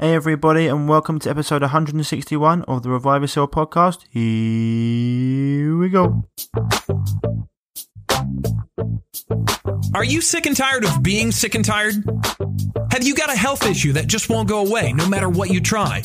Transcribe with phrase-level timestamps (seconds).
[0.00, 4.04] Hey, everybody, and welcome to episode 161 of the Revive Yourself podcast.
[4.10, 6.22] Here we go.
[9.94, 11.94] Are you sick and tired of being sick and tired?
[12.92, 15.60] Have you got a health issue that just won't go away no matter what you
[15.60, 16.04] try?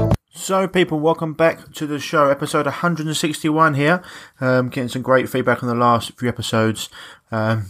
[0.41, 4.01] So, people, welcome back to the show, episode 161 here.
[4.39, 6.89] Um, getting some great feedback on the last few episodes.
[7.31, 7.67] Um,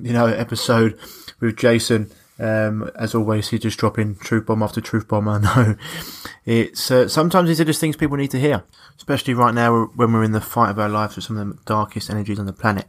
[0.00, 0.98] you know, episode
[1.40, 2.10] with Jason.
[2.38, 5.28] Um, as always, he's just dropping truth bomb after truth bomb.
[5.28, 5.76] I know
[6.46, 8.64] it's uh, sometimes these are just things people need to hear,
[8.96, 11.62] especially right now when we're in the fight of our lives with some of the
[11.66, 12.86] darkest energies on the planet.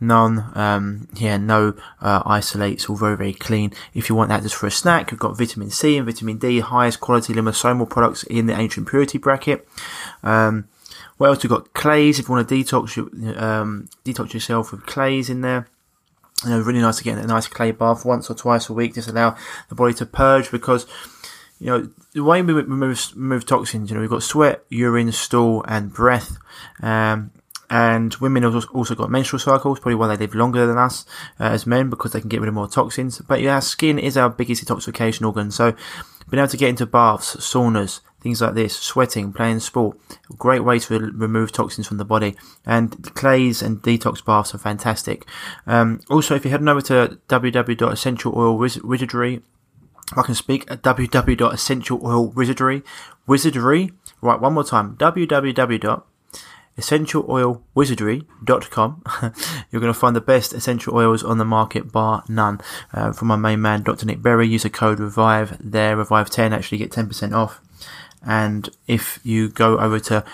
[0.00, 3.72] None, um, yeah, no uh, isolates, all very very clean.
[3.94, 6.60] If you want that just for a snack, we've got vitamin C and vitamin D,
[6.60, 9.66] highest quality liposomal products in the ancient purity bracket.
[10.22, 10.68] Um,
[11.18, 11.42] what else?
[11.42, 12.18] We've got clays.
[12.18, 12.96] If you want to detox,
[13.40, 15.68] um, detox yourself with clays in there
[16.44, 18.94] you know, really nice to get a nice clay bath once or twice a week.
[18.94, 19.36] Just allow
[19.68, 20.86] the body to purge because,
[21.58, 25.64] you know, the way we remove, remove toxins, you know, we've got sweat, urine, stool,
[25.66, 26.38] and breath.
[26.80, 27.32] Um,
[27.70, 31.04] and women have also got menstrual cycles, probably why they live longer than us
[31.38, 33.20] uh, as men because they can get rid of more toxins.
[33.20, 35.50] But yeah, skin is our biggest detoxification organ.
[35.50, 35.72] So
[36.30, 39.96] being able to get into baths, saunas, things like this, sweating, playing sport,
[40.36, 42.34] great way to remove toxins from the body.
[42.66, 45.24] And clays and detox baths are fantastic.
[45.66, 49.42] Um, also, if you head over to www.essentialoilwizardry,
[50.16, 52.82] I can speak at www.essentialoilwizardry,
[53.26, 53.92] wizardry,
[54.22, 56.02] right, one more time, www
[56.78, 59.02] essentialoilwizardry.com.
[59.70, 62.60] You're going to find the best essential oils on the market, bar none.
[62.92, 64.06] Uh, from my main man, Dr.
[64.06, 67.60] Nick Berry, use a code REVIVE there, REVIVE10, actually get 10% off.
[68.26, 70.24] And if you go over to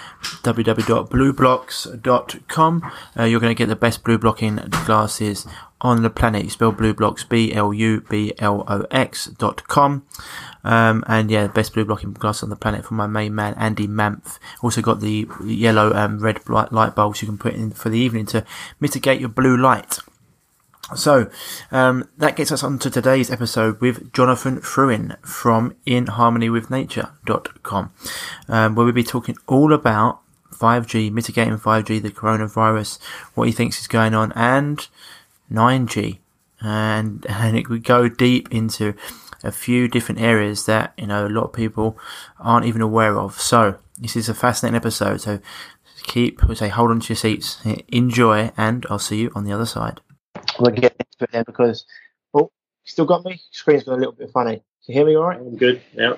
[0.43, 4.57] www.blublox.com, uh, you're going to get the best blue blocking
[4.87, 5.47] glasses
[5.85, 6.45] on the planet.
[6.45, 10.07] You spell BluBlox, B-L-U-B-L-O-X dot com.
[10.65, 13.55] Um, and yeah, the best blue blocking glass on the planet from my main man,
[13.59, 14.39] Andy Mant.
[14.63, 18.25] Also got the yellow and red light bulbs you can put in for the evening
[18.27, 18.47] to
[18.81, 19.99] mitigate your blue light.
[20.95, 21.31] So
[21.73, 27.93] um, that gets us on to today's episode with Jonathan Frewing from InHarmonyWithNature.com,
[28.49, 30.21] um, where we'll be talking all about
[30.53, 32.99] 5G, mitigating 5G, the coronavirus,
[33.35, 34.87] what he thinks is going on, and
[35.51, 36.19] 9G.
[36.61, 38.93] And, and it would go deep into
[39.43, 41.99] a few different areas that, you know, a lot of people
[42.39, 43.41] aren't even aware of.
[43.41, 45.23] So this is a fascinating episode.
[45.23, 45.41] So
[46.03, 47.59] keep, we say, hold on to your seats,
[47.89, 50.03] enjoy, and I'll see you on the other side
[50.59, 51.87] we'll get into it there because
[52.35, 52.51] oh,
[52.85, 53.41] still got me.
[53.51, 54.57] Screen's got a little bit funny.
[54.57, 55.39] Can you hear me all right?
[55.39, 55.83] I'm good.
[55.93, 56.15] Yeah.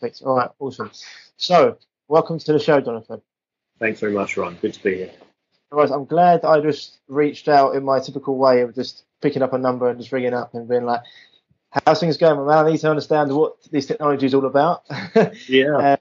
[0.00, 0.22] Thanks.
[0.22, 0.50] All right.
[0.58, 0.90] Awesome.
[1.36, 1.78] So,
[2.08, 3.22] welcome to the show, Jonathan.
[3.78, 4.56] Thanks very much, Ron.
[4.60, 5.12] Good to be here.
[5.72, 9.58] I'm glad I just reached out in my typical way of just picking up a
[9.58, 11.00] number and just ringing up and being like,
[11.70, 12.64] "How's things going, man?
[12.64, 14.84] I need to understand what this technology is all about."
[15.48, 15.76] yeah.
[15.76, 15.96] Uh,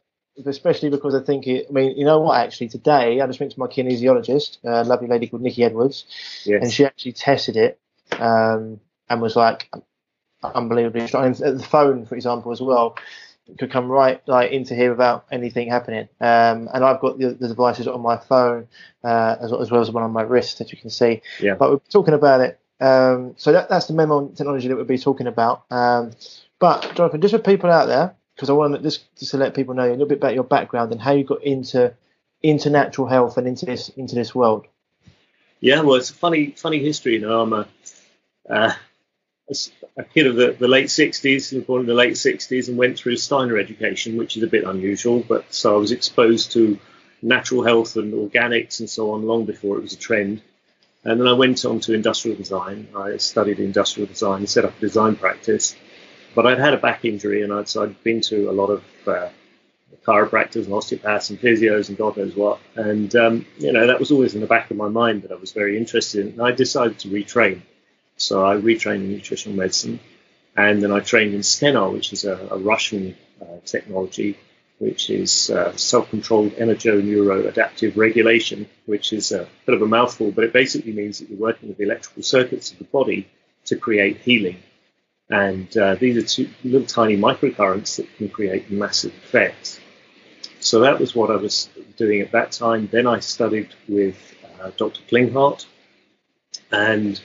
[0.45, 1.67] especially because I think it.
[1.69, 2.39] I mean, you know what?
[2.39, 6.05] Actually, today I just went to my kinesiologist, a lovely lady called Nikki Edwards,
[6.45, 6.63] yes.
[6.63, 7.79] and she actually tested it
[8.19, 9.69] um, and was like
[10.43, 11.25] unbelievably strong.
[11.25, 12.97] And the phone, for example, as well,
[13.57, 16.07] could come right like into here without anything happening.
[16.19, 18.67] Um, and I've got the, the, devices on my phone
[19.03, 21.21] uh, as, as, well as one on my wrist, as you can see.
[21.41, 21.55] Yeah.
[21.55, 22.59] But we're talking about it.
[22.79, 25.65] Um, so that, that's the Memon technology that we'll be talking about.
[25.69, 26.11] Um,
[26.59, 29.73] but Jonathan, just for people out there, because I want just, just to let people
[29.73, 31.93] know a little bit about your background and how you got into
[32.41, 34.67] into natural health and into this into this world.
[35.59, 37.13] Yeah, well, it's a funny funny history.
[37.13, 37.67] You know, I'm a
[38.49, 38.73] uh,
[39.97, 43.17] a kid of the, the late 60s, born in the late 60s, and went through
[43.17, 45.23] Steiner education, which is a bit unusual.
[45.27, 46.79] But so I was exposed to
[47.21, 50.41] natural health and organics and so on long before it was a trend.
[51.03, 52.87] And then I went on to industrial design.
[52.95, 55.75] I studied industrial design, set up a design practice.
[56.35, 58.83] But I'd had a back injury, and I'd, so I'd been to a lot of
[59.07, 59.29] uh,
[60.05, 62.59] chiropractors and osteopaths and physios and God knows what.
[62.75, 65.35] And um, you know that was always in the back of my mind that I
[65.35, 66.33] was very interested in.
[66.33, 67.61] And I decided to retrain.
[68.17, 69.99] So I retrained in nutritional medicine,
[70.55, 74.37] and then I trained in SCENAR, which is a, a Russian uh, technology,
[74.77, 80.53] which is uh, self-controlled energoneuroadaptive regulation, which is a bit of a mouthful, but it
[80.53, 83.27] basically means that you're working with the electrical circuits of the body
[83.65, 84.57] to create healing.
[85.29, 89.79] And uh, these are two little tiny microcurrents that can create massive effects.
[90.59, 92.87] So that was what I was doing at that time.
[92.91, 94.17] Then I studied with
[94.61, 95.01] uh, Dr.
[95.09, 95.65] Klinghardt,
[96.71, 97.19] and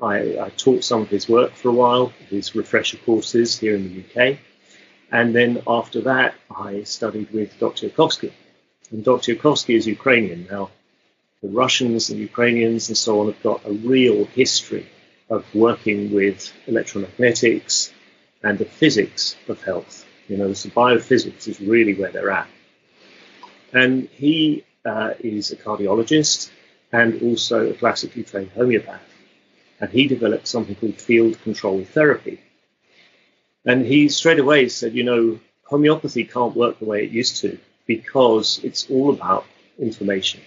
[0.00, 3.84] I, I, taught some of his work for a while, his refresher courses here in
[3.84, 4.38] the UK.
[5.10, 7.88] And then after that, I studied with Dr.
[7.88, 8.32] Yurkovsky.
[8.90, 9.34] And Dr.
[9.34, 10.48] Yurkovsky is Ukrainian.
[10.50, 10.70] Now,
[11.42, 14.88] the Russians and Ukrainians and so on have got a real history
[15.32, 17.92] of working with electromagnetics
[18.42, 20.06] and the physics of health.
[20.28, 22.48] You know, so biophysics is really where they're at.
[23.72, 26.50] And he uh, is a cardiologist
[26.92, 29.12] and also a classically trained homeopath
[29.82, 32.40] and he developed something called field control therapy.
[33.66, 37.58] And he straight away said, you know, homeopathy can't work the way it used to
[37.86, 39.44] because it's all about
[39.80, 40.40] information.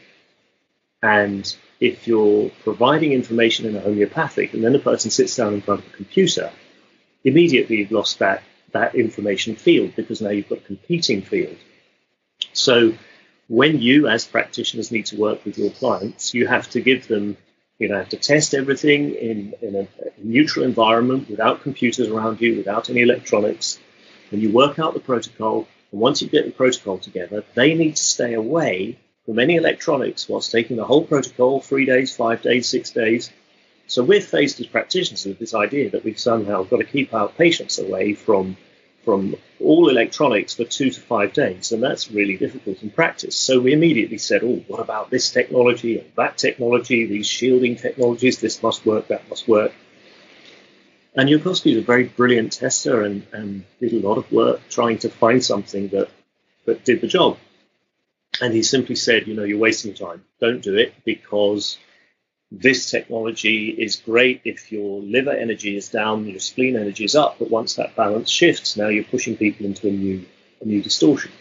[1.03, 1.53] And
[1.85, 5.81] if you're providing information in a homeopathic and then a person sits down in front
[5.81, 6.51] of a computer,
[7.23, 8.41] immediately you've lost that,
[8.71, 11.57] that information field because now you've got a competing field.
[12.53, 12.93] So
[13.47, 17.37] when you as practitioners need to work with your clients, you have to give them
[17.77, 19.87] you know, have to test everything in, in a
[20.17, 23.79] neutral environment without computers around you, without any electronics.
[24.31, 25.67] And you work out the protocol.
[25.91, 30.29] And once you get the protocol together, they need to stay away from any electronics
[30.29, 33.31] whilst taking the whole protocol three days, five days, six days.
[33.87, 37.29] So we're faced as practitioners with this idea that we've somehow got to keep our
[37.29, 38.57] patients away from
[39.03, 43.35] from all electronics for two to five days, and that's really difficult in practice.
[43.35, 48.39] So we immediately said, oh, what about this technology and that technology, these shielding technologies,
[48.39, 49.73] this must work, that must work.
[51.15, 54.97] And Yurkovsky is a very brilliant tester and, and did a lot of work trying
[54.99, 56.09] to find something that,
[56.65, 57.37] that did the job.
[58.41, 60.23] And he simply said, you know, you're wasting time.
[60.39, 61.77] Don't do it because
[62.51, 67.39] this technology is great if your liver energy is down, your spleen energy is up,
[67.39, 70.25] but once that balance shifts, now you're pushing people into a new
[70.61, 71.31] a new distortion.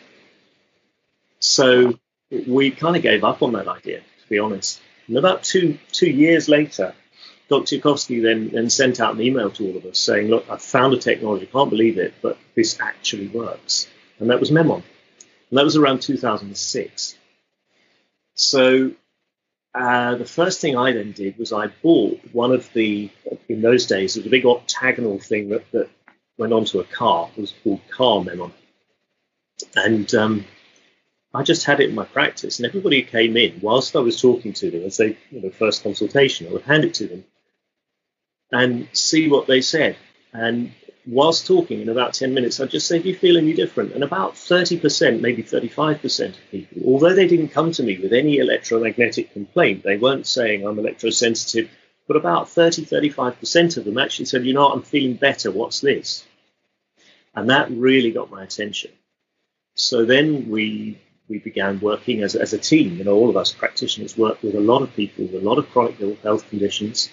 [1.38, 1.99] So
[2.46, 4.81] we kind of gave up on that idea, to be honest.
[5.06, 6.94] And about two two years later,
[7.48, 7.77] Dr.
[7.77, 10.94] Yurkovsky then, then sent out an email to all of us saying, look, I've found
[10.94, 13.86] a technology, can't believe it, but this actually works.
[14.19, 14.82] And that was Memon.
[15.55, 17.17] And that was around 2006.
[18.34, 18.91] So
[19.73, 23.08] uh, the first thing I then did was I bought one of the,
[23.49, 25.91] in those days, it was a big octagonal thing that, that
[26.39, 27.31] went onto a car.
[27.37, 28.53] It was called Car Memon.
[29.77, 30.44] And um,
[31.32, 34.20] I just had it in my practice, and everybody who came in, whilst I was
[34.20, 37.25] talking to them, as they, you know, first consultation, I would hand it to them
[38.51, 39.96] and see what they said.
[40.32, 40.73] And
[41.06, 43.93] whilst talking in about 10 minutes, I'd just say, Do you feel any different?
[43.93, 48.39] And about 30%, maybe 35% of people, although they didn't come to me with any
[48.39, 51.69] electromagnetic complaint, they weren't saying I'm electrosensitive,
[52.06, 55.51] but about 30, 35% of them actually said, You know what, I'm feeling better.
[55.51, 56.25] What's this?
[57.34, 58.93] And that really got my attention.
[59.75, 62.99] So then we we began working as, as a team.
[62.99, 65.58] You know, all of us practitioners work with a lot of people with a lot
[65.58, 67.08] of chronic ill health conditions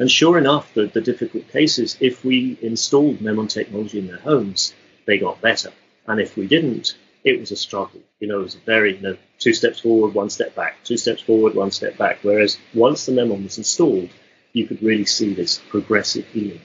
[0.00, 4.74] and sure enough, the, the difficult cases, if we installed Memon technology in their homes,
[5.04, 5.70] they got better.
[6.06, 8.00] And if we didn't, it was a struggle.
[8.18, 11.20] You know, it was very, you know, two steps forward, one step back, two steps
[11.20, 12.20] forward, one step back.
[12.22, 14.08] Whereas once the Memon was installed,
[14.54, 16.62] you could really see this progressive healing.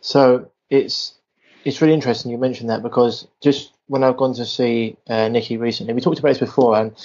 [0.00, 1.14] So it's
[1.64, 5.56] it's really interesting you mentioned that because just when I've gone to see uh, Nikki
[5.56, 6.96] recently, we talked about this before, and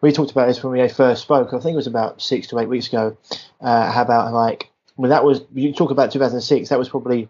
[0.00, 1.48] we talked about this when we first spoke.
[1.52, 3.16] I think it was about six to eight weeks ago.
[3.60, 6.68] Uh, how about like when that was you talk about 2006?
[6.68, 7.28] That was probably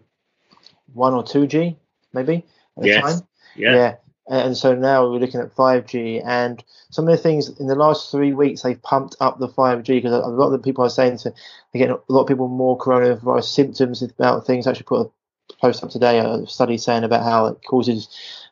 [0.93, 1.77] one or two G,
[2.13, 2.45] maybe
[2.77, 3.01] at the Yes.
[3.03, 3.27] time.
[3.55, 3.75] Yeah.
[3.75, 3.95] Yeah.
[4.27, 8.11] And so now we're looking at 5G, and some of the things in the last
[8.11, 11.17] three weeks they've pumped up the 5G because a lot of the people are saying
[11.19, 11.33] to
[11.73, 14.67] they get a lot of people more coronavirus symptoms about things.
[14.67, 18.07] I actually put a post up today, a study saying about how it causes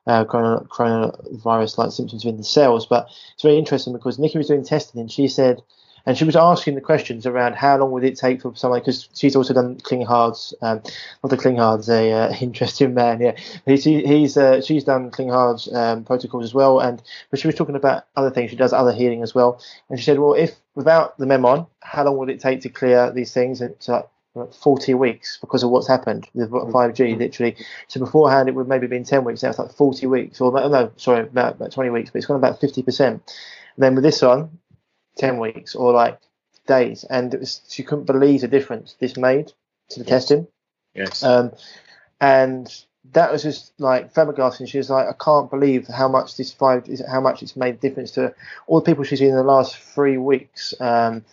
[0.10, 2.88] uh, corona, coronavirus like symptoms within the cells.
[2.88, 5.62] But it's very interesting because Nikki was doing testing and she said,
[6.06, 9.10] and she was asking the questions around how long would it take for someone because
[9.14, 10.82] she's also done Klinghardt's, um,
[11.24, 13.36] not the Klinghardt's, a uh, interesting man, yeah.
[13.66, 17.76] He's he's uh, she's done Klinghardt's um, protocols as well, and but she was talking
[17.76, 18.50] about other things.
[18.50, 22.06] She does other healing as well, and she said, well, if without the Memon, how
[22.06, 23.62] long would it take to clear these things?
[23.62, 27.56] It's like 40 weeks because of what's happened with 5G, literally.
[27.88, 29.44] So beforehand, it would maybe been 10 weeks.
[29.44, 32.38] Now it's like 40 weeks, or no, sorry, about, about 20 weeks, but it's gone
[32.38, 33.08] about 50%.
[33.08, 33.22] And
[33.78, 34.60] then with this on,
[35.18, 36.20] 10 weeks or like
[36.68, 37.04] days.
[37.04, 39.52] And it was, she couldn't believe the difference this made
[39.90, 40.48] to the testing.
[40.94, 41.24] Yes.
[41.24, 41.52] Um,
[42.22, 42.72] and
[43.12, 44.68] that was just like flabbergasting.
[44.68, 47.76] She was like, I can't believe how much this five is, how much it's made
[47.76, 48.34] a difference to
[48.68, 50.74] all the people she's seen in the last three weeks.
[50.80, 51.26] Um,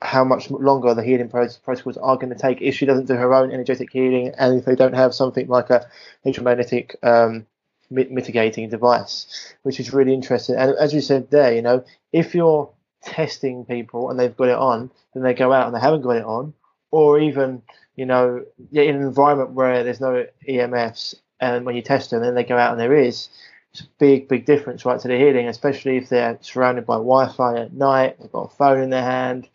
[0.00, 3.34] how much longer the healing protocols are going to take if she doesn't do her
[3.34, 5.86] own energetic healing and if they don't have something like a
[6.24, 7.46] electromagnetic um,
[7.90, 10.56] mitigating device, which is really interesting.
[10.56, 12.70] And as you said there, you know, if you're
[13.02, 16.16] testing people and they've got it on, then they go out and they haven't got
[16.16, 16.54] it on,
[16.90, 17.62] or even
[17.98, 22.36] you know, in an environment where there's no EMFs, and when you test them, then
[22.36, 23.28] they go out and there is.
[23.72, 27.56] It's a big, big difference, right, to the healing, especially if they're surrounded by Wi-Fi
[27.58, 29.48] at night, they've got a phone in their hand,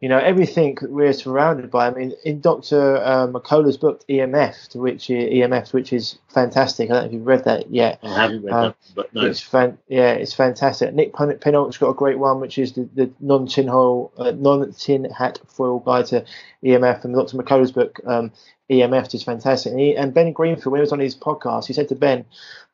[0.00, 1.86] you know, everything we're surrounded by.
[1.88, 2.96] I mean, in Dr.
[3.04, 6.88] Um, Mercola's book, EMF, to which EMF, which is fantastic.
[6.88, 7.98] I don't know if you've read that yet.
[8.02, 9.26] I haven't read Um, that, but no.
[9.26, 10.94] It's fan- yeah, it's fantastic.
[10.94, 15.04] Nick Pin- Pineault's got a great one, which is the, the non-tin hole, uh, non-tin
[15.04, 16.24] hat foil guide to
[16.64, 17.36] EMF, and Dr.
[17.36, 18.32] Mercola's book, um,
[18.70, 19.72] EMF, is fantastic.
[19.72, 22.24] And, he, and Ben Greenfield, when he was on his podcast, he said to Ben,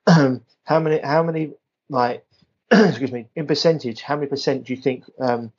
[0.65, 1.53] "How many, how many,
[1.89, 2.25] like,
[2.71, 5.53] excuse me, in percentage, how many percent do you think um,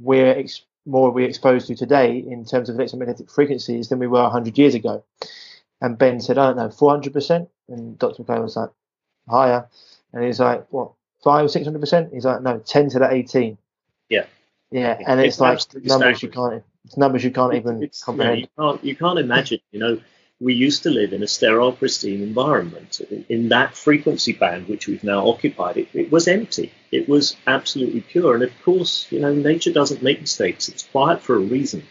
[0.00, 4.22] we're ex- more we're exposed to today in terms of electromagnetic frequencies than we were
[4.22, 5.04] 100 years ago?"
[5.80, 8.22] And Ben said, "I don't know, 400%." And Dr.
[8.24, 8.70] Mercola was like,
[9.28, 9.68] "Higher."
[10.12, 10.92] And he's like, what,
[11.22, 12.12] five, six hundred percent?
[12.12, 13.58] He's like, no, ten to the eighteen.
[14.08, 14.26] Yeah.
[14.72, 18.14] Yeah, and it's, It's like numbers you can't, it's numbers you can't even It's- you,
[18.14, 19.60] know, you can't you can't imagine.
[19.72, 20.00] You know,
[20.40, 23.00] we used to live in a sterile, pristine environment.
[23.28, 26.72] In, that frequency band which we've now occupied, it, it was empty.
[26.90, 28.34] It was absolutely pure.
[28.34, 30.68] And of course, you know, nature doesn't make mistakes.
[30.68, 31.86] It's quiet for a reason.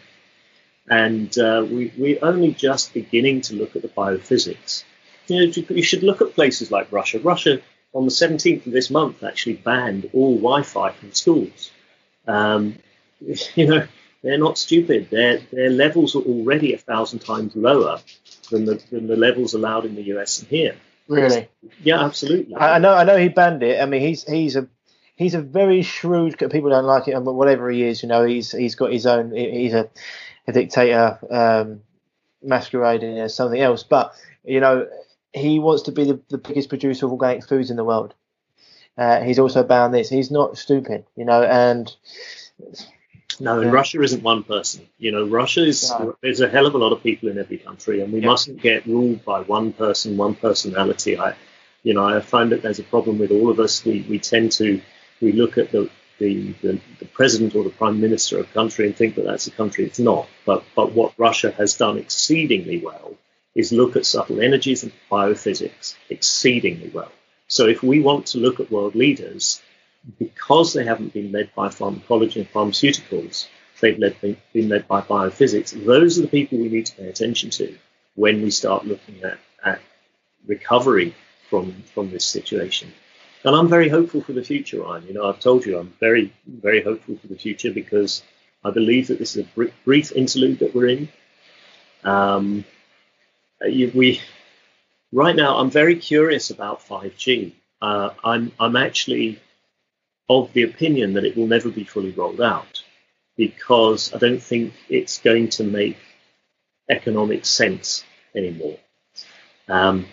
[0.88, 4.82] And uh, we, we're only just beginning to look at the biophysics.
[5.28, 7.20] You know, you should look at places like Russia.
[7.20, 7.60] Russia,
[7.94, 11.70] on the 17th of this month, actually banned all Wi-Fi from schools.
[12.26, 12.78] Um,
[13.54, 13.86] you know,
[14.22, 15.08] they're not stupid.
[15.10, 18.00] Their their levels are already a thousand times lower
[18.50, 20.76] than the than the levels allowed in the US and here.
[21.08, 21.48] Really,
[21.82, 22.54] Yeah, absolutely.
[22.54, 23.82] I, I know, I know he banned it.
[23.82, 24.68] I mean, he's he's a
[25.16, 26.38] he's a very shrewd.
[26.38, 29.34] People don't like it, but whatever he is, you know, he's he's got his own.
[29.34, 29.90] He's a,
[30.46, 31.80] a dictator um,
[32.42, 33.82] masquerading as something else.
[33.82, 34.14] But
[34.44, 34.86] you know,
[35.32, 38.14] he wants to be the, the biggest producer of organic foods in the world.
[38.96, 40.08] Uh, he's also banned this.
[40.08, 41.94] He's not stupid, you know, and
[43.40, 43.70] No, and Yeah.
[43.72, 44.86] Russia isn't one person.
[44.98, 46.16] You know, Russia is No.
[46.22, 48.26] there's a hell of a lot of people in every country, and we Yeah.
[48.26, 51.18] mustn't get ruled by one person, one personality.
[51.18, 51.34] I,
[51.82, 53.84] you know, I find that there's a problem with all of us.
[53.84, 54.80] We we tend to
[55.20, 58.84] we look at the the, the, the president or the prime minister of a country
[58.86, 59.86] and think that that's a country.
[59.86, 60.28] It's not.
[60.44, 63.16] But but what Russia has done exceedingly well
[63.54, 67.10] is look at subtle energies and biophysics exceedingly well.
[67.48, 69.60] So if we want to look at world leaders,
[70.18, 73.48] because they haven't been led by pharmacology and pharmaceuticals,
[73.80, 75.72] they've led, been, led by biophysics.
[75.84, 77.76] Those are the people we need to pay attention to
[78.14, 79.80] when we start looking at, at
[80.46, 81.14] recovery
[81.48, 82.92] from from this situation.
[83.44, 85.06] And I'm very hopeful for the future, Ryan.
[85.06, 88.22] You know, I've told you I'm very, very hopeful for the future because
[88.62, 91.08] I believe that this is a br- brief interlude that we're in.
[92.04, 92.64] Um,
[93.62, 94.20] we
[95.12, 97.52] right now, I'm very curious about 5G.
[97.80, 99.40] Uh, I'm I'm actually
[100.30, 102.84] of the opinion that it will never be fully rolled out
[103.36, 105.98] because I don't think it's going to make
[106.88, 108.78] economic sense anymore.
[109.68, 110.06] Um,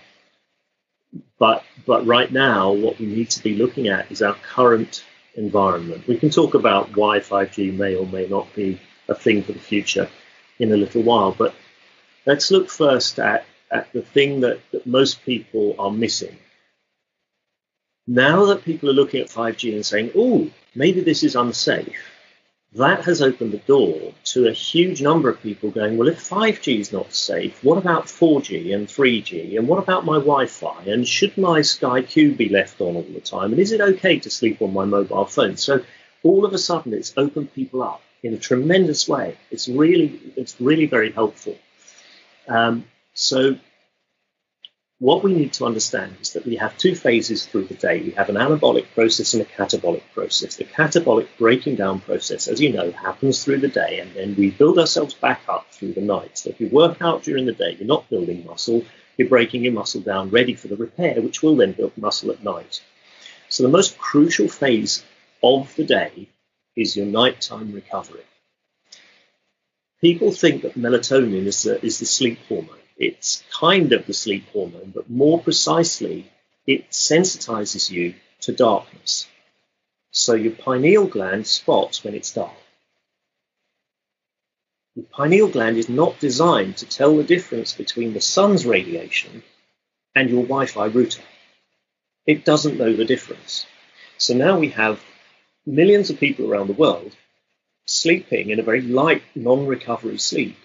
[1.37, 5.05] but but right now, what we need to be looking at is our current
[5.35, 6.07] environment.
[6.07, 9.59] We can talk about why 5G may or may not be a thing for the
[9.59, 10.09] future
[10.57, 11.53] in a little while, but
[12.25, 16.37] let's look first at at the thing that, that most people are missing.
[18.07, 22.09] Now that people are looking at 5G and saying, oh, maybe this is unsafe,
[22.73, 26.79] that has opened the door to a huge number of people going, well, if 5G
[26.79, 29.57] is not safe, what about 4G and 3G?
[29.57, 30.83] And what about my Wi Fi?
[30.83, 33.51] And should my Sky Q be left on all the time?
[33.51, 35.57] And is it okay to sleep on my mobile phone?
[35.57, 35.83] So
[36.23, 39.37] all of a sudden, it's opened people up in a tremendous way.
[39.51, 41.57] It's really, it's really very helpful.
[42.47, 43.57] Um, so
[44.99, 48.01] what we need to understand is that we have two phases through the day.
[48.01, 50.55] We have an anabolic process and a catabolic process.
[50.55, 54.49] The catabolic breaking down process, as you know, happens through the day, and then we
[54.49, 56.39] build ourselves back up through the night.
[56.39, 58.85] So if you work out during the day, you're not building muscle,
[59.17, 62.43] you're breaking your muscle down ready for the repair, which will then build muscle at
[62.43, 62.81] night.
[63.49, 65.05] So the most crucial phase
[65.43, 66.29] of the day
[66.75, 68.25] is your nighttime recovery.
[70.01, 72.77] People think that melatonin is the, is the sleep hormone.
[72.97, 76.31] It's kind of the sleep hormone, but more precisely,
[76.65, 79.27] it sensitizes you to darkness.
[80.11, 82.57] So your pineal gland spots when it's dark.
[84.95, 89.43] The pineal gland is not designed to tell the difference between the sun's radiation
[90.15, 91.21] and your Wi Fi router.
[92.25, 93.67] It doesn't know the difference.
[94.17, 94.99] So now we have
[95.67, 97.15] millions of people around the world
[97.85, 100.57] sleeping in a very light, non recovery sleep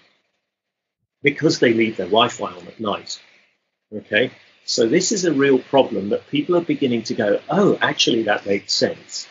[1.23, 3.21] because they leave their Wi-Fi on at night.
[3.95, 4.31] Okay,
[4.65, 8.47] so this is a real problem that people are beginning to go, oh, actually that
[8.47, 9.29] makes sense.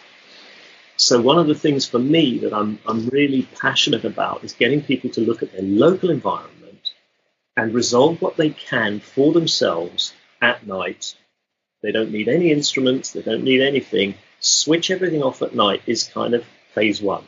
[0.98, 4.84] So one of the things for me that I'm I'm really passionate about is getting
[4.84, 6.94] people to look at their local environment
[7.58, 11.16] and resolve what they can for themselves at night.
[11.82, 14.16] They don't need any instruments, they don't need anything.
[14.40, 17.24] Switch everything off at night is kind of phase one.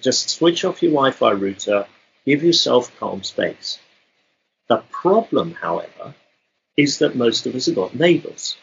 [0.00, 1.86] Just switch off your Wi-Fi router,
[2.24, 3.78] Give yourself calm space.
[4.68, 6.14] The problem, however,
[6.76, 8.56] is that most of us have got neighbors.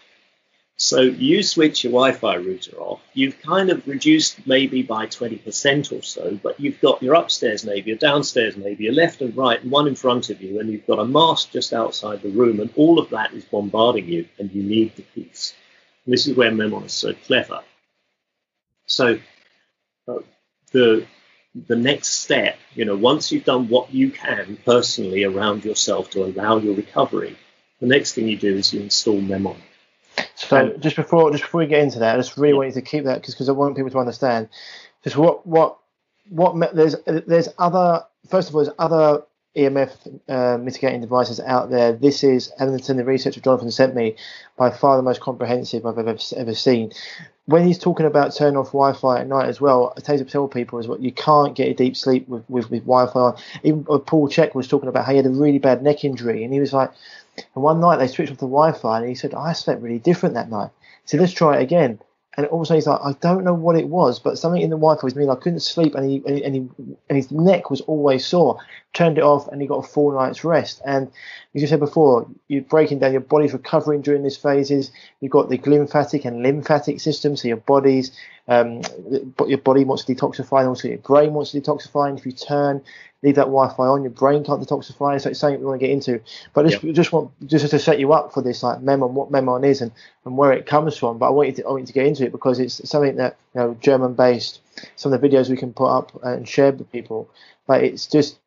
[0.77, 6.01] So you switch your Wi-Fi router off, you've kind of reduced maybe by 20% or
[6.01, 9.71] so, but you've got your upstairs neighbor, your downstairs neighbor, your left and right, and
[9.71, 12.69] one in front of you, and you've got a mast just outside the room, and
[12.75, 15.53] all of that is bombarding you, and you need the peace.
[16.05, 17.61] And this is where Memon is so clever.
[18.85, 19.17] So
[20.09, 20.19] uh,
[20.73, 21.07] the
[21.67, 26.23] the next step, you know, once you've done what you can personally around yourself to
[26.23, 27.37] allow your recovery,
[27.79, 29.55] the next thing you do is you install Memon.
[30.35, 32.57] So and, just before just before we get into that, I just really yeah.
[32.57, 34.49] want you to keep that because I want people to understand
[35.03, 35.77] just what what
[36.29, 39.23] what there's there's other first of all there's other
[39.55, 41.93] EMF uh, mitigating devices out there.
[41.93, 44.15] This is, and the research that Jonathan sent me,
[44.57, 46.91] by far the most comprehensive I've ever ever seen.
[47.45, 50.79] When he's talking about turn off Wi-Fi at night as well, I tell, tell people
[50.79, 53.39] is what you can't get a deep sleep with, with, with Wi-Fi.
[53.63, 56.43] Even uh, Paul Chek was talking about how he had a really bad neck injury,
[56.43, 56.91] and he was like,
[57.37, 60.35] and one night they switched off the Wi-Fi, and he said, I slept really different
[60.35, 60.71] that night.
[61.05, 61.99] So let's try it again.
[62.37, 65.05] And also he's like, I don't know what it was, but something in the Wi-Fi
[65.05, 66.67] was mean I couldn't sleep, and he, and, he,
[67.09, 68.59] and his neck was always sore.
[68.95, 70.81] Turned it off, and he got a full night's rest.
[70.85, 71.07] And
[71.53, 74.89] as you said before, you're breaking down your body's recovering during these phases.
[75.19, 78.11] You've got the glymphatic and lymphatic system, so your body's
[78.47, 78.81] um,
[79.47, 82.09] your body wants to detoxify, and also your brain wants to detoxify.
[82.09, 82.81] And if you turn
[83.25, 85.19] leave that Wi-Fi on, your brain can't detoxify.
[85.19, 86.21] So it's something we want to get into.
[86.53, 86.95] But I just, yep.
[86.95, 89.91] just want just to set you up for this, like Memon, what Memon is and,
[90.25, 91.17] and where it comes from.
[91.17, 93.15] But I want you to I want you to get into it because it's something
[93.17, 94.61] that you know German based.
[94.95, 97.29] Some of the videos we can put up and share with people.
[97.67, 98.37] But it's just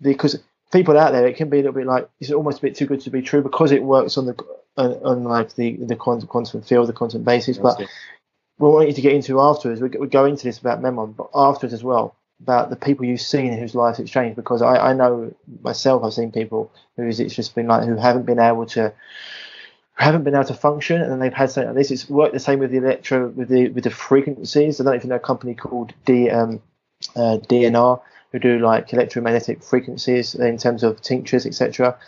[0.00, 0.38] because
[0.72, 2.86] people out there, it can be a little bit like it's almost a bit too
[2.86, 4.36] good to be true because it works on the
[4.76, 7.58] on, on like the the quantum, quantum field, the quantum basis.
[7.58, 7.80] But
[8.58, 9.80] we want you to get into afterwards.
[9.80, 13.20] We, we go into this about Memon, but afterwards as well about the people you've
[13.20, 17.34] seen whose lives it's changed because I, I know myself I've seen people who's it's
[17.34, 18.92] just been like who haven't been able to
[19.94, 21.90] haven't been able to function and then they've had something like this.
[21.90, 24.80] It's worked the same with the electro with the with the frequencies.
[24.80, 26.62] I don't know if you know a company called D um,
[27.16, 28.00] uh, DNR
[28.32, 31.98] who do like electromagnetic frequencies in terms of tinctures, etc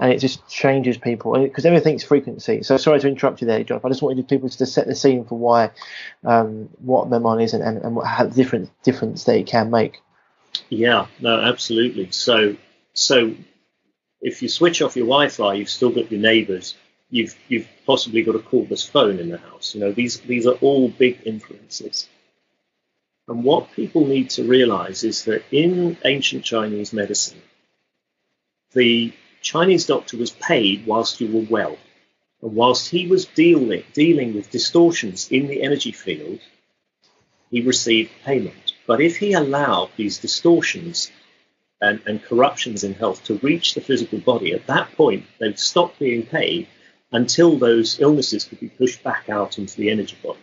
[0.00, 2.62] and it just changes people because everything's frequency.
[2.62, 3.80] So sorry to interrupt you there, John.
[3.84, 5.70] I just wanted people to set the scene for why
[6.24, 10.00] um, what Memon is and, and, and what how different difference it can make.
[10.70, 12.10] Yeah, no, absolutely.
[12.12, 12.56] So
[12.94, 13.34] so
[14.22, 16.76] if you switch off your Wi-Fi, you've still got your neighbours.
[17.10, 19.74] You've you've possibly got a cordless phone in the house.
[19.74, 22.08] You know these these are all big influences.
[23.30, 27.40] And what people need to realize is that in ancient Chinese medicine,
[28.72, 31.78] the Chinese doctor was paid whilst you were well.
[32.42, 36.40] And whilst he was dealing, dealing with distortions in the energy field,
[37.52, 38.74] he received payment.
[38.84, 41.12] But if he allowed these distortions
[41.80, 46.00] and, and corruptions in health to reach the physical body, at that point they've stopped
[46.00, 46.66] being paid
[47.12, 50.40] until those illnesses could be pushed back out into the energy body.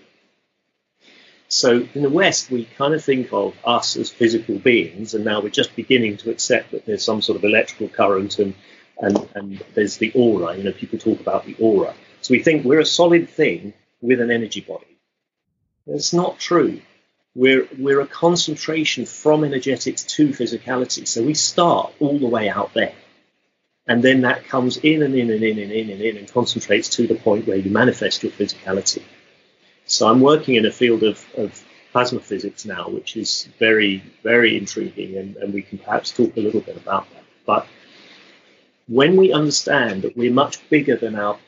[1.50, 5.42] So in the West, we kind of think of us as physical beings, and now
[5.42, 8.54] we're just beginning to accept that there's some sort of electrical current and
[9.00, 10.58] and, and there's the aura.
[10.58, 11.94] You know, people talk about the aura.
[12.22, 14.98] So we think we're a solid thing with an energy body.
[15.86, 16.82] That's not true.
[17.36, 21.08] We're we're a concentration from energetics to physicality.
[21.08, 22.96] So we start all the way out there.
[23.88, 26.90] And then that comes in and in and in and in and in and concentrates
[26.98, 29.04] to the point where you manifest your physicality.
[29.88, 34.58] So I'm working in a field of, of plasma physics now, which is very, very
[34.58, 37.24] intriguing, and, and we can perhaps talk a little bit about that.
[37.46, 37.66] But
[38.88, 41.40] when we understand that we're much bigger than our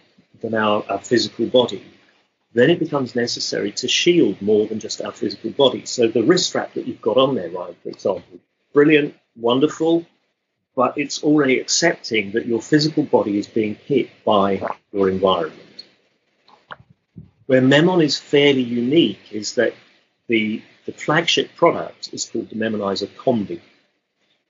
[0.42, 1.84] than our, our physical body,
[2.54, 5.86] then it becomes necessary to shield more than just our physical body.
[5.86, 8.40] So the wrist strap that you've got on there, Ryan, for example,
[8.74, 10.06] brilliant, wonderful,
[10.76, 14.62] but it's already accepting that your physical body is being hit by
[14.94, 15.69] your environment.
[17.50, 19.74] Where Memon is fairly unique is that
[20.28, 23.60] the, the flagship product is called the Memonizer Combi.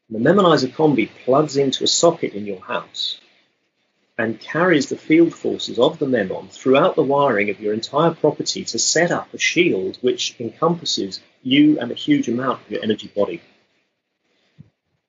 [0.09, 3.21] The Memonizer Combi plugs into a socket in your house
[4.17, 8.65] and carries the field forces of the Memon throughout the wiring of your entire property
[8.65, 13.09] to set up a shield which encompasses you and a huge amount of your energy
[13.15, 13.41] body.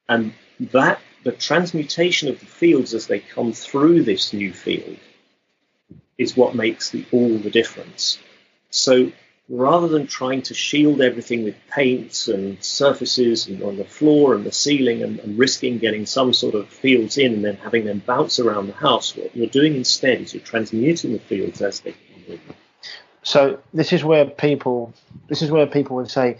[0.09, 4.97] And that the transmutation of the fields as they come through this new field
[6.21, 8.19] is what makes the, all the difference.
[8.71, 9.11] So
[9.49, 14.45] rather than trying to shield everything with paints and surfaces and on the floor and
[14.45, 18.03] the ceiling and, and, risking getting some sort of fields in and then having them
[18.07, 21.93] bounce around the house, what you're doing instead is you're transmuting the fields as they
[21.93, 22.41] come in.
[23.23, 24.93] So this is where people
[25.29, 26.39] this is where people would say,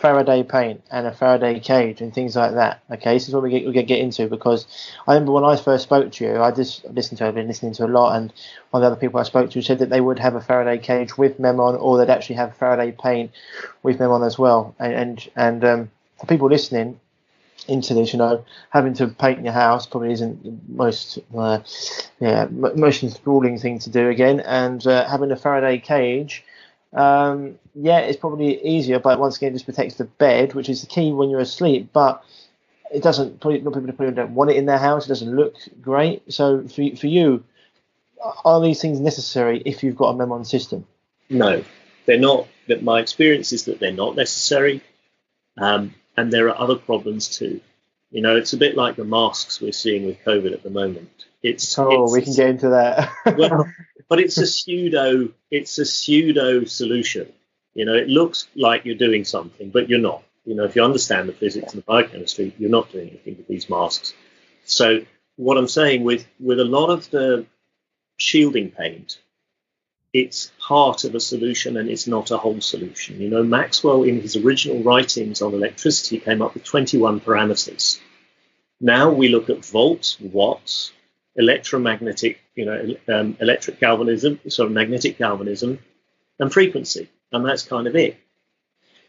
[0.00, 2.82] Faraday paint and a Faraday cage and things like that.
[2.90, 4.66] Okay, this is what we get, we get, into because
[5.06, 7.72] I remember when I first spoke to you, I just listened to, I've been listening
[7.74, 8.32] to a lot, and
[8.70, 10.78] one of the other people I spoke to said that they would have a Faraday
[10.78, 13.32] cage with Memon, or they'd actually have Faraday paint
[13.82, 14.74] with Memon as well.
[14.78, 17.00] And and, and um, for people listening
[17.68, 21.60] into this, you know, having to paint your house probably isn't the most uh,
[22.20, 26.44] yeah most enthralling thing to do again, and uh, having a Faraday cage
[26.92, 30.80] um, yeah, it's probably easier, but once again, it just protects the bed, which is
[30.80, 31.90] the key when you're asleep.
[31.92, 32.24] But
[32.92, 33.40] it doesn't.
[33.40, 35.06] Probably not people probably don't want it in their house.
[35.06, 36.32] It doesn't look great.
[36.32, 37.44] So for for you,
[38.44, 40.86] are these things necessary if you've got a Memon system?
[41.28, 41.64] No,
[42.06, 42.48] they're not.
[42.68, 44.82] That my experience is that they're not necessary,
[45.56, 47.60] um, and there are other problems too.
[48.10, 51.26] You know, it's a bit like the masks we're seeing with COVID at the moment.
[51.42, 53.10] It's oh, it's, we can get into that.
[53.38, 53.70] well,
[54.08, 57.32] but it's a pseudo it's a pseudo solution.
[57.74, 60.22] You know, it looks like you're doing something, but you're not.
[60.46, 63.48] You know, if you understand the physics and the biochemistry, you're not doing anything with
[63.48, 64.14] these masks.
[64.64, 65.00] So
[65.36, 67.46] what I'm saying with with a lot of the
[68.16, 69.18] shielding paint,
[70.12, 73.20] it's part of a solution and it's not a whole solution.
[73.20, 78.00] You know, Maxwell in his original writings on electricity came up with 21 parameters.
[78.80, 80.92] Now we look at volts, watts,
[81.36, 85.78] electromagnetic, you know, um, electric galvanism, sort of magnetic galvanism,
[86.38, 88.18] and frequency, and that's kind of it.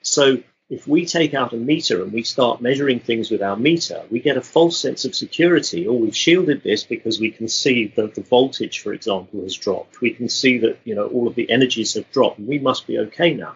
[0.01, 0.37] So
[0.69, 4.19] if we take out a meter and we start measuring things with our meter, we
[4.19, 5.87] get a false sense of security.
[5.87, 9.55] Or oh, we've shielded this because we can see that the voltage, for example, has
[9.55, 10.01] dropped.
[10.01, 12.87] We can see that you know all of the energies have dropped, and we must
[12.87, 13.55] be okay now.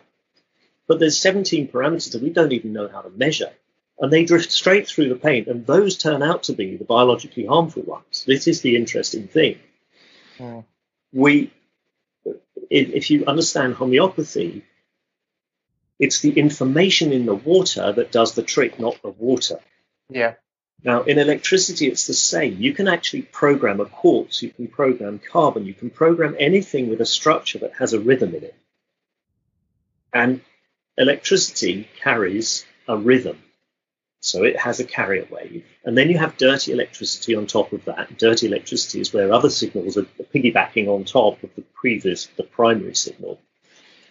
[0.88, 3.52] But there's 17 parameters that we don't even know how to measure
[4.02, 7.46] and they drift straight through the paint, and those turn out to be the biologically
[7.46, 8.26] harmful ones.
[8.26, 9.60] This is the interesting thing.
[10.40, 10.64] Yeah.
[11.14, 11.54] We,
[12.26, 14.66] if, if you understand homeopathy,
[16.00, 19.60] it's the information in the water that does the trick, not the water.
[20.10, 20.34] Yeah.
[20.84, 22.60] Now, in electricity, it's the same.
[22.60, 27.02] You can actually program a quartz, you can program carbon, you can program anything with
[27.02, 28.56] a structure that has a rhythm in it.
[30.12, 30.42] And
[30.98, 33.38] electricity carries a rhythm.
[34.24, 35.66] So it has a carrier wave.
[35.84, 38.20] And then you have dirty electricity on top of that.
[38.20, 42.94] Dirty electricity is where other signals are piggybacking on top of the previous, the primary
[42.94, 43.40] signal.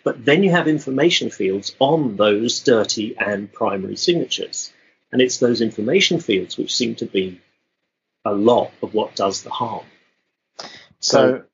[0.02, 4.72] But then you have information fields on those dirty and primary signatures.
[5.12, 7.40] And it's those information fields which seem to be
[8.24, 9.86] a lot of what does the harm.
[10.58, 10.68] So,
[10.98, 11.44] so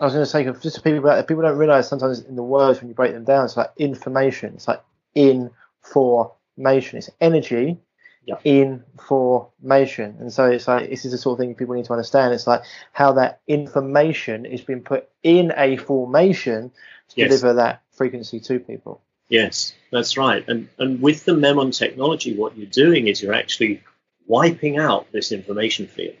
[0.00, 2.80] I was going to say, just to people, people don't realize sometimes in the words
[2.80, 4.54] when you break them down, it's like information.
[4.54, 4.82] It's like
[5.14, 5.50] in
[5.94, 6.98] information.
[6.98, 7.78] It's energy
[8.24, 8.36] yeah.
[8.44, 10.16] in formation.
[10.20, 12.34] And so it's like this is the sort of thing people need to understand.
[12.34, 17.28] It's like how that information is being put in a formation to yes.
[17.28, 19.02] deliver that frequency to people.
[19.28, 20.46] Yes, that's right.
[20.48, 23.82] And and with the Memon technology, what you're doing is you're actually
[24.26, 26.16] wiping out this information field.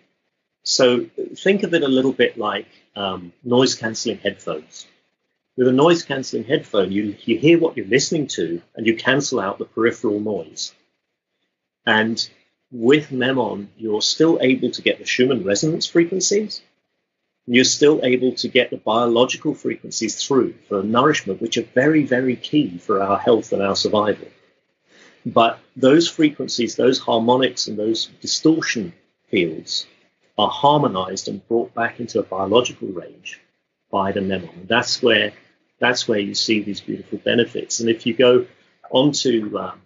[0.62, 4.86] So think of it a little bit like um, noise cancelling headphones.
[5.56, 9.40] With a noise cancelling headphone, you, you hear what you're listening to and you cancel
[9.40, 10.74] out the peripheral noise.
[11.90, 12.18] And
[12.70, 16.62] with Memon, you're still able to get the Schumann resonance frequencies.
[17.46, 22.36] You're still able to get the biological frequencies through for nourishment, which are very, very
[22.36, 24.28] key for our health and our survival.
[25.26, 28.92] But those frequencies, those harmonics, and those distortion
[29.28, 29.86] fields
[30.38, 33.40] are harmonized and brought back into a biological range
[33.90, 34.66] by the Memon.
[34.68, 35.32] That's where
[35.80, 37.80] that's where you see these beautiful benefits.
[37.80, 38.46] And if you go
[38.90, 39.80] onto um,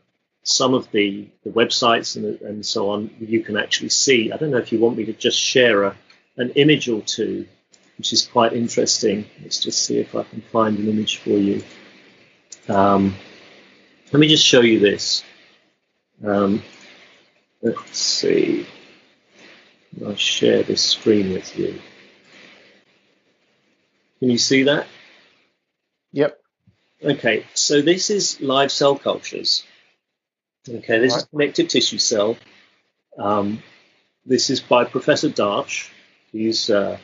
[0.45, 4.31] some of the, the websites and, and so on, you can actually see.
[4.31, 5.97] I don't know if you want me to just share a,
[6.37, 7.47] an image or two,
[7.99, 9.27] which is quite interesting.
[9.43, 11.63] Let's just see if I can find an image for you.
[12.69, 13.15] Um,
[14.13, 15.25] let me just show you this.
[16.25, 16.63] Um,
[17.63, 18.67] let's see.
[20.05, 21.81] I'll share this screen with you.
[24.19, 24.87] Can you see that?
[26.13, 26.39] Yep.
[27.03, 29.65] Okay, so this is live cell cultures.
[30.69, 31.19] Okay, this right.
[31.19, 32.37] is connective tissue cell.
[33.19, 33.63] Um,
[34.25, 35.91] this is by Professor Darch.
[36.33, 36.99] He's a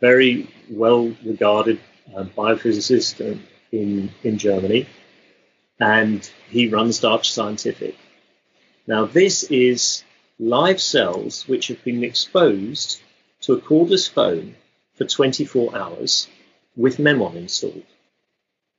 [0.00, 1.80] very well regarded
[2.14, 3.40] uh, biophysicist
[3.72, 4.86] in, in Germany,
[5.80, 7.96] and he runs Darch Scientific.
[8.86, 10.04] Now, this is
[10.38, 13.00] live cells which have been exposed
[13.42, 14.54] to a cordless phone
[14.94, 16.28] for 24 hours
[16.76, 17.84] with Memon installed.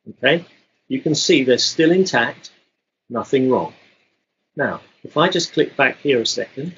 [0.07, 0.45] Okay,
[0.87, 2.51] you can see they're still intact,
[3.09, 3.73] nothing wrong.
[4.55, 6.75] Now, if I just click back here a second,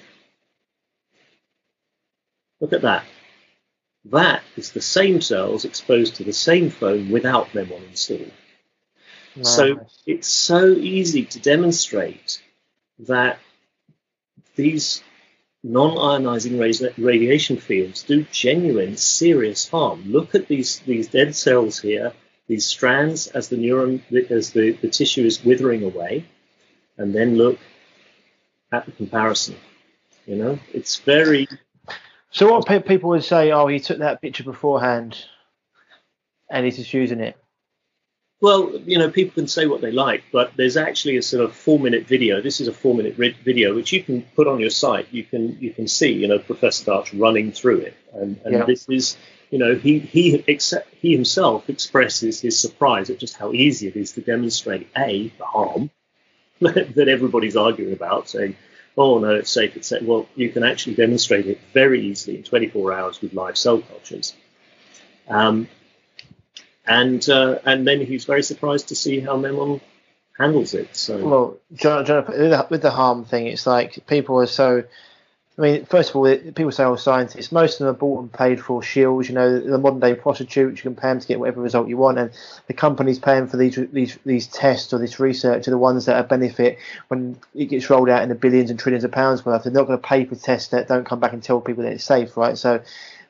[2.60, 3.06] look at that.
[4.06, 8.32] That is the same cells exposed to the same phone without Memon installed.
[9.36, 9.56] Nice.
[9.56, 12.42] So it's so easy to demonstrate
[13.00, 13.40] that
[14.56, 15.04] these
[15.64, 20.04] non-ionizing radiation fields do genuine serious harm.
[20.06, 22.14] Look at these these dead cells here,
[22.48, 24.00] these strands as the neuron
[24.32, 26.26] as the, the tissue is withering away,
[26.98, 27.60] and then look
[28.72, 29.56] at the comparison.
[30.26, 31.48] You know, it's very.
[32.32, 35.18] So what people would say, oh, he took that picture beforehand,
[36.50, 37.38] and he's just using it.
[38.42, 41.56] Well, you know, people can say what they like, but there's actually a sort of
[41.56, 42.42] four-minute video.
[42.42, 45.08] This is a four-minute video which you can put on your site.
[45.12, 48.66] You can you can see, you know, Professor Darch running through it, and, and yeah.
[48.66, 49.18] this is,
[49.52, 53.96] you know, he he except he himself expresses his surprise at just how easy it
[53.96, 55.90] is to demonstrate a the harm
[56.62, 58.56] that everybody's arguing about, saying,
[58.98, 60.04] "Oh no, it's safe." It's safe.
[60.04, 64.34] Well, you can actually demonstrate it very easily in 24 hours with live cell cultures.
[65.28, 65.68] Um,
[66.88, 69.82] and uh, and then he's very surprised to see how Memon
[70.38, 70.96] handles it.
[70.96, 74.84] So well, Jonathan, with the harm thing, it's like people are so.
[75.58, 78.34] I mean, first of all, people say, "Oh, scientists." Most of them are bought and
[78.34, 79.30] paid for shills.
[79.30, 80.84] You know, the modern day prostitutes.
[80.84, 82.32] You can pay them to get whatever result you want, and
[82.68, 86.18] the companies paying for these these these tests or this research are the ones that
[86.18, 89.64] are benefit when it gets rolled out in the billions and trillions of pounds worth.
[89.64, 91.94] They're not going to pay for tests that don't come back and tell people that
[91.94, 92.58] it's safe, right?
[92.58, 92.82] So,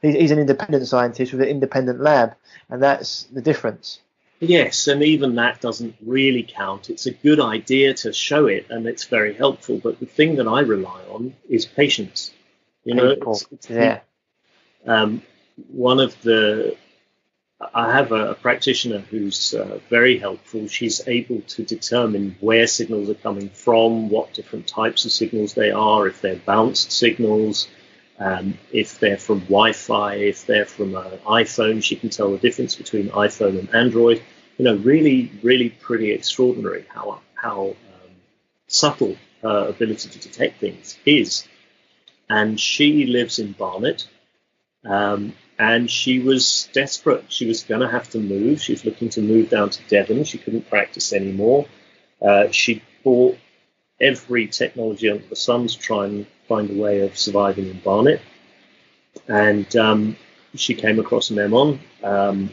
[0.01, 2.35] he's an independent scientist with an independent lab
[2.69, 3.99] and that's the difference.
[4.39, 6.89] Yes, and even that doesn't really count.
[6.89, 9.79] It's a good idea to show it, and it's very helpful.
[9.81, 12.31] But the thing that I rely on is patience.
[12.83, 14.01] You know, it's, it's yeah.
[14.85, 15.21] Um,
[15.69, 16.77] one of the
[17.73, 20.67] I have a, a practitioner who's uh, very helpful.
[20.67, 25.71] She's able to determine where signals are coming from, what different types of signals they
[25.71, 27.69] are, if they're bounced signals,
[28.19, 32.75] um, if they're from Wi-Fi, if they're from an iPhone, she can tell the difference
[32.75, 34.21] between iPhone and Android.
[34.57, 38.11] You know, really, really pretty extraordinary how how um,
[38.67, 41.47] subtle her ability to detect things is.
[42.29, 44.07] And she lives in Barnet,
[44.85, 47.25] um, and she was desperate.
[47.27, 48.61] She was going to have to move.
[48.61, 50.23] She was looking to move down to Devon.
[50.23, 51.67] She couldn't practice anymore.
[52.21, 53.37] Uh, she bought
[53.99, 58.21] every technology under the sun to try and find a way of surviving in Barnet.
[59.27, 60.17] And um,
[60.53, 61.79] she came across Memon.
[62.03, 62.49] Um,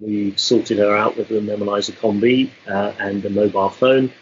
[0.00, 4.12] we sorted her out with a Memonizer combi uh, and a mobile phone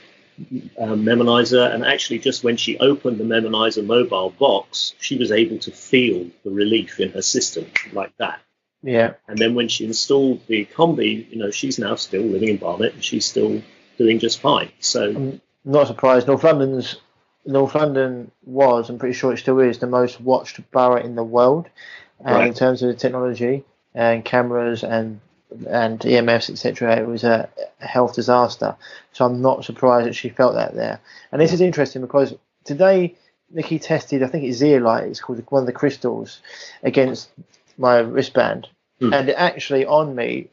[0.79, 1.73] uh, Memonizer.
[1.73, 6.27] And actually, just when she opened the Memonizer mobile box, she was able to feel
[6.45, 8.41] the relief in her system like that.
[8.83, 9.15] Yeah.
[9.29, 12.95] And then when she installed the combi, you know, she's now still living in Barnet
[12.95, 13.63] and she's still
[13.99, 14.73] doing just fine.
[14.81, 15.39] So.
[15.65, 16.27] Not surprised.
[16.27, 16.97] North London's
[17.45, 21.25] North London was, I'm pretty sure it still is, the most watched borough in the
[21.25, 21.69] world,
[22.21, 22.47] and right.
[22.47, 25.21] in terms of the technology and cameras and
[25.69, 27.49] and EMFs, etc., it was a
[27.79, 28.75] health disaster.
[29.13, 31.01] So I'm not surprised that she felt that there.
[31.31, 33.17] And this is interesting because today
[33.51, 36.41] Nikki tested, I think it's zeolite, it's called one of the crystals,
[36.83, 37.31] against
[37.77, 38.69] my wristband,
[39.01, 39.13] Hmm.
[39.13, 40.49] and it actually on me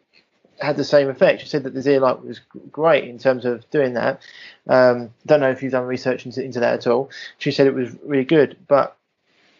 [0.61, 1.41] had the same effect.
[1.41, 2.39] She said that the zeolite was
[2.71, 4.21] great in terms of doing that.
[4.67, 7.09] Um, don't know if you've done research into, into that at all.
[7.37, 8.95] She said it was really good, but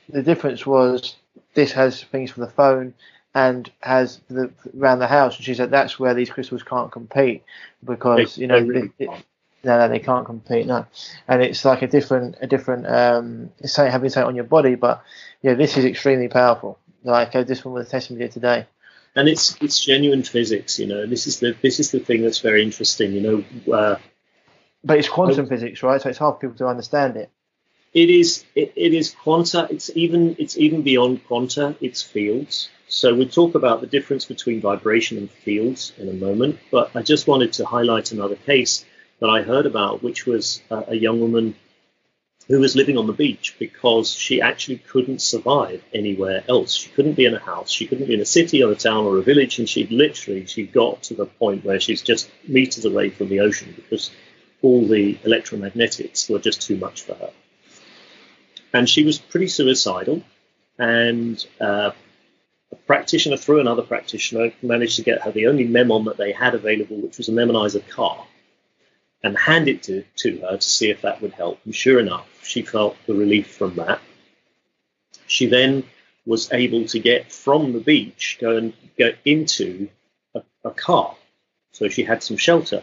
[0.10, 1.16] the difference was
[1.54, 2.94] this has things for the phone
[3.36, 5.36] and has the around the house.
[5.38, 7.44] And she said that's where these crystals can't compete
[7.84, 9.26] because They- you know it- it- can't.
[9.64, 10.66] no, no, they can't compete.
[10.66, 10.86] No,
[11.28, 12.88] and it's like a different, a different.
[12.88, 15.04] Um, it's having something on your body, but
[15.42, 16.80] yeah, this is extremely powerful.
[17.04, 18.66] Like uh, this one was testing we did today.
[19.16, 21.06] And it's it's genuine physics, you know.
[21.06, 23.74] This is the this is the thing that's very interesting, you know.
[23.74, 23.96] Uh,
[24.84, 26.02] But it's quantum physics, right?
[26.02, 27.30] So it's hard for people to understand it.
[27.94, 29.68] it is it, it is quanta.
[29.70, 31.76] It's even it's even beyond quanta.
[31.82, 32.70] It's fields.
[32.88, 36.60] So we'll talk about the difference between vibration and fields in a moment.
[36.72, 38.86] But I just wanted to highlight another case
[39.20, 41.56] that I heard about, which was uh, a young woman
[42.50, 46.74] who was living on the beach because she actually couldn't survive anywhere else.
[46.74, 49.06] She couldn't be in a house, she couldn't be in a city or a town
[49.06, 52.86] or a village, and she literally she got to the point where she's just meters
[52.86, 54.10] away from the ocean because
[54.64, 57.32] all the electromagnetics were just too much for her.
[58.74, 60.24] And she was pretty suicidal,
[60.80, 61.92] and uh,
[62.72, 66.56] a practitioner through another practitioner managed to get her the only memon that they had
[66.56, 68.26] available, which was a memonizer car
[69.24, 71.60] and hand it to, to her to see if that would help.
[71.66, 74.00] And sure enough, she felt the relief from that.
[75.28, 75.84] She then
[76.26, 79.90] was able to get from the beach, go and go into
[80.34, 81.16] a, a car.
[81.72, 82.82] So she had some shelter.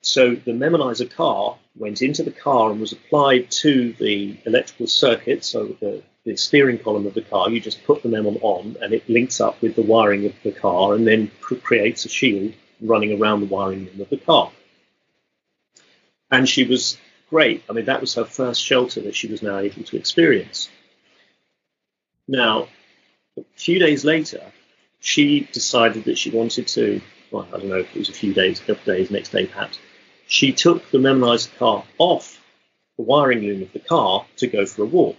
[0.00, 5.44] So the memonizer car went into the car and was applied to the electrical circuit,
[5.44, 7.48] so the, the steering column of the car.
[7.48, 10.50] You just put the memon on, and it links up with the wiring of the
[10.50, 14.50] car, and then cr- creates a shield running around the wiring of the car
[16.32, 16.98] and she was
[17.32, 17.64] great.
[17.68, 20.68] I mean, that was her first shelter that she was now able to experience.
[22.28, 22.68] Now,
[23.38, 24.42] a few days later,
[25.00, 28.34] she decided that she wanted to, well, I don't know if it was a few
[28.34, 29.78] days, a couple of days, next day perhaps,
[30.26, 32.38] she took the memonizer car off
[32.98, 35.16] the wiring loom of the car to go for a walk.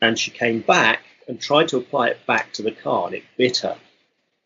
[0.00, 3.24] And she came back and tried to apply it back to the car, and it
[3.36, 3.76] bit her.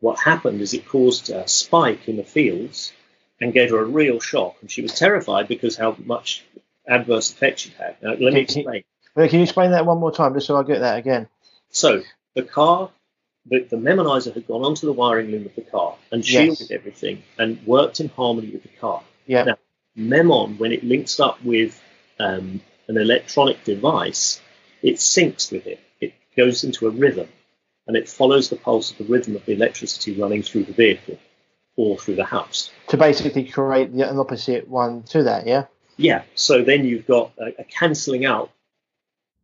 [0.01, 2.95] What happened is it caused a spike in the fields
[3.41, 4.57] and gave her a real shock.
[4.61, 6.45] And she was terrified because how much
[6.87, 7.97] adverse effect she'd had.
[8.03, 8.85] Now, let me explain.
[9.17, 11.29] Can you explain that one more time, just so I get that again?
[11.71, 12.03] So
[12.35, 12.91] the car,
[13.47, 16.59] the, the memonizer had gone onto the wiring loom of the car and Yes.
[16.59, 19.03] shielded everything and worked in harmony with the car.
[19.27, 19.45] Yeah.
[19.45, 19.59] Now,
[19.97, 21.83] Memon, when it links up with
[22.21, 24.41] um, an electronic device,
[24.83, 25.81] it syncs with it.
[26.01, 27.29] It goes into a rhythm
[27.89, 31.19] and it follows the pulse of the rhythm of the electricity running through the vehicle
[31.79, 32.73] or through the house.
[32.89, 35.67] To basically create the, an opposite one to that, yeah.
[35.97, 38.51] Yeah, so then you've got a, a cancelling out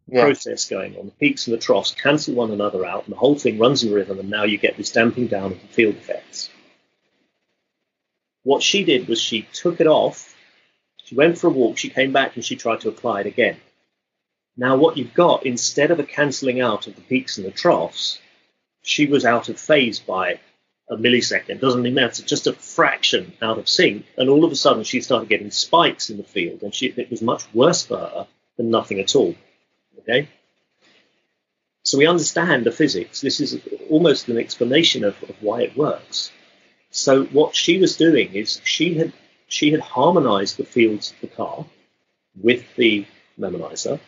[0.09, 0.25] Yeah.
[0.25, 1.07] process going on.
[1.07, 3.93] The peaks and the troughs cancel one another out, and the whole thing runs in
[3.95, 6.51] rhythm, and now you get this damping down of the field effects.
[8.43, 10.35] What she did was she took it off,
[11.05, 13.59] she went for a walk, she came back, and she tried to apply it again.
[14.57, 18.19] Now, what you've got, instead of a cancelling out of the peaks and the troughs,
[18.83, 20.41] she was out of phase by
[20.89, 21.61] a millisecond.
[21.61, 25.01] Doesn't even matter, just a fraction out of sync, and all of a sudden she
[25.01, 28.71] started getting spikes in the field, and she, it was much worse for her than
[28.71, 29.35] nothing at all.
[30.01, 30.29] Okay?
[31.83, 33.21] So we understand the physics.
[33.21, 36.33] This is almost an explanation of, of why it works.
[36.91, 39.13] So what she was doing is she had
[39.49, 41.67] she had harmonized the fields of the car
[42.41, 43.07] with the
[43.39, 44.01] memonizer.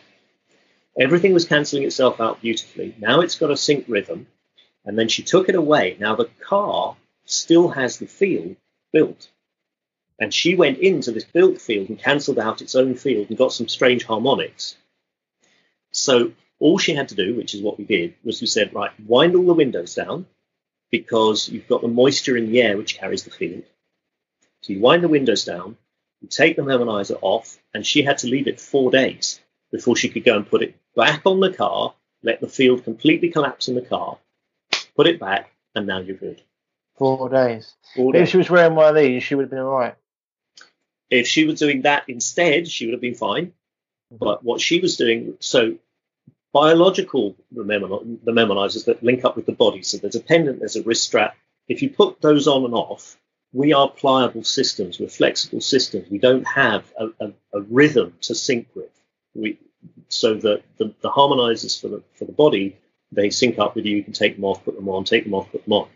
[0.99, 2.95] Everything was cancelling itself out beautifully.
[2.97, 4.27] Now it's got a sync rhythm,
[4.87, 5.97] and then she took it away.
[5.99, 6.95] Now the car
[7.25, 8.55] still has the field
[8.93, 9.29] built,
[10.17, 13.51] and she went into this built field and cancelled out its own field and got
[13.51, 14.77] some strange harmonics.
[15.91, 18.91] So all she had to do, which is what we did, was we said, right,
[19.05, 20.25] wind all the windows down
[20.89, 23.63] because you've got the moisture in the air which carries the field.
[24.61, 25.75] So you wind the windows down,
[26.21, 30.07] you take the memonizer off, and she had to leave it four days before she
[30.09, 31.93] could go and put it back on the car,
[32.23, 34.17] let the field completely collapse in the car,
[34.97, 36.41] put it back, and now you're good.
[36.97, 37.75] Four days.
[37.95, 39.95] Four If she was wearing one of these, she would have been all right.
[41.09, 43.53] If she was doing that instead, she would have been fine.
[44.13, 44.17] Mm-hmm.
[44.17, 45.77] But what she was doing, so
[46.51, 50.83] biological the memon- that link up with the body, so there's a pendant, there's a
[50.83, 51.37] wrist strap.
[51.67, 53.17] If you put those on and off,
[53.53, 56.09] we are pliable systems, we're flexible systems.
[56.09, 58.89] We don't have a, a, a rhythm to sync with.
[59.35, 59.59] We,
[60.09, 62.77] so the, the, the harmonizers for the, for the body,
[63.11, 63.97] they sync up with you.
[63.97, 65.87] You can take them off, put them on, take them off, put them on.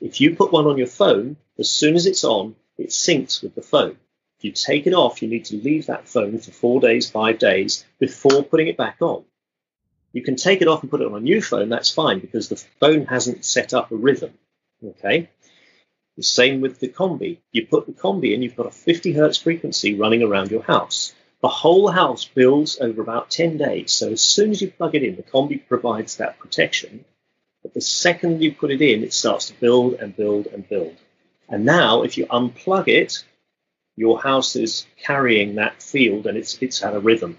[0.00, 3.54] If you put one on your phone, as soon as it's on, it syncs with
[3.54, 3.96] the phone.
[4.38, 7.38] If you take it off, you need to leave that phone for four days, five
[7.38, 9.24] days before putting it back on.
[10.12, 12.48] You can take it off and put it on a new phone, that's fine because
[12.48, 14.32] the phone hasn't set up a rhythm.
[14.84, 15.28] Okay?
[16.16, 17.38] The same with the combi.
[17.50, 21.12] You put the combi in, you've got a 50 hertz frequency running around your house.
[21.44, 23.92] The whole house builds over about 10 days.
[23.92, 27.04] So as soon as you plug it in, the combi provides that protection.
[27.62, 30.96] But the second you put it in, it starts to build and build and build.
[31.50, 33.22] And now, if you unplug it,
[33.94, 37.36] your house is carrying that field and it's, it's had a rhythm.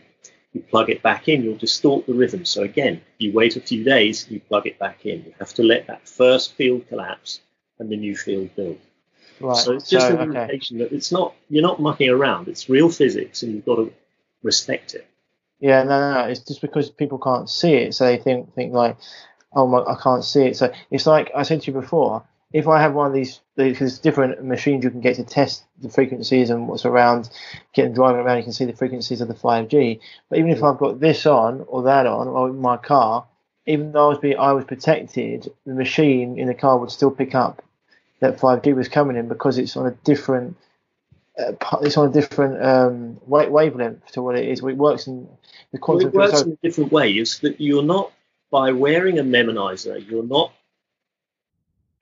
[0.54, 2.46] You plug it back in, you'll distort the rhythm.
[2.46, 5.24] So again, you wait a few days, you plug it back in.
[5.26, 7.42] You have to let that first field collapse
[7.80, 8.78] and the new field build.
[9.40, 9.58] Right.
[9.58, 10.90] So it's just so, an indication okay.
[10.90, 12.48] that it's not you're not mucking around.
[12.48, 13.94] It's real physics, and you've got to
[14.44, 15.08] respect it.
[15.60, 16.28] Yeah, no, no, no.
[16.30, 18.98] It's just because people can't see it, so they think think like,
[19.54, 20.58] oh my, I can't see it.
[20.58, 22.24] So it's like I said to you before.
[22.54, 25.90] If I have one of these, because different machines you can get to test the
[25.90, 27.30] frequencies and what's around,
[27.74, 30.00] getting driving around, you can see the frequencies of the 5G.
[30.30, 33.28] But even if I've got this on or that on, or in my car,
[33.66, 37.12] even though I was being, I was protected, the machine in the car would still
[37.12, 37.62] pick up
[38.20, 40.58] that 5G was coming in because it's on a different
[41.38, 41.52] uh,
[41.82, 44.60] it's on a different um, wavelength to what it is.
[44.60, 45.28] It works in
[45.72, 46.12] the quantum.
[46.12, 47.12] Well, it works so, in a different way.
[47.12, 48.12] Is that you're not
[48.52, 50.54] by wearing a memonizer, you're not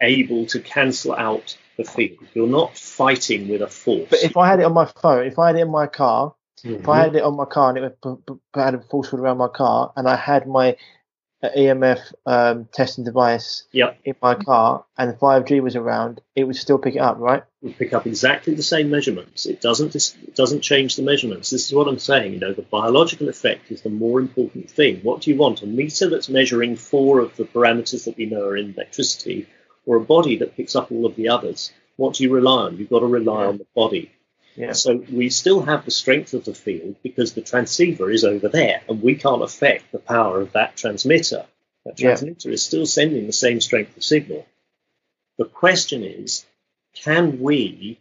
[0.02, 2.20] able to cancel out the field.
[2.34, 4.08] You're not fighting with a force.
[4.10, 6.36] But if I had it on my phone, if I had it in my car,
[6.64, 6.76] mm-hmm.
[6.76, 7.98] if I had it on my car and it
[8.54, 10.78] had a force field around my car, and I had my
[11.50, 14.00] EMF um, testing device yep.
[14.06, 17.44] in my car and the 5G was around, it would still pick it up, right?
[17.62, 19.46] It would pick up exactly the same measurements.
[19.46, 21.50] It doesn't it doesn't change the measurements.
[21.50, 22.34] This is what I'm saying.
[22.34, 25.02] You know, the biological effect is the more important thing.
[25.04, 25.62] What do you want?
[25.62, 29.48] A meter that's measuring four of the parameters that we know are in electricity,
[29.86, 31.72] or a body that picks up all of the others?
[31.98, 32.78] What do you rely on?
[32.78, 34.12] You've got to rely on the body.
[34.56, 34.74] Yeah.
[34.74, 38.82] So we still have the strength of the field because the transceiver is over there
[38.88, 41.46] and we can't affect the power of that transmitter.
[41.86, 42.54] That transmitter yeah.
[42.54, 44.46] is still sending the same strength of signal.
[45.38, 46.46] The question is,
[46.94, 48.00] can we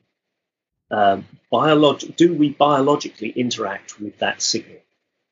[0.91, 4.79] um, biolog- do we biologically interact with that signal?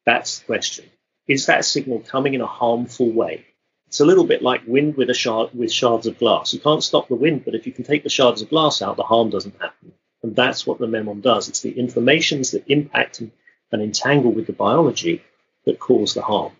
[0.06, 0.86] That's the question.
[1.28, 3.44] Is that signal coming in a harmful way?
[3.86, 6.54] It's a little bit like wind with a shard with shards of glass.
[6.54, 8.96] You can't stop the wind, but if you can take the shards of glass out,
[8.96, 9.92] the harm doesn't happen.
[10.22, 11.48] And that's what the memon does.
[11.48, 13.30] It's the informations that impact and,
[13.72, 15.22] and entangle with the biology
[15.64, 16.52] that cause the harm.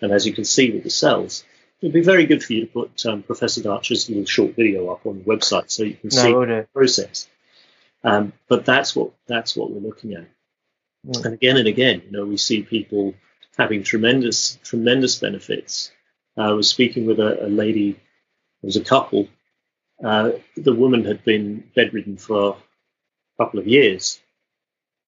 [0.00, 1.44] And as you can see with the cells,
[1.80, 5.06] it'd be very good for you to put um, Professor Darcher's little short video up
[5.06, 7.28] on the website so you can no, see the process.
[8.04, 10.28] Um, but that's what that's what we're looking at.
[11.06, 11.24] Mm.
[11.24, 13.14] And again and again, you know, we see people
[13.56, 15.90] having tremendous tremendous benefits.
[16.36, 19.28] Uh, I was speaking with a, a lady, it was a couple.
[20.02, 22.56] Uh, the woman had been bedridden for
[23.38, 24.20] couple of years.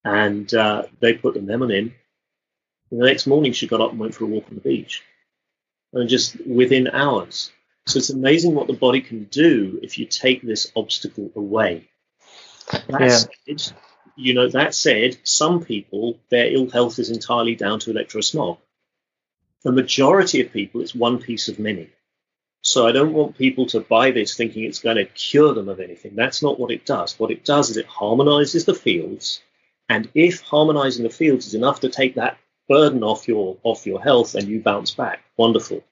[0.05, 1.95] And uh, they put the memon in.
[2.91, 5.03] And the next morning, she got up and went for a walk on the beach.
[5.93, 7.51] And just within hours.
[7.87, 11.89] So it's amazing what the body can do if you take this obstacle away.
[12.89, 13.57] That yeah.
[13.57, 13.77] said,
[14.17, 18.59] you know, that said, some people, their ill health is entirely down to electrosmog.
[19.65, 21.91] The majority of people, it's one piece of many.
[22.71, 25.81] So I don't want people to buy this thinking it's going to cure them of
[25.81, 26.15] anything.
[26.15, 27.19] That's not what it does.
[27.19, 29.43] What it does is it harmonizes the fields.
[29.89, 34.01] And if harmonizing the fields is enough to take that burden off your off your
[34.01, 35.83] health and you bounce back, wonderful.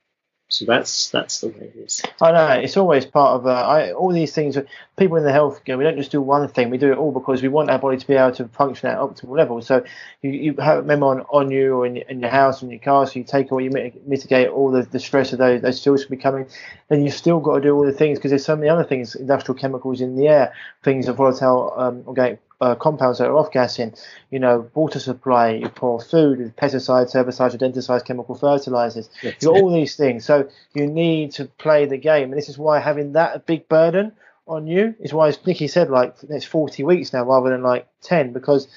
[0.51, 2.03] So that's that's the way it is.
[2.23, 4.57] I know it's always part of uh, I, all these things.
[4.97, 6.71] People in the healthcare, we don't just do one thing.
[6.71, 8.97] We do it all because we want our body to be able to function at
[8.97, 9.61] optimal level.
[9.61, 9.85] So
[10.23, 13.07] you, you have them on, on you or in, in your house and your car.
[13.07, 16.47] So you take away, you mitigate all the, the stress of those those be coming.
[16.89, 19.15] Then you've still got to do all the things because there's so many other things,
[19.15, 23.53] industrial chemicals in the air, things of volatile um, organic uh, compounds that are off
[23.53, 23.95] gassing,
[24.31, 29.09] you know, water supply, you pour food, pesticides, herbicides, rodenticides, chemical fertilizers.
[29.23, 29.37] Yes.
[29.41, 30.25] You've got all these things.
[30.25, 32.33] So you need to play the game.
[32.33, 34.13] And this is why having that a big burden
[34.47, 37.87] on you is why, as Nicky said, like it's 40 weeks now rather than like
[38.03, 38.69] 10 because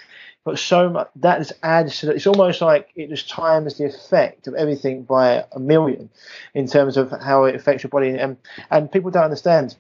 [0.44, 4.48] but so much that just adds to it's almost like it just times the effect
[4.48, 6.10] of everything by a million
[6.56, 8.38] in terms of how it affects your body and
[8.72, 9.76] and people don't understand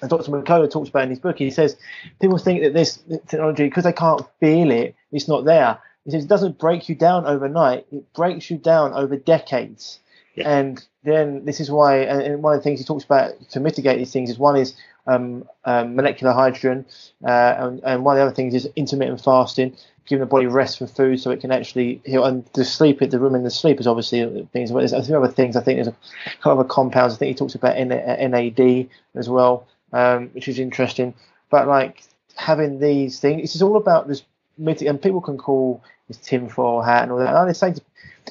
[0.00, 0.30] and Dr.
[0.30, 1.76] Mercola talks about in his book, he says
[2.20, 5.78] people think that this technology, because they can't feel it, it's not there.
[6.04, 10.00] He says it doesn't break you down overnight, it breaks you down over decades.
[10.34, 10.50] Yeah.
[10.50, 13.98] And then this is why, and one of the things he talks about to mitigate
[13.98, 14.74] these things is one is
[15.06, 16.86] um, um, molecular hydrogen,
[17.24, 19.76] uh, and, and, one of the other things is intermittent fasting,
[20.06, 22.24] giving the body rest from food so it can actually heal.
[22.24, 24.72] And the sleep, the room in the sleep is obviously things.
[24.72, 25.56] But there's a few other things.
[25.56, 27.14] I think there's a couple of compounds.
[27.14, 31.14] I think he talks about NAD as well um, which is interesting.
[31.50, 32.02] But like
[32.34, 33.54] having these things.
[33.54, 34.22] It's all about this,
[34.58, 34.82] myth.
[34.82, 37.34] and people can call this tinfoil hat and all that.
[37.34, 37.74] And they say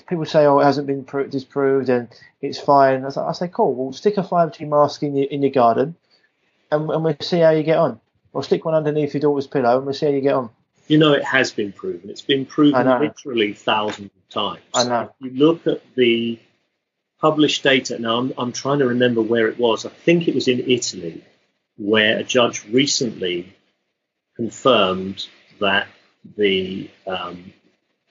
[0.08, 2.10] people say, "Oh, it hasn't been disproved and
[2.42, 3.74] it's fine." I say, I say, "Cool.
[3.74, 5.96] Well, stick a 5G mast in your in your garden,
[6.70, 8.00] and, and we'll see how you get on.
[8.34, 10.50] Or stick one underneath your daughter's pillow, and we'll see how you get on."
[10.88, 12.10] You know, it has been proven.
[12.10, 14.62] It's been proven literally thousands of times.
[14.76, 15.14] I know.
[15.22, 16.38] If you look at the
[17.24, 17.98] published data.
[17.98, 19.86] Now, I'm, I'm trying to remember where it was.
[19.86, 21.24] I think it was in Italy,
[21.78, 23.56] where a judge recently
[24.36, 25.28] confirmed
[25.60, 25.88] that
[26.38, 27.54] the um,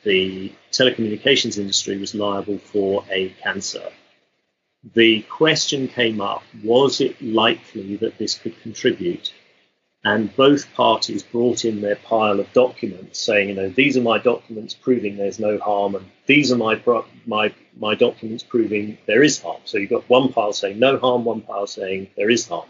[0.05, 3.89] the telecommunications industry was liable for a cancer.
[4.95, 9.33] The question came up: Was it likely that this could contribute?
[10.05, 14.19] and both parties brought in their pile of documents saying, you know, these are my
[14.19, 16.81] documents proving there's no harm, and these are my
[17.27, 19.61] my my documents proving there is harm.
[19.65, 22.69] So you've got one pile saying no harm, one pile saying there is harm.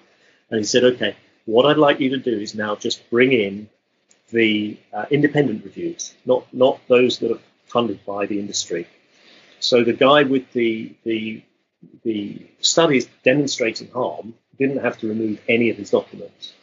[0.52, 3.68] And he said, okay, what I'd like you to do is now just bring in
[4.30, 8.86] the uh, independent reviews, not not those that are funded by the industry.
[9.60, 11.42] So the guy with the the
[12.04, 16.54] the studies demonstrating harm didn't have to remove any of his documents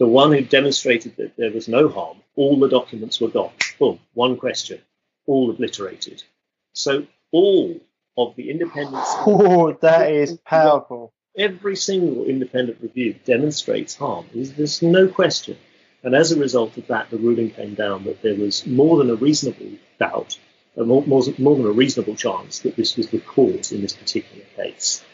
[0.00, 3.52] the one who demonstrated that there was no harm, all the documents were gone.
[3.78, 4.80] Boom, one question,
[5.26, 6.24] all obliterated.
[6.72, 7.78] So all
[8.16, 8.96] of the independent.
[9.26, 11.12] Oh, that is powerful.
[11.36, 14.26] Every single independent review demonstrates harm.
[14.34, 15.56] There's no question.
[16.02, 19.10] And as a result of that, the ruling came down that there was more than
[19.10, 20.38] a reasonable doubt,
[20.76, 24.44] more, more, more than a reasonable chance that this was the cause in this particular
[24.56, 25.04] case.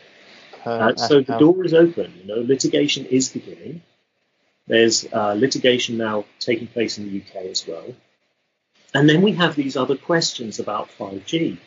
[0.64, 2.12] Uh, so the door is open.
[2.20, 3.82] You know, litigation is beginning.
[4.66, 7.94] There's uh, litigation now taking place in the UK as well.
[8.94, 11.58] And then we have these other questions about 5G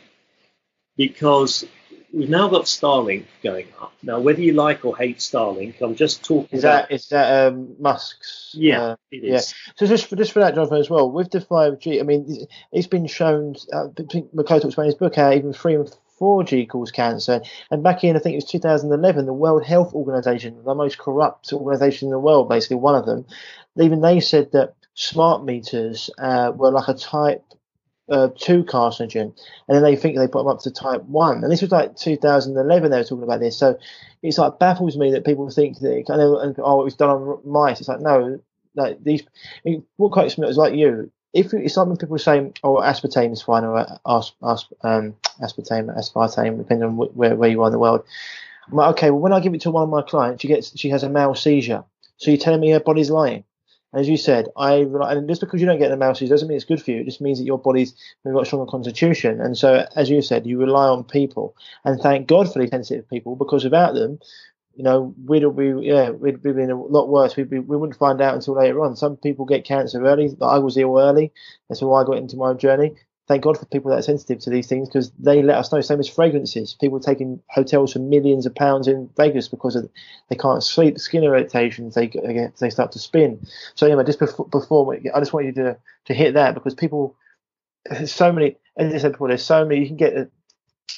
[0.97, 1.66] because
[2.14, 3.93] we've now got Starlink going up.
[4.01, 6.57] Now, whether you like or hate Starlink, I'm just talking.
[6.57, 8.51] Is that about, is that um, Musk's?
[8.57, 9.53] Yeah, uh, it is.
[9.57, 9.74] Yeah.
[9.76, 11.99] So just for just for that, Jonathan, as well with the 5G.
[11.99, 13.55] I mean, it's been shown.
[13.72, 17.41] Uh, Mercola talks about in his book how even three and 4G cause cancer.
[17.72, 21.51] And back in, I think it was 2011, the World Health Organization, the most corrupt
[21.53, 23.26] organization in the world, basically one of them,
[23.78, 27.43] even they said that smart meters uh, were like a type
[28.10, 29.34] uh, 2 carcinogen.
[29.68, 31.43] And then they think they put them up to type 1.
[31.43, 33.57] And this was like 2011 they were talking about this.
[33.57, 33.78] So
[34.22, 37.39] it's like baffles me that people think that, kind of, oh, it was done on
[37.45, 37.80] mice.
[37.80, 38.39] It's like, no,
[38.76, 39.24] like these,
[39.97, 43.80] what quite is like you, if it's when people say, "Oh, aspartame is fine," or
[43.80, 48.03] as, as, um, aspartame, aspartame, depending on where, where you are in the world.
[48.68, 50.78] I'm like, okay, well, when I give it to one of my clients, she gets
[50.78, 51.84] she has a male seizure.
[52.18, 53.43] So you're telling me her body's lying?
[53.91, 56.65] As you said, I and just because you don't get the seizure doesn't mean it's
[56.65, 57.01] good for you.
[57.01, 59.41] It just means that your body's got a stronger constitution.
[59.41, 63.09] And so, as you said, you rely on people, and thank God for these sensitive
[63.09, 64.19] people because without them,
[64.75, 67.35] you know, we'd be yeah, we'd be in a lot worse.
[67.35, 68.95] We'd be, we wouldn't find out until later on.
[68.95, 70.37] Some people get cancer early.
[70.39, 71.33] I was ill early.
[71.67, 72.95] That's why I got into my journey.
[73.30, 75.80] Thank God for people that are sensitive to these things because they let us know.
[75.82, 76.73] Same as fragrances.
[76.73, 79.88] People taking hotels for millions of pounds in Vegas because of,
[80.30, 81.93] they can't sleep, skin irritations.
[81.93, 82.07] They
[82.59, 83.45] they start to spin.
[83.75, 87.15] So anyway, just before, before I just want you to to hit that because people,
[87.86, 88.57] there's so many.
[88.75, 89.82] As I said before, there's so many.
[89.82, 90.13] You can get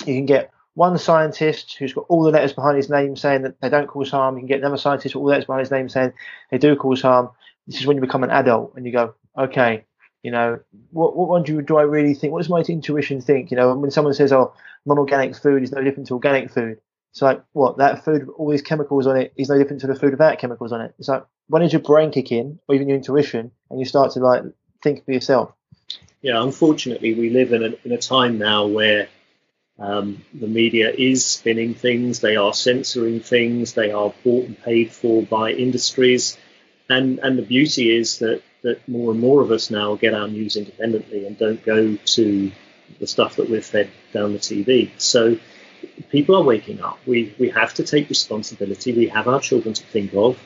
[0.08, 3.60] you can get one scientist who's got all the letters behind his name saying that
[3.60, 4.36] they don't cause harm.
[4.36, 6.14] You can get another scientist with all the letters behind his name saying
[6.50, 7.30] they do cause harm.
[7.68, 9.84] This is when you become an adult and you go, okay,
[10.24, 10.60] you know,
[10.92, 12.32] what what one do, do I really think?
[12.32, 13.52] What does my intuition think?
[13.52, 14.54] You know, when someone says, oh,
[14.86, 16.80] non-organic food is no different to organic food,
[17.12, 19.88] it's like, what, that food, with all these chemicals on it is no different to
[19.88, 20.94] the food without chemicals on it.
[20.98, 24.12] It's like, when does your brain kick in, or even your intuition, and you start
[24.12, 24.44] to like
[24.82, 25.52] think for yourself?
[26.22, 29.10] Yeah, unfortunately, we live in a, in a time now where
[29.80, 34.92] um, the media is spinning things, they are censoring things, they are bought and paid
[34.92, 36.38] for by industries.
[36.88, 40.28] And, and the beauty is that, that more and more of us now get our
[40.28, 42.52] news independently and don't go to
[43.00, 44.92] the stuff that we're fed down the TV.
[44.98, 45.38] So
[46.10, 47.00] people are waking up.
[47.06, 48.94] We, we have to take responsibility.
[48.94, 50.40] We have our children to think of.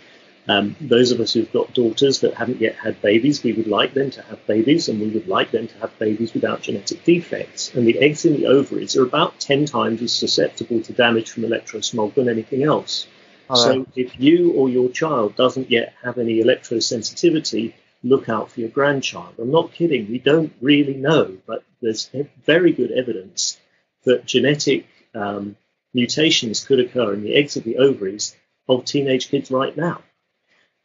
[0.48, 3.96] Um, those of us who've got daughters that haven't yet had babies, we would like
[3.96, 7.74] them to have babies, and we would like them to have babies without genetic defects.
[7.74, 11.44] And the eggs in the ovaries are about 10 times as susceptible to damage from
[11.44, 13.08] electrosmog than anything else.
[13.56, 17.74] so if you or your child doesn't yet have any electrosensitivity,
[18.06, 19.36] look out for your grandchild.
[19.40, 20.10] I'm not kidding.
[20.10, 22.10] We don't really know, but there's
[22.46, 23.60] very good evidence
[24.04, 24.86] that genetic
[25.16, 25.58] um,
[25.94, 28.36] mutations could occur in the eggs of the ovaries
[28.70, 30.04] of teenage kids right now.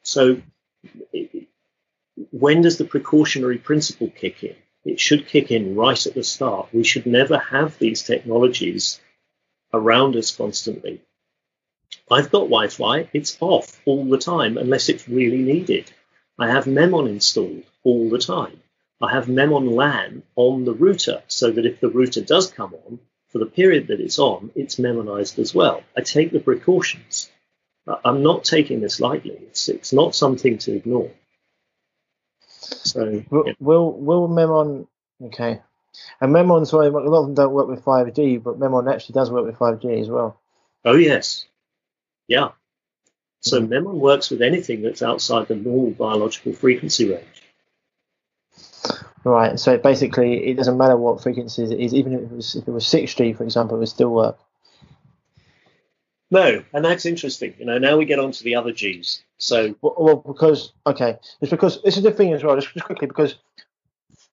[0.02, 0.40] So,
[2.32, 4.56] when does the precautionary principle kick in?
[4.84, 6.70] It should kick in right at the start.
[6.72, 8.98] We should never have these technologies
[9.74, 11.02] around us constantly.
[12.10, 15.92] I've got Wi Fi, it's off all the time unless it's really needed.
[16.40, 18.60] I have Memon installed all the time.
[19.00, 22.98] I have Memon LAN on the router so that if the router does come on,
[23.28, 25.82] for the period that it's on, it's memonized as well.
[25.96, 27.30] I take the precautions.
[28.04, 29.38] I'm not taking this lightly.
[29.48, 31.10] It's, it's not something to ignore.
[32.48, 33.52] So, will, yeah.
[33.58, 34.86] will will Memon
[35.22, 35.60] okay?
[36.20, 39.30] And Memon, sorry, a lot of them don't work with 5G, but Memon actually does
[39.30, 40.40] work with 5G as well.
[40.84, 41.46] Oh yes,
[42.28, 42.50] yeah.
[43.40, 43.60] So.
[43.60, 47.24] Memon works with anything that's outside the normal biological frequency range.
[49.24, 49.58] Right.
[49.58, 52.70] So basically, it doesn't matter what frequencies it is, even if it was if it
[52.70, 54.38] was 6G, for example, it would still work.
[56.30, 57.54] No, and that's interesting.
[57.58, 59.22] You know, now we get on to the other G's.
[59.38, 62.54] So Well, well, because okay, it's because this is the thing as well.
[62.54, 63.36] Just, just quickly, because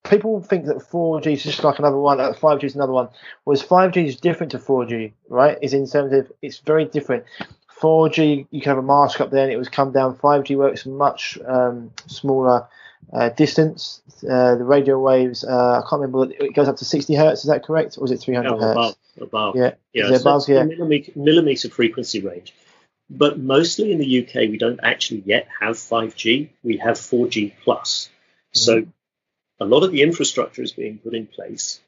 [0.04, 3.10] people think that 4G is just like another one, uh, 5G is another one.
[3.44, 5.58] Whereas 5G is different to 4G, right?
[5.62, 7.26] Is in terms of it's very different.
[7.82, 10.16] 4G, you can have a mast up there and it was come down.
[10.16, 12.68] 5G works much um, smaller
[13.14, 14.02] uh, distance.
[14.24, 17.42] Uh, the radio waves, uh, I can't remember, it goes up to 60 hertz.
[17.42, 18.72] Is that correct, or is it 300 no, hertz?
[18.72, 19.56] above, above.
[19.56, 20.50] Yeah, yeah, so above?
[20.50, 20.64] Yeah.
[20.64, 22.54] millimeter, millimeter frequency range.
[23.10, 26.50] But mostly in the UK, we don't actually yet have 5G.
[26.64, 28.10] We have 4G plus.
[28.54, 28.86] So
[29.60, 31.80] a lot of the infrastructure is being put in place,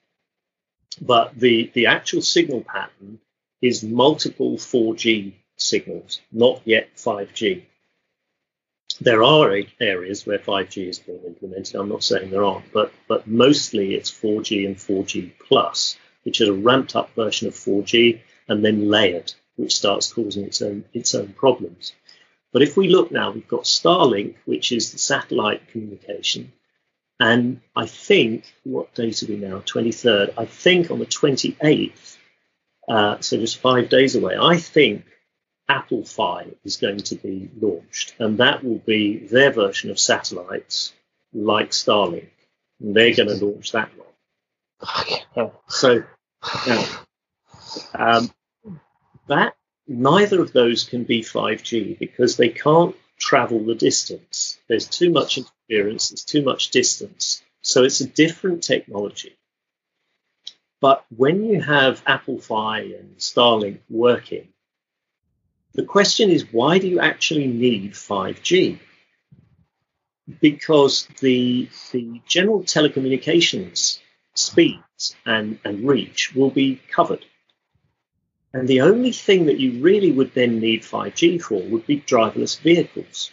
[1.02, 3.20] but the the actual signal pattern
[3.62, 7.64] is multiple 4G signals, not yet 5G.
[9.02, 11.76] There are areas where 5G is being implemented.
[11.76, 16.50] I'm not saying there aren't, but but mostly it's 4G and 4G plus, which is
[16.50, 21.16] a ramped up version of 4G and then layered, which starts causing its own its
[21.16, 21.94] own problems.
[22.52, 26.52] But if we look now, we've got Starlink, which is the satellite communication,
[27.20, 29.60] and I think what date are we now?
[29.60, 30.34] 23rd.
[30.38, 32.18] I think on the 28th,
[32.88, 34.36] uh, so just five days away.
[34.40, 35.06] I think
[35.70, 40.94] Apple Fi is going to be launched, and that will be their version of satellites
[41.32, 42.30] like Starlink.
[42.82, 45.52] And they're going to launch that one.
[45.68, 46.04] So
[47.94, 48.32] um,
[49.28, 49.54] that
[49.88, 54.58] neither of those can be 5G because they can't travel the distance.
[54.68, 56.10] There's too much interference.
[56.10, 57.44] There's too much distance.
[57.62, 59.36] So it's a different technology.
[60.82, 64.48] But when you have Apple Fi and Starlink working,
[65.74, 68.80] the question is why do you actually need 5G?
[70.42, 74.00] Because the the general telecommunications
[74.36, 77.26] speeds and, and reach will be covered.
[78.54, 82.60] And the only thing that you really would then need 5G for would be driverless
[82.60, 83.30] vehicles,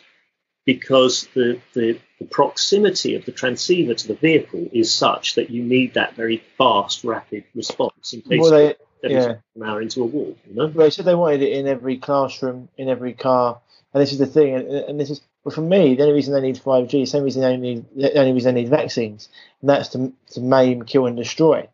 [0.66, 5.62] because the, the, the proximity of the transceiver to the vehicle is such that you
[5.62, 9.34] need that very fast, rapid response in case Well, they, yeah.
[9.54, 10.36] an hour into a wall.
[10.48, 10.66] You know?
[10.68, 13.60] They said they wanted it in every classroom, in every car,
[13.92, 14.54] and this is the thing.
[14.54, 17.22] And, and this is, well, for me, the only reason they need 5G, the same
[17.22, 19.28] reason they need, the only reason they need vaccines,
[19.60, 21.68] and that's to to maim, kill, and destroy.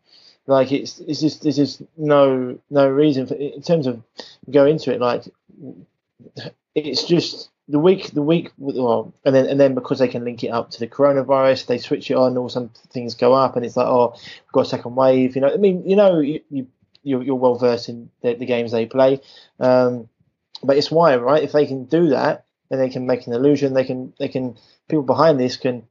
[0.45, 4.03] Like it's it's just there's just no no reason for in terms of
[4.49, 4.99] go into it.
[4.99, 5.23] Like
[6.75, 10.43] it's just the week the week well, and then and then because they can link
[10.43, 12.37] it up to the coronavirus, they switch it on.
[12.37, 15.35] All some things go up, and it's like oh, we've got a second wave.
[15.35, 16.67] You know, I mean, you know, you, you
[17.03, 19.21] you're, you're well versed in the, the games they play.
[19.59, 20.09] Um,
[20.63, 21.43] but it's why, right?
[21.43, 23.73] If they can do that, then they can make an illusion.
[23.73, 25.87] They can, they can, people behind this can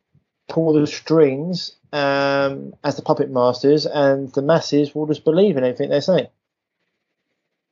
[0.49, 5.65] pull the strings um, as the puppet masters, and the masses will just believe in
[5.65, 6.31] anything they say.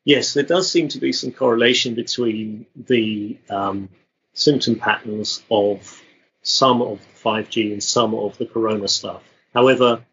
[0.05, 3.89] Yes, there does seem to be some correlation between the um,
[4.33, 6.03] symptom patterns of
[6.43, 9.23] some of the 5G and some of the corona stuff.
[9.53, 10.05] However,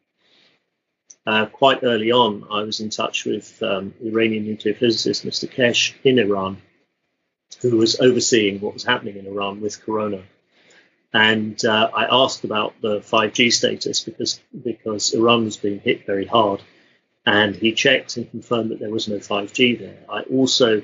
[1.28, 5.54] uh, quite early on, I was in touch with um, Iranian nuclear physicist Mr.
[5.54, 6.62] Keshe in Iran,
[7.62, 10.24] who was overseeing what was happening in Iran with corona.
[11.14, 16.26] And uh, I asked about the 5G status because because Iran was being hit very
[16.26, 16.62] hard
[17.26, 19.98] and he checked and confirmed that there was no 5G there.
[20.10, 20.82] I also,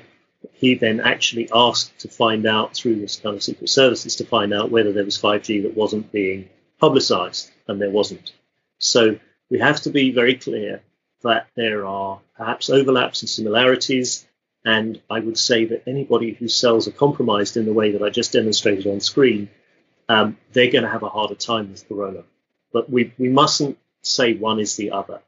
[0.52, 4.52] he then actually asked to find out through this kind of secret services to find
[4.52, 8.34] out whether there was 5G that wasn't being publicized, and there wasn't.
[8.78, 9.18] So
[9.50, 10.82] we have to be very clear
[11.22, 14.26] that there are perhaps overlaps and similarities.
[14.64, 18.10] And I would say that anybody who cells are compromised in the way that I
[18.10, 19.50] just demonstrated on screen,
[20.08, 22.22] um, they're going to have a harder time with corona.
[22.72, 25.20] But we, we mustn't say one is the other.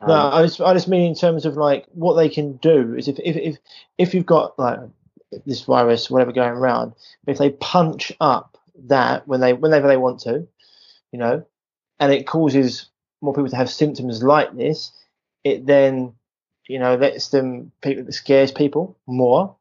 [0.00, 2.94] Um, no, I just, I just mean in terms of like what they can do
[2.94, 3.56] is if, if, if,
[3.98, 4.80] if you've got like
[5.46, 6.94] this virus, whatever going around,
[7.26, 10.46] if they punch up that when they, whenever they want to,
[11.10, 11.44] you know,
[11.98, 12.90] and it causes
[13.22, 14.92] more people to have symptoms like this,
[15.44, 16.14] it then,
[16.68, 19.56] you know, lets them, people, scares people more,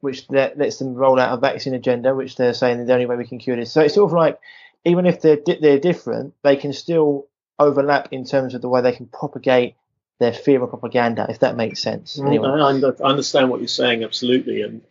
[0.00, 3.16] which lets them roll out a vaccine agenda, which they're saying is the only way
[3.16, 3.72] we can cure this.
[3.72, 4.38] So it's sort of like,
[4.84, 7.26] even if they're they're different, they can still
[7.58, 9.76] overlap in terms of the way they can propagate
[10.18, 12.18] their fear of propaganda, if that makes sense.
[12.18, 12.48] Mm, anyway.
[12.48, 14.82] I, understand what you're saying absolutely, and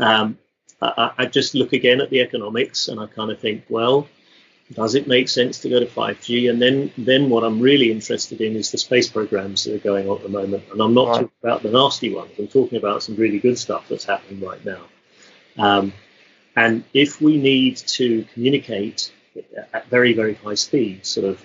[0.00, 0.38] um,
[0.80, 4.08] I, I, just look again at the economics, and I kind of think, well,
[4.72, 6.48] does it make sense to go to 5G?
[6.48, 10.08] And then, then what I'm really interested in is the space programs that are going
[10.08, 10.64] on at the moment.
[10.72, 11.14] And I'm not right.
[11.14, 12.32] talking about the nasty ones.
[12.38, 14.80] I'm talking about some really good stuff that's happening right now.
[15.58, 15.92] Um,
[16.56, 19.12] and if we need to communicate
[19.72, 21.44] at very, very high speed, sort of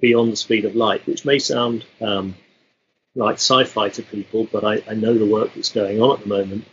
[0.00, 2.34] beyond the speed of light, which may sound um,
[3.14, 6.28] like sci-fi to people, but I, I know the work that's going on at the
[6.28, 6.64] moment.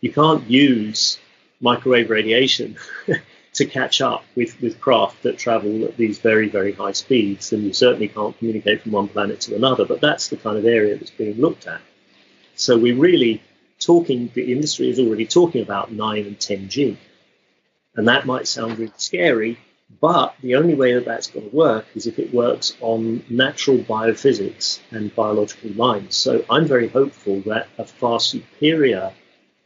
[0.00, 1.18] You can't use
[1.60, 2.76] microwave radiation
[3.56, 7.52] to catch up with, with craft that travel at these very, very high speeds.
[7.52, 10.66] And you certainly can't communicate from one planet to another, but that's the kind of
[10.66, 11.80] area that's being looked at.
[12.54, 13.42] So we're really
[13.78, 16.98] talking, the industry is already talking about 9 and 10G.
[17.94, 19.58] And that might sound really scary,
[20.02, 23.78] but the only way that that's going to work is if it works on natural
[23.78, 26.14] biophysics and biological lines.
[26.14, 29.14] So I'm very hopeful that a far superior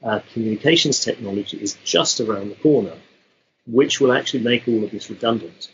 [0.01, 2.95] uh, communications technology is just around the corner
[3.73, 5.69] which will actually make all of this redundant.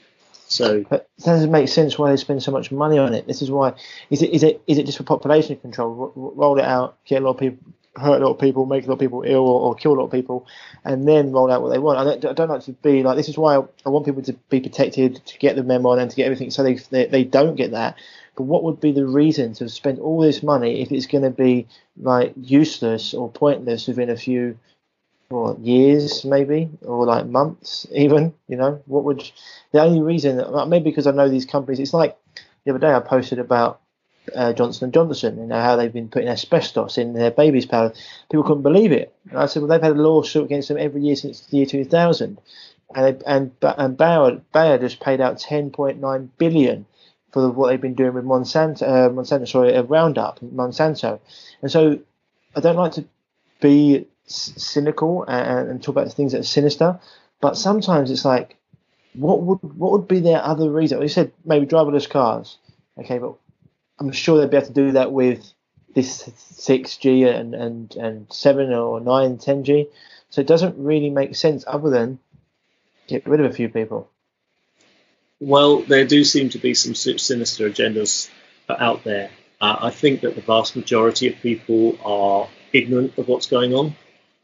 [0.48, 3.26] So but doesn't make sense why they spend so much money on it.
[3.26, 3.74] This is why
[4.10, 6.12] is it is it is it just for population control?
[6.14, 7.58] Roll it out, get a lot of people,
[7.96, 9.98] hurt a lot of people, make a lot of people ill, or, or kill a
[9.98, 10.46] lot of people,
[10.84, 11.98] and then roll out what they want.
[11.98, 13.28] I don't, I don't like to be like this.
[13.28, 16.16] Is why I, I, want people to be protected, to get the memo and to
[16.16, 17.96] get everything, so they, they they don't get that.
[18.36, 21.30] But what would be the reason to spend all this money if it's going to
[21.30, 21.66] be
[21.96, 24.58] like useless or pointless within a few
[25.28, 28.82] what years maybe or like months even you know?
[28.86, 29.30] What would
[29.72, 32.16] the only reason maybe because i know these companies it's like
[32.64, 33.80] the other day i posted about
[34.34, 37.94] uh, johnson and johnson you know how they've been putting asbestos in their babies powder.
[38.30, 39.14] People couldn't believe it.
[39.30, 41.66] And i said well they've had a lawsuit against them every year since the year
[41.66, 42.38] 2000
[42.94, 46.86] and and and Bayer, Bayer just paid out 10.9 billion
[47.32, 51.18] for what they've been doing with Monsanto, uh, Monsanto, sorry, uh, Roundup, Monsanto,
[51.60, 51.98] and so
[52.54, 53.04] I don't like to
[53.60, 56.98] be cynical and, and talk about things that are sinister.
[57.40, 58.56] But sometimes it's like,
[59.14, 61.00] what would what would be their other reason?
[61.00, 62.58] You said maybe driverless cars.
[62.98, 63.34] Okay, but
[63.98, 65.52] I'm sure they'd be able to do that with
[65.94, 66.24] this
[66.54, 69.88] 6G and, and, and 7 or 9, 10G.
[70.28, 72.18] So it doesn't really make sense other than
[73.06, 74.10] get rid of a few people.
[75.40, 78.30] Well, there do seem to be some sinister agendas
[78.68, 79.30] out there.
[79.60, 83.94] Uh, I think that the vast majority of people are ignorant of what's going on.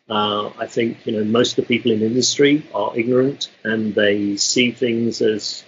[0.09, 4.37] Uh, I think you know most of the people in industry are ignorant and they
[4.37, 5.65] see things as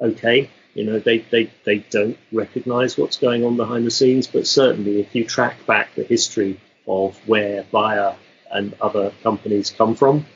[0.00, 0.50] okay.
[0.74, 5.00] You know they, they, they don't recognize what's going on behind the scenes, but certainly
[5.00, 8.14] if you track back the history of where Bayer
[8.50, 10.26] and other companies come from,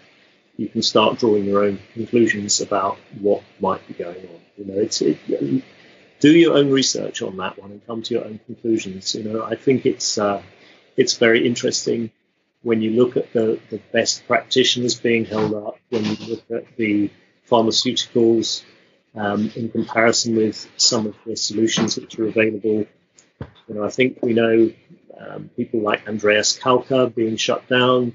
[0.57, 4.41] you can start drawing your own conclusions about what might be going on.
[4.57, 5.19] You know, it's it,
[6.21, 9.15] do your own research on that one and come to your own conclusions.
[9.15, 10.43] You know, I think it's uh,
[10.97, 12.11] it's very interesting
[12.63, 16.77] when you look at the, the best practitioners being held up, when you look at
[16.77, 17.11] the
[17.49, 18.63] pharmaceuticals
[19.15, 22.87] um, in comparison with some of the solutions which are available,
[23.69, 24.73] you know, I think we know
[25.19, 28.15] um, people like Andreas Kalcker being shut down.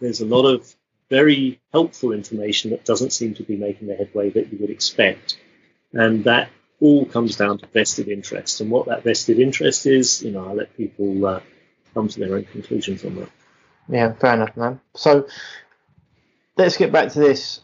[0.00, 0.74] There's a lot of
[1.10, 5.38] very helpful information that doesn't seem to be making the headway that you would expect.
[5.92, 6.50] And that
[6.80, 8.60] all comes down to vested interest.
[8.60, 11.40] And what that vested interest is, you know, I'll let people uh,
[11.92, 13.30] come to their own conclusions on that.
[13.88, 14.80] Yeah, fair enough, man.
[14.94, 15.26] So
[16.56, 17.60] let's get back to this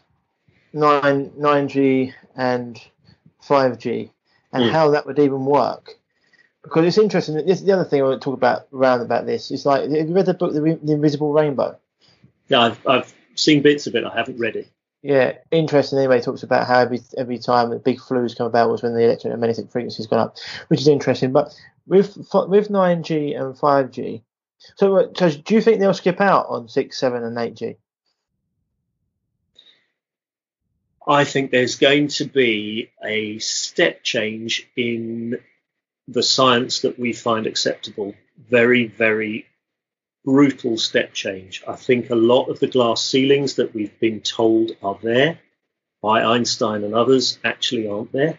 [0.73, 2.79] nine nine G and
[3.41, 4.11] five G
[4.53, 4.71] and mm.
[4.71, 5.97] how that would even work.
[6.63, 7.43] Because it's interesting.
[7.45, 9.49] This the other thing I want to talk about around about this.
[9.49, 11.77] Is like, have you read the book, The, the Invisible Rainbow?
[12.49, 14.03] Yeah, I've, I've seen bits of it.
[14.03, 14.69] I haven't read it.
[15.01, 15.97] Yeah, interesting.
[15.97, 18.93] Anyway, it talks about how every every time the big flus come about was when
[18.93, 21.31] the electromagnetic frequency's gone up, which is interesting.
[21.31, 21.51] But
[21.87, 24.21] with with 9G and 5G,
[24.75, 27.75] so, uh, so do you think they'll skip out on six, seven, and eight G?
[31.07, 35.39] I think there's going to be a step change in
[36.07, 38.13] the science that we find acceptable.
[38.49, 39.47] Very, very
[40.23, 41.63] brutal step change.
[41.67, 45.39] I think a lot of the glass ceilings that we've been told are there
[46.01, 48.37] by Einstein and others actually aren't there.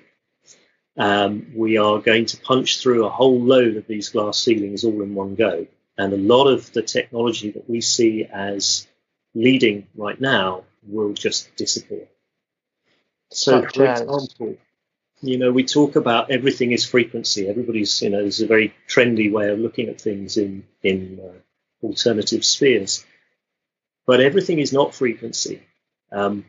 [0.97, 5.03] Um, we are going to punch through a whole load of these glass ceilings all
[5.03, 5.67] in one go.
[5.99, 8.87] And a lot of the technology that we see as
[9.35, 12.09] leading right now will just disappear.
[13.33, 14.57] So, for example,
[15.23, 17.49] you know, we talk about everything is frequency.
[17.49, 21.87] Everybody's, you know, there's a very trendy way of looking at things in in uh,
[21.87, 23.05] alternative spheres.
[24.07, 25.63] but everything is not frequency.
[26.13, 26.45] Um,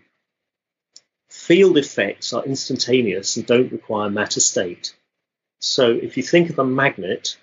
[1.30, 4.96] field effects are instantaneous and don't require matter state.
[5.60, 7.38] So if you think of a magnet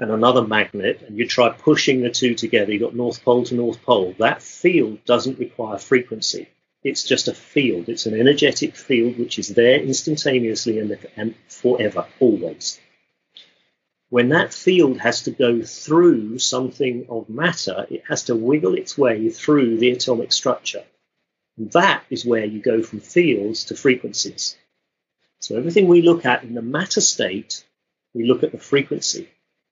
[0.00, 3.54] and another magnet and you try pushing the two together, you've got North Pole to
[3.54, 6.48] North Pole, that field doesn't require frequency.
[6.82, 7.90] It's just a field.
[7.90, 12.80] It's an energetic field which is there instantaneously and, forever, always.
[14.08, 18.96] When that field has to go through something of matter, it has to wiggle its
[18.96, 20.84] way through the atomic structure.
[21.58, 24.56] And that is where you go from fields to frequencies.
[25.40, 27.66] So everything we look at in the matter state,
[28.14, 29.28] we look at the frequency.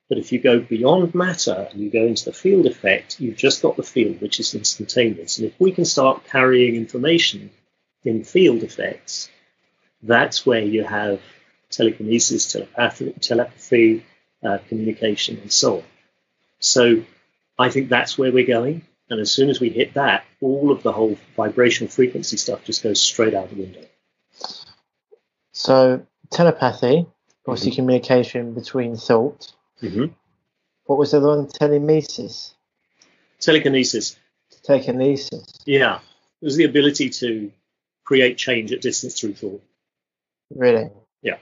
[0.09, 3.61] But if you go beyond matter and you go into the field effect, you've just
[3.61, 5.39] got the field, which is instantaneous.
[5.39, 7.51] And if we can start carrying information
[8.05, 9.29] in field effects,
[10.03, 11.21] that's where you have
[11.71, 14.07] telekinesis, telepathy, telepathy
[14.43, 15.85] uh, communication, and so on.
[16.59, 17.05] So
[17.59, 18.83] I think that's where we're going.
[19.11, 22.83] And as soon as we hit that, all of the whole vibrational frequency stuff just
[22.83, 23.85] goes straight out the window.
[25.53, 27.07] So telepathy,
[27.47, 27.77] obviously mm-hmm.
[27.77, 29.53] communication between thought.
[29.83, 30.07] Mm-hmm.
[30.85, 31.47] What was the other one?
[31.47, 32.55] Telemesis.
[33.41, 34.16] Telekinesis.
[34.64, 35.45] Telekinesis.
[35.64, 36.01] Yeah,
[36.41, 37.53] it was the ability to
[38.05, 39.62] create change at distance through thought.
[40.55, 40.91] Really?
[41.22, 41.37] Yeah.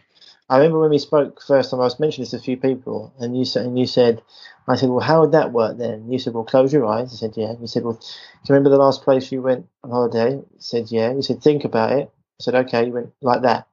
[0.49, 1.81] I remember when we spoke first time.
[1.81, 4.23] I was mentioning this to a few people, and you said, and you said,
[4.69, 6.11] I said, well, how would that work then?
[6.11, 7.13] You said, well, close your eyes.
[7.13, 7.55] I said, yeah.
[7.61, 8.07] You said, well, do
[8.49, 10.39] you remember the last place you went on holiday?
[10.39, 11.13] I said, yeah.
[11.13, 12.11] You said, think about it.
[12.41, 12.87] I said, okay.
[12.87, 13.69] You went like that.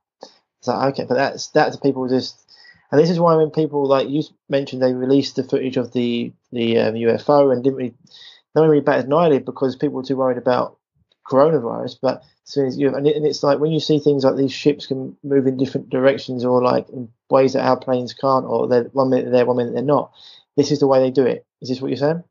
[0.59, 2.43] It's like, okay, but that's that's people just,
[2.94, 6.32] and this is why when people like you mentioned they released the footage of the
[6.52, 7.96] the um, UFO and didn't really,
[8.54, 10.78] no one really batted an eyelid because people were too worried about
[11.28, 11.98] coronavirus.
[12.00, 14.36] But as soon as you and, it, and it's like when you see things like
[14.36, 18.46] these ships can move in different directions or like in ways that our planes can't,
[18.46, 20.12] or they're one minute they're there, one minute they're not.
[20.56, 21.48] This is the way they do it.
[21.64, 22.24] Is this what you're saying?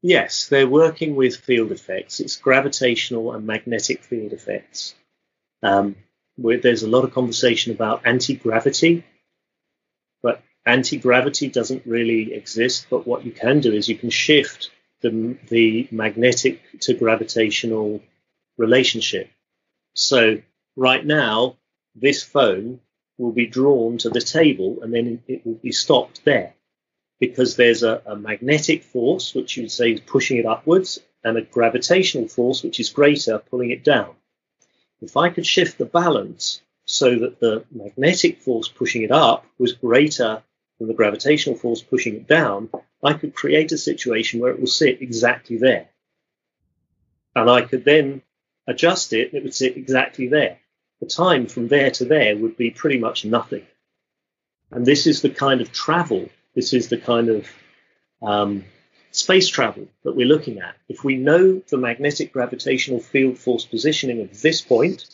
[0.00, 2.20] Yes, they're working with field effects.
[2.20, 4.94] It's gravitational and magnetic field effects.
[5.62, 5.96] Um,
[6.38, 9.04] where there's a lot of conversation about anti-gravity,
[10.22, 12.86] but anti-gravity doesn't really exist.
[12.88, 14.70] But what you can do is you can shift
[15.00, 18.00] the, the magnetic to gravitational
[18.56, 19.30] relationship.
[19.94, 20.40] So
[20.76, 21.56] right now,
[21.94, 22.80] this phone
[23.18, 26.54] will be drawn to the table and then it will be stopped there
[27.18, 31.36] because there's a, a magnetic force, which you would say is pushing it upwards, and
[31.36, 34.14] a gravitational force, which is greater, pulling it down.
[35.00, 39.72] If I could shift the balance so that the magnetic force pushing it up was
[39.72, 40.42] greater
[40.78, 42.70] than the gravitational force pushing it down,
[43.02, 45.88] I could create a situation where it will sit exactly there.
[47.34, 48.22] And I could then
[48.66, 50.58] adjust it, and it would sit exactly there.
[51.00, 53.66] The time from there to there would be pretty much nothing.
[54.70, 57.48] And this is the kind of travel, this is the kind of
[58.20, 58.64] um,
[59.10, 60.76] space travel that we're looking at.
[60.88, 65.06] If we know the magnetic gravitational field force positioning of this point,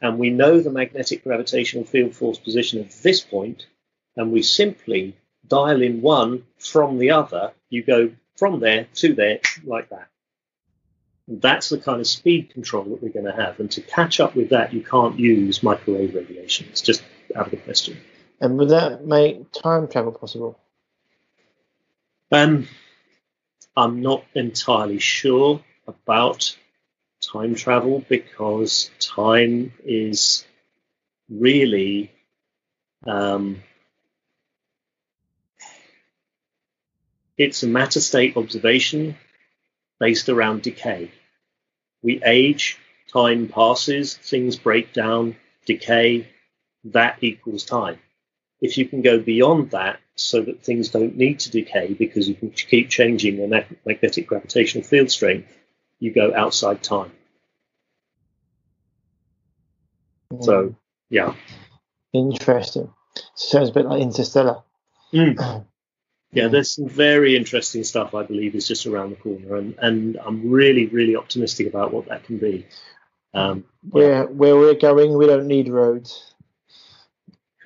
[0.00, 3.66] and we know the magnetic gravitational field force position of this point,
[4.16, 5.16] and we simply
[5.46, 10.08] dial in one from the other, you go from there to there like that.
[11.28, 13.58] And that's the kind of speed control that we're going to have.
[13.58, 16.66] And to catch up with that, you can't use microwave radiation.
[16.70, 17.02] It's just
[17.34, 17.96] out of the question.
[18.40, 20.58] And would that make time travel possible?
[22.30, 22.68] Um,
[23.76, 26.56] I'm not entirely sure about
[27.20, 30.44] time travel because time is
[31.28, 32.10] really
[33.06, 33.62] um,
[37.36, 39.16] it's a matter state observation
[40.00, 41.10] based around decay.
[42.02, 42.78] We age,
[43.12, 46.28] time passes, things break down, decay,
[46.84, 47.98] that equals time.
[48.60, 52.34] If you can go beyond that, so that things don't need to decay because you
[52.34, 55.54] can keep changing the magnetic gravitational field strength,
[56.00, 57.12] you go outside time.
[60.32, 60.44] Mm.
[60.44, 60.74] So,
[61.10, 61.34] yeah.
[62.12, 62.92] Interesting.
[63.34, 64.62] Sounds a bit like Interstellar.
[65.12, 65.64] Mm.
[66.32, 70.18] yeah, there's some very interesting stuff I believe is just around the corner, and, and
[70.22, 72.66] I'm really, really optimistic about what that can be.
[73.32, 76.34] Um, where where we're going, we don't need roads.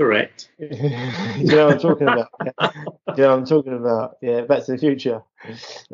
[0.01, 0.49] Correct.
[0.59, 2.31] you know what I'm talking about.
[2.43, 2.71] Yeah.
[3.17, 4.17] you know what I'm talking about.
[4.23, 5.23] Yeah, Back to the Future.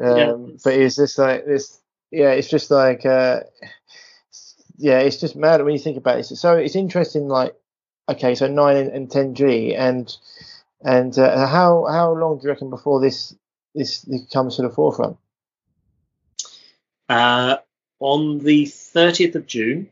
[0.01, 0.35] Um, yeah.
[0.63, 1.81] But it's just like this.
[2.13, 3.05] Yeah, it's just like.
[3.05, 3.41] Uh,
[4.77, 6.25] yeah, it's just mad when you think about it.
[6.25, 7.27] So it's interesting.
[7.27, 7.57] Like,
[8.09, 10.17] okay, so nine and ten G, and
[10.83, 13.35] and uh, how how long do you reckon before this
[13.75, 15.17] this, this comes to the forefront?
[17.09, 17.57] Uh,
[17.99, 19.91] on the 30th of June,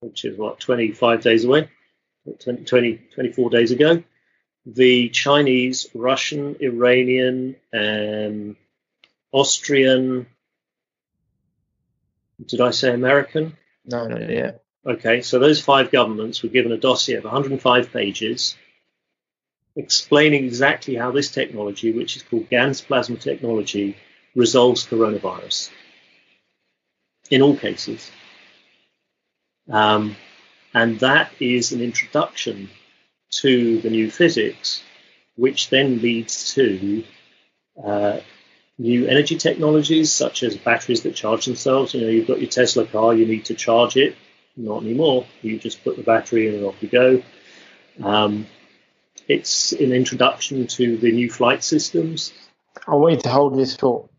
[0.00, 1.68] which is what 25 days away.
[2.38, 4.02] 20, 24 days ago.
[4.64, 8.56] The Chinese, Russian, Iranian, um,
[9.32, 10.26] Austrian.
[12.44, 13.56] Did I say American?
[13.84, 14.52] No, no, yeah.
[14.84, 18.56] Okay, so those five governments were given a dossier of 105 pages
[19.76, 23.96] explaining exactly how this technology, which is called GANS plasma technology,
[24.34, 25.70] resolves coronavirus
[27.30, 28.10] in all cases.
[29.68, 30.16] Um,
[30.76, 32.68] and that is an introduction
[33.30, 34.82] to the new physics,
[35.34, 37.02] which then leads to
[37.82, 38.18] uh,
[38.76, 41.94] new energy technologies such as batteries that charge themselves.
[41.94, 44.16] You know, you've got your Tesla car, you need to charge it.
[44.54, 45.26] Not anymore.
[45.40, 47.22] You just put the battery in and off you go.
[48.04, 48.46] Um,
[49.28, 52.34] it's an introduction to the new flight systems.
[52.86, 54.10] I want you to hold this thought,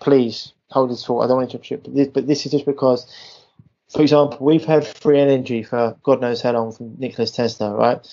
[0.00, 1.24] please hold this thought.
[1.24, 3.06] I don't want to interrupt you, but this, but this is just because,
[3.88, 8.06] for example, we've had free energy for God knows how long from Nikola Tesla, right?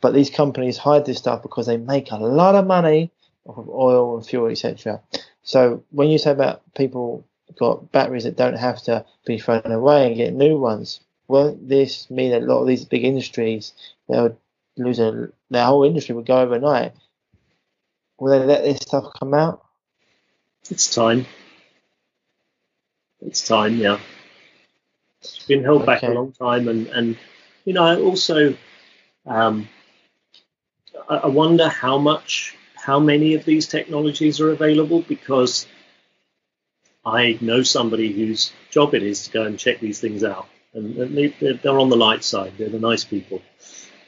[0.00, 3.10] But these companies hide this stuff because they make a lot of money
[3.46, 5.00] off of oil and fuel, etc.
[5.42, 7.24] So when you say about people
[7.58, 12.10] got batteries that don't have to be thrown away and get new ones, won't this
[12.10, 13.72] mean that a lot of these big industries
[14.08, 14.36] they'll
[14.76, 16.92] lose a, their whole industry would go overnight?
[18.18, 19.64] Will they let this stuff come out?
[20.70, 21.26] It's time.
[23.20, 23.98] It's time, yeah.
[25.24, 27.16] It's been held back a long time, and and
[27.64, 28.56] you know also,
[29.26, 29.68] um,
[31.08, 35.66] I, I wonder how much, how many of these technologies are available because
[37.04, 40.96] I know somebody whose job it is to go and check these things out, and,
[40.96, 41.28] and they,
[41.62, 42.52] they're on the light side.
[42.58, 43.40] They're the nice people,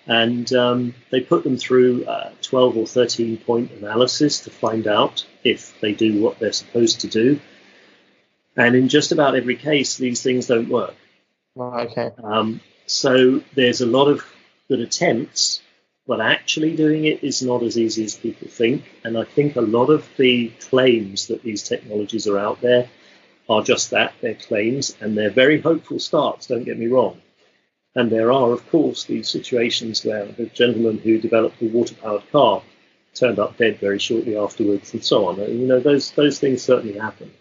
[0.07, 5.27] and um, they put them through a 12 or 13 point analysis to find out
[5.45, 7.41] if they do what they're supposed to do.
[8.57, 10.95] And in just about every case, these things don't work.
[11.57, 12.11] Okay.
[12.23, 14.25] Um, so there's a lot of
[14.69, 15.63] good attempts,
[16.07, 18.85] but actually doing it is not as easy as people think.
[19.05, 22.89] And I think a lot of the claims that these technologies are out there
[23.49, 27.21] are just that they're claims, and they're very hopeful starts, don't get me wrong.
[27.95, 32.31] And there are, of course, these situations where the gentleman who developed the water powered
[32.31, 32.63] car
[33.15, 35.39] turned up dead very shortly afterwards, and so on.
[35.39, 37.33] You know, those, those things certainly happen.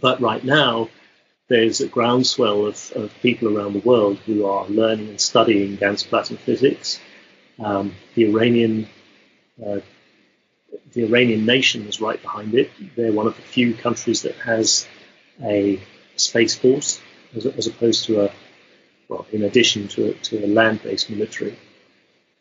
[0.00, 0.88] But right now,
[1.48, 6.02] there's a groundswell of, of people around the world who are learning and studying GANS
[6.02, 7.00] plasma physics.
[7.58, 8.88] Um, the Iranian
[9.64, 9.80] uh,
[10.92, 12.70] the Iranian nation is right behind it.
[12.96, 14.86] They're one of the few countries that has
[15.42, 15.80] a
[16.16, 17.00] space force,
[17.34, 18.32] as, as opposed to a
[19.08, 21.58] well, in addition to a, to a land-based military.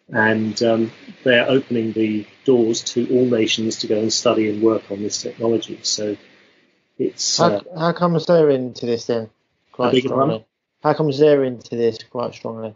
[0.09, 0.91] And um,
[1.23, 5.21] they're opening the doors to all nations to go and study and work on this
[5.21, 5.79] technology.
[5.83, 6.17] So
[6.97, 9.29] it's how, uh, how comes they're into this then
[9.71, 10.45] quite strongly?
[10.83, 12.75] How comes they're into this quite strongly,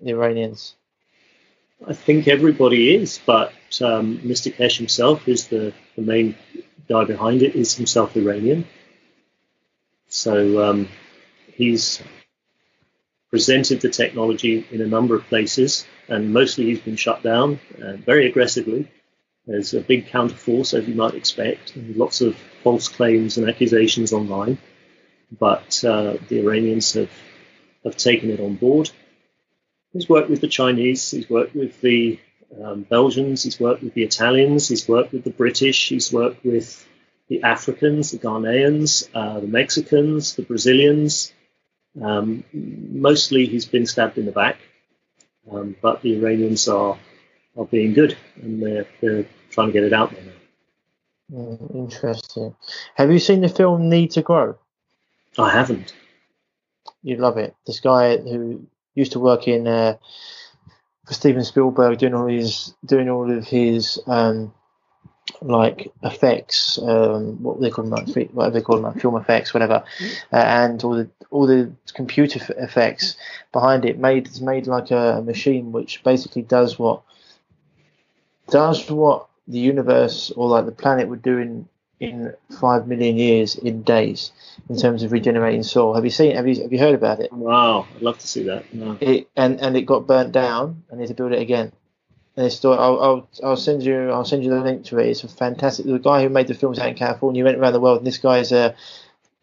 [0.00, 0.74] the Iranians?
[1.86, 3.52] I think everybody is, but
[3.82, 4.54] um, Mr.
[4.54, 6.34] Keshe himself, who's the, the main
[6.88, 8.66] guy behind it, is himself Iranian.
[10.08, 10.88] So um,
[11.52, 12.02] he's
[13.30, 17.96] presented the technology in a number of places, and mostly he's been shut down uh,
[17.96, 18.90] very aggressively.
[19.46, 24.12] There's a big counterforce, as you might expect, and lots of false claims and accusations
[24.12, 24.58] online.
[25.38, 27.10] But uh, the Iranians have,
[27.84, 28.90] have taken it on board.
[29.92, 32.18] He's worked with the Chinese, he's worked with the
[32.62, 36.86] um, Belgians, he's worked with the Italians, he's worked with the British, he's worked with
[37.28, 41.32] the Africans, the Ghanaians, uh, the Mexicans, the Brazilians.
[42.02, 44.58] Um, mostly he's been stabbed in the back,
[45.50, 46.98] um, but the Iranians are
[47.56, 50.32] are being good and they're, they're trying to get it out there now.
[51.32, 52.54] Mm, interesting.
[52.94, 54.56] Have you seen the film Need to Grow?
[55.38, 55.94] I haven't.
[57.02, 57.54] You'd love it.
[57.66, 59.96] This guy who used to work in uh,
[61.06, 64.52] for Steven Spielberg, doing all his doing all of his um,
[65.42, 69.52] like effects, um, what they call them, like, whatever they call them, like film effects,
[69.52, 69.84] whatever,
[70.32, 73.16] uh, and all the all the computer f- effects
[73.52, 77.02] behind it made it's made like a, a machine which basically does what
[78.48, 81.68] does what the universe or like the planet would do in
[81.98, 84.30] in five million years in days
[84.68, 85.94] in terms of regenerating soil.
[85.94, 86.36] Have you seen?
[86.36, 87.32] Have you have you heard about it?
[87.32, 88.72] Wow, I'd love to see that.
[88.74, 88.98] No.
[89.00, 91.72] It and and it got burnt down, and they had to build it again.
[92.36, 95.08] And it's still, I'll, I'll I'll send you I'll send you the link to it.
[95.08, 95.86] It's a fantastic.
[95.86, 98.18] The guy who made the films out in California went around the world, and this
[98.18, 98.74] guy is a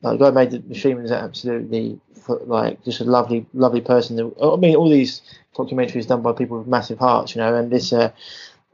[0.04, 4.20] like, the guy who made the machine was absolutely like just a lovely lovely person.
[4.42, 5.22] I mean, all these
[5.56, 7.92] documentaries done by people with massive hearts, you know, and this.
[7.92, 8.12] Uh,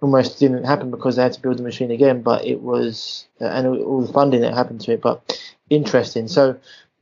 [0.01, 2.21] almost didn't happen because they had to build the machine again.
[2.21, 5.01] But it was uh, and all the funding that happened to it.
[5.01, 5.39] But
[5.69, 6.27] interesting.
[6.27, 6.57] So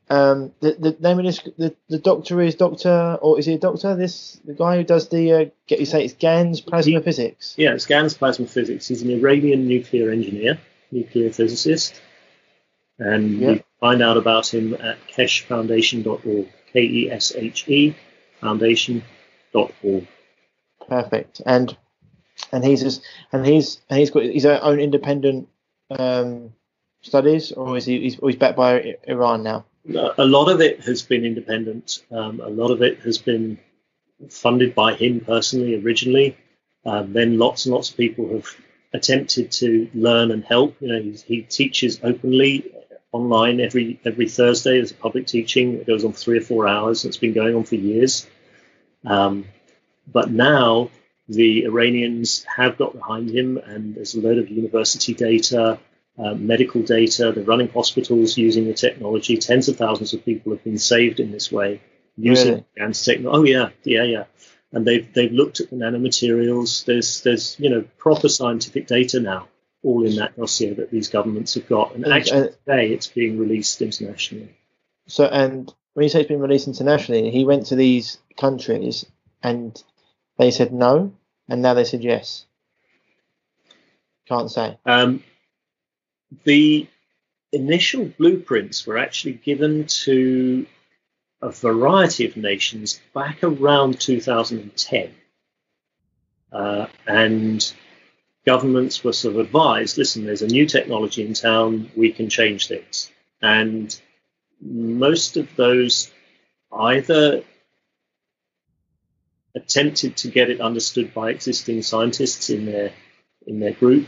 [0.10, 3.58] um, the the name of this the, the doctor is Doctor or is he a
[3.60, 3.96] doctor?
[3.96, 7.56] This the guy who does the uh, get you say it's GANS plasma He- physics.
[7.58, 8.88] Yeah, it's GANS plasma physics.
[8.88, 10.60] He's an Iranian nuclear engineer,
[10.92, 12.02] nuclear physicist.
[13.00, 13.50] And Yeah.
[13.50, 17.96] you can find out about him at keshefoundation.org, K E S H E
[18.42, 20.08] foundation.org.
[20.88, 21.42] Perfect.
[21.46, 21.78] And
[22.52, 25.48] and he's just, and he's and he's got his own independent
[25.92, 26.54] um,
[27.02, 29.66] studies, or is he he's, he's backed by Iran now?
[30.18, 32.04] A lot of it has been independent.
[32.12, 33.58] Um, a lot of it has been
[34.30, 36.38] funded by him personally originally.
[36.86, 38.48] Um, then lots and lots of people have
[38.94, 40.76] attempted to learn and help.
[40.82, 42.72] You know, he, he teaches openly
[43.12, 45.76] online every every Thursday as a public teaching.
[45.76, 47.06] It goes on three or four hours.
[47.06, 48.28] It's been going on for years.
[49.06, 49.46] Um,
[50.06, 50.90] but now
[51.30, 55.80] the Iranians have got behind him, and there's a load of university data,
[56.18, 57.32] uh, medical data.
[57.34, 59.38] They're running hospitals using the technology.
[59.38, 61.82] Tens of thousands of people have been saved in this way
[62.16, 62.66] using Really?
[62.76, 63.56] advanced technology.
[63.56, 64.24] Oh yeah, yeah, yeah.
[64.72, 66.86] And they've they've looked at the nanomaterials.
[66.86, 69.48] There's there's you know proper scientific data now,
[69.84, 71.94] all in that dossier that these governments have got.
[71.96, 74.50] And And- actually today it's being released internationally.
[75.08, 79.06] So, and when you say it's been released internationally, he went to these countries
[79.42, 79.82] and
[80.38, 81.14] they said no,
[81.50, 82.46] and now they said yes.
[84.28, 84.78] Can't say.
[84.86, 85.24] Um,
[86.44, 86.88] the
[87.52, 90.66] initial blueprints were actually given to
[91.42, 95.14] a variety of nations back around 2010.
[96.52, 97.74] Uh, and
[98.46, 102.68] governments were sort of advised listen, there's a new technology in town, we can change
[102.68, 103.12] things.
[103.42, 103.98] And
[104.62, 106.12] most of those
[106.72, 107.44] either
[109.58, 112.94] attempted to get it understood by existing scientists in their
[113.46, 114.08] in their group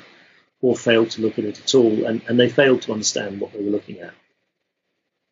[0.62, 3.54] or failed to look at it at all, and, and they failed to understand what
[3.54, 4.14] they were looking at.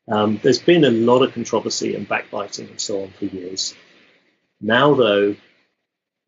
[0.09, 3.75] Um, there's been a lot of controversy and backbiting and so on for years.
[4.61, 5.35] Now, though,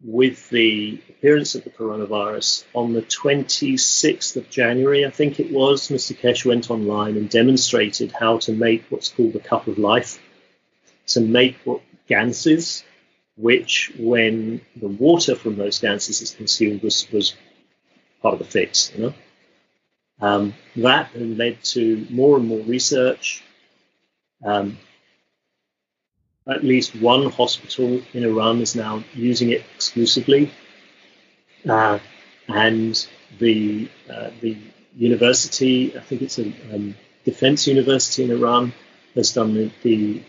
[0.04, 5.88] with the appearance of the coronavirus on the 26th of January, I think it was,
[5.88, 6.18] Mr.
[6.18, 10.20] Keshe went online and demonstrated how to make what's called the cup of life,
[11.08, 12.84] to make what ganses,
[13.40, 17.36] which, when the water from those ganses is consumed, was, was
[18.22, 18.92] part of the fix.
[18.96, 19.14] You know,
[20.20, 23.42] um, that led to more and more research.
[24.44, 24.78] Um,
[26.48, 30.52] at least one hospital in Iran is now using it exclusively,
[31.68, 32.00] uh,
[32.48, 34.58] and the uh, the
[34.96, 38.74] university, I think it's a um, defense university in Iran,
[39.16, 40.24] has done the, the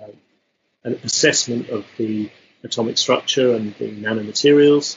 [0.00, 0.12] uh,
[0.84, 2.30] an assessment of the
[2.64, 4.96] atomic structure and the nanomaterials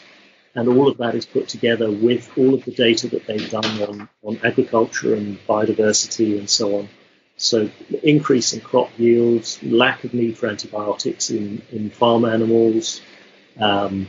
[0.58, 3.82] and all of that is put together with all of the data that they've done
[3.84, 6.90] on, on agriculture and biodiversity and so on.
[7.38, 7.70] So
[8.02, 13.02] increase in crop yields, lack of need for antibiotics in, in farm animals,
[13.60, 14.08] um,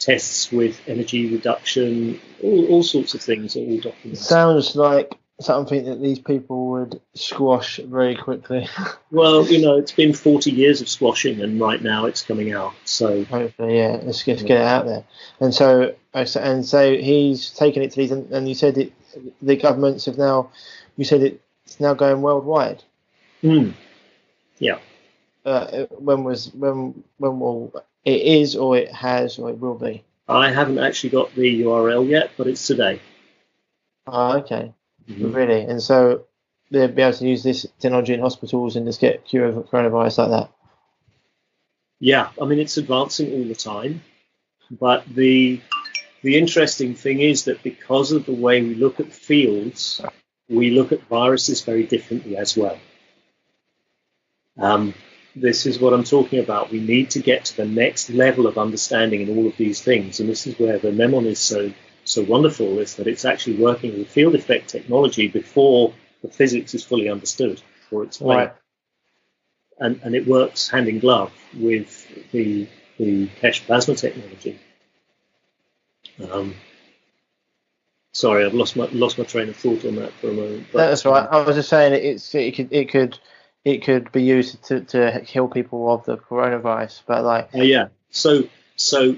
[0.00, 4.18] tests with energy reduction, all, all sorts of things are all documented.
[4.18, 8.68] Sounds like something that these people would squash very quickly.
[9.10, 12.74] well, you know, it's been 40 years of squashing and right now it's coming out.
[12.84, 15.04] So Hopefully, yeah, let's just get it out there.
[15.40, 18.92] And so, and so he's taken it to these, and, you said it,
[19.42, 20.50] the governments have now,
[20.96, 22.82] you said it's now going worldwide.
[23.42, 23.72] mm,
[24.58, 24.78] yeah.
[25.44, 27.70] Uh, when was when when will
[28.02, 30.02] it is or it has or it will be?
[30.26, 32.98] I haven't actually got the URL yet, but it's today.
[34.06, 34.72] Oh, okay,
[35.08, 35.34] Mhm.
[35.34, 35.62] really.
[35.62, 36.24] And so
[36.70, 40.18] they'll be able to use this technology in hospitals and just get cure of coronavirus
[40.18, 40.50] like that.
[42.00, 44.02] Yeah, I mean it's advancing all the time,
[44.70, 45.60] but the
[46.22, 50.00] the interesting thing is that because of the way we look at fields,
[50.48, 52.78] we look at viruses very differently as well.
[54.58, 54.94] Um,
[55.36, 56.70] this is what I'm talking about.
[56.70, 60.20] We need to get to the next level of understanding in all of these things,
[60.20, 61.72] and this is where the Memon is so
[62.04, 62.78] so wonderful.
[62.78, 67.60] Is that it's actually working with field effect technology before the physics is fully understood
[67.90, 68.52] or explained Right.
[69.78, 72.66] and, and it works hand in glove with the
[72.98, 74.58] the Keshe plasma technology.
[76.30, 76.54] Um,
[78.12, 80.66] sorry, I've lost my lost my train of thought on that for a moment.
[80.72, 81.28] but, That's right.
[81.28, 83.18] I was just saying it, it's it could it could
[83.64, 87.88] it could be used to, to kill people of the coronavirus, but like Uh, yeah.
[88.10, 88.44] So
[88.76, 89.16] so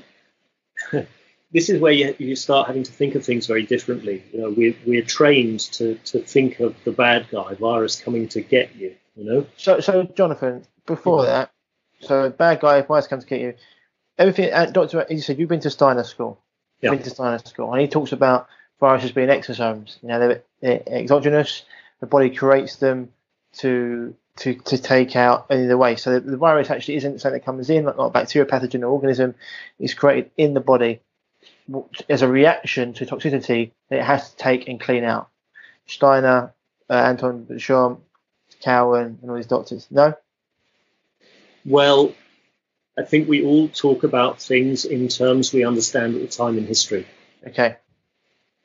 [1.56, 4.22] this is where you you start having to think of things very differently.
[4.30, 8.42] You know, we're we're trained to to think of the bad guy virus coming to
[8.42, 8.94] get you.
[9.16, 9.46] You know.
[9.56, 11.50] So, so Jonathan, before that,
[12.00, 13.54] so bad guy, virus mice come to get you,
[14.18, 14.52] everything.
[14.52, 16.38] Uh, Doctor, you said you've been to Steiner School.
[16.82, 16.90] Yeah.
[16.90, 19.96] Been to Steiner School, and he talks about viruses being exosomes.
[20.02, 21.62] You know, they're, they're exogenous.
[22.00, 23.08] The body creates them
[23.60, 26.04] to to to take out any the waste.
[26.04, 28.82] So the, the virus actually isn't something that comes in, like not a bacteria, pathogen,
[28.82, 29.34] or organism.
[29.78, 31.00] It's created in the body
[32.08, 35.28] as a reaction to toxicity that it has to take and clean out.
[35.86, 36.52] Steiner,
[36.88, 38.00] uh, Anton Béchamp,
[38.60, 39.86] Cowan, and all these doctors?
[39.90, 40.14] No.
[41.64, 42.14] Well,
[42.98, 46.66] I think we all talk about things in terms we understand at the time in
[46.66, 47.06] history.
[47.46, 47.76] Okay.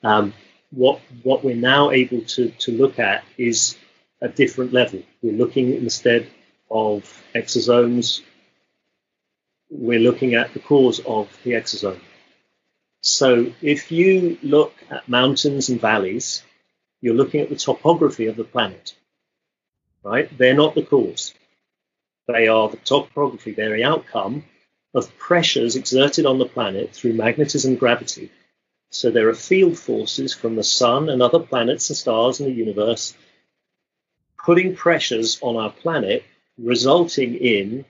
[0.02, 0.32] Um,
[0.70, 3.76] what what we're now able to, to look at is
[4.20, 5.02] a different level.
[5.20, 6.28] We're looking instead
[6.70, 8.22] of exosomes,
[9.68, 12.00] we're looking at the cause of the exosome.
[13.02, 16.42] So if you look at mountains and valleys,
[17.00, 18.94] you're looking at the topography of the planet,
[20.02, 20.30] right?
[20.38, 21.34] They're not the cause.
[22.28, 24.44] They are the topography, they're the outcome
[24.94, 28.30] of pressures exerted on the planet through magnetism and gravity.
[28.90, 32.52] So there are field forces from the sun and other planets and stars in the
[32.52, 33.14] universe
[34.44, 36.24] putting pressures on our planet,
[36.58, 37.84] resulting in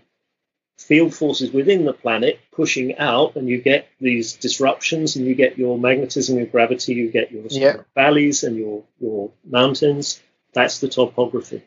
[0.78, 5.59] field forces within the planet pushing out, and you get these disruptions, and you get
[5.59, 7.82] your magnetism and gravity, you get your Yeah.
[7.94, 10.20] valleys and your, your mountains.
[10.53, 11.62] That's the topography.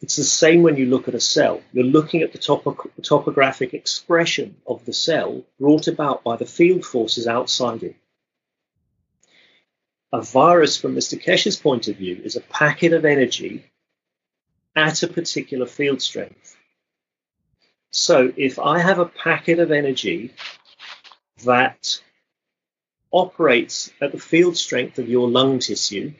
[0.00, 1.62] It's the same when you look at a cell.
[1.72, 6.84] You're looking at the topo- topographic expression of the cell brought about by the field
[6.84, 7.96] forces outside it.
[10.12, 11.20] A virus, from Mr.
[11.20, 13.64] Keshe's point of view, is a packet of energy
[14.76, 16.53] at a particular field strength.
[17.96, 20.34] So if I have a packet of energy
[21.44, 22.02] that
[23.12, 26.12] operates at the field strength of your lung tissue,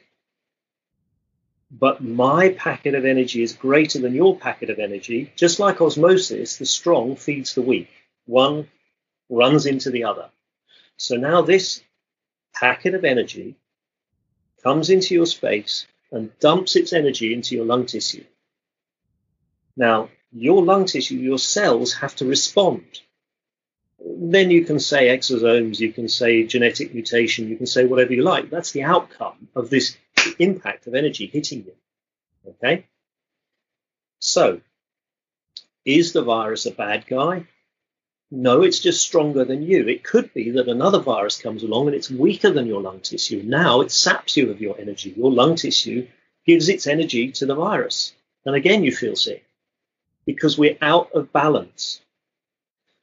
[1.72, 6.58] but my packet of energy is greater than your packet of energy, just like osmosis,
[6.58, 7.90] the strong feeds the weak.
[8.26, 8.68] One
[9.28, 10.30] runs into the other.
[10.96, 11.82] So now this
[12.54, 13.56] packet of energy
[14.62, 18.24] comes into your space and dumps its energy into your lung tissue.
[19.76, 22.84] Now, your lung tissue, your cells have to respond.
[24.00, 28.22] Then you can say exosomes, you can say genetic mutation, you can say whatever you
[28.22, 28.50] like.
[28.50, 29.96] That's the outcome of this
[30.38, 31.72] impact of energy hitting you.
[32.50, 32.86] Okay?
[34.18, 34.60] So,
[35.84, 37.46] is the virus a bad guy?
[38.30, 39.86] No, it's just stronger than you.
[39.86, 43.42] It could be that another virus comes along and it's weaker than your lung tissue.
[43.44, 45.14] Now it saps you of your energy.
[45.16, 46.08] Your lung tissue
[46.44, 48.12] gives its energy to the virus.
[48.44, 49.43] And again, you feel sick
[50.24, 52.00] because we're out of balance.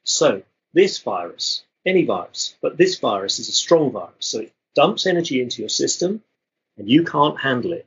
[0.04, 0.42] So,
[0.72, 4.14] this virus, any virus, but this virus is a strong virus.
[4.20, 6.22] So it dumps energy into your system
[6.76, 7.86] and you can't handle it.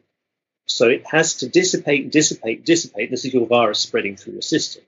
[0.68, 3.12] So it has to dissipate, dissipate, dissipate.
[3.12, 4.84] This is your virus spreading through your system.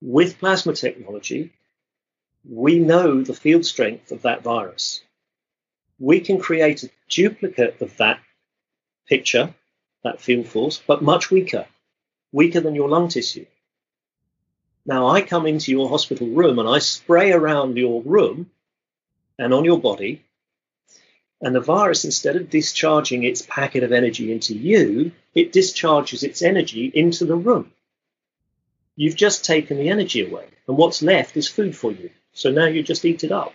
[0.00, 1.52] With plasma technology,
[2.48, 5.02] we know the field strength of that virus.
[5.98, 8.20] We can create a duplicate of that
[9.06, 9.54] picture,
[10.02, 11.66] that field force, but much weaker,
[12.32, 13.46] weaker than your lung tissue.
[14.86, 18.50] Now, I come into your hospital room and I spray around your room
[19.38, 20.22] and on your body,
[21.42, 26.42] and the virus, instead of discharging its packet of energy into you, it discharges its
[26.42, 27.72] energy into the room.
[28.96, 32.10] You've just taken the energy away, and what's left is food for you.
[32.34, 33.54] So now you just eat it up.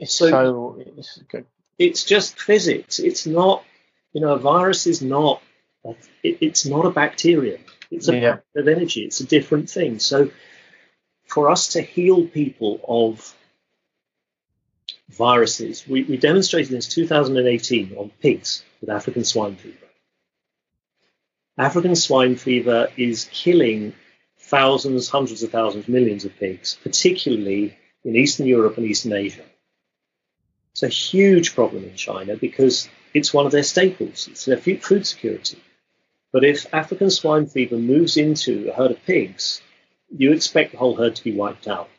[0.00, 1.46] It's So- so, it's good.
[1.78, 2.98] It's just physics.
[2.98, 3.64] It's not,
[4.12, 5.40] you know, a virus is not,
[5.84, 7.58] it, it's not a bacteria.
[7.90, 8.38] It's a Yeah.
[8.54, 9.02] of energy.
[9.02, 9.98] It's a different thing.
[9.98, 10.30] So
[11.26, 13.34] for us to heal people of
[15.10, 19.76] viruses, we, we demonstrated this 2018 on pigs with African swine fever.
[21.58, 23.94] African swine fever is killing
[24.38, 29.44] thousands, hundreds of thousands, millions of pigs, particularly in Eastern Europe and Eastern Asia.
[30.72, 34.28] It's a huge problem in China because it's one of their staples.
[34.28, 35.58] It's their food security.
[36.32, 39.60] But if African swine fever moves into a herd of pigs,
[40.16, 41.90] you expect the whole herd to be wiped out.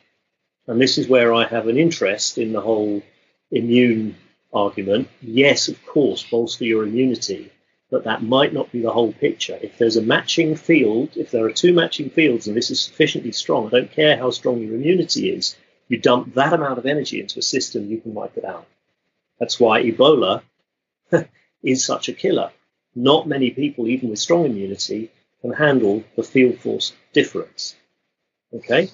[0.66, 3.04] And this is where I have an interest in the whole
[3.52, 4.16] immune
[4.52, 5.10] argument.
[5.22, 7.52] Yes, of course, bolster your immunity,
[7.92, 9.60] but that might not be the whole picture.
[9.62, 13.34] If there's a matching field, if there are two matching fields and this is sufficiently
[13.34, 15.56] strong, I don't care how strong your immunity is,
[15.90, 18.66] you dump that amount of energy into a system, you can wipe it out.
[19.40, 20.42] That's why Ebola
[21.64, 22.52] is such a killer.
[22.96, 25.12] Not many people, even with strong immunity,
[25.42, 27.76] can handle the field force difference.
[28.54, 28.90] Okay?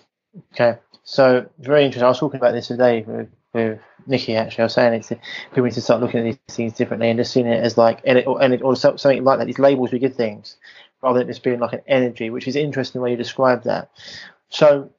[0.54, 2.06] Okay, so very interesting.
[2.06, 4.36] I was talking about this today with, with Nikki.
[4.36, 7.20] Actually, I was saying it's people need to start looking at these things differently and
[7.20, 9.46] just seeing it as like and it, or, and it, or something like that.
[9.46, 10.58] These labels we give things
[11.02, 13.90] rather than just being like an energy, which is interesting the way you describe that.
[14.50, 14.92] So,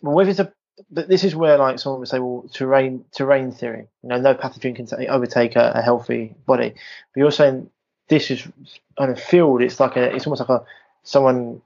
[0.00, 0.52] well, if it's a
[0.90, 3.88] but this is where like someone would say, well, terrain terrain theory.
[4.02, 6.74] You know, no pathogen can ta- overtake a, a healthy body.
[7.14, 7.70] But you're saying
[8.12, 8.46] this is
[8.98, 9.62] on a field.
[9.62, 10.14] It's like a.
[10.14, 10.64] It's almost like a
[11.02, 11.62] someone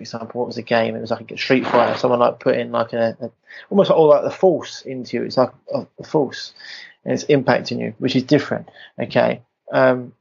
[0.00, 0.96] for example, what was the game?
[0.96, 1.98] It was like a Street Fighter.
[1.98, 3.30] Someone like put in like a, a
[3.68, 5.24] almost like all like the force into you.
[5.24, 6.54] It's like a, a force,
[7.04, 8.70] and it's impacting you, which is different.
[8.98, 9.42] Okay.
[9.72, 10.14] Um,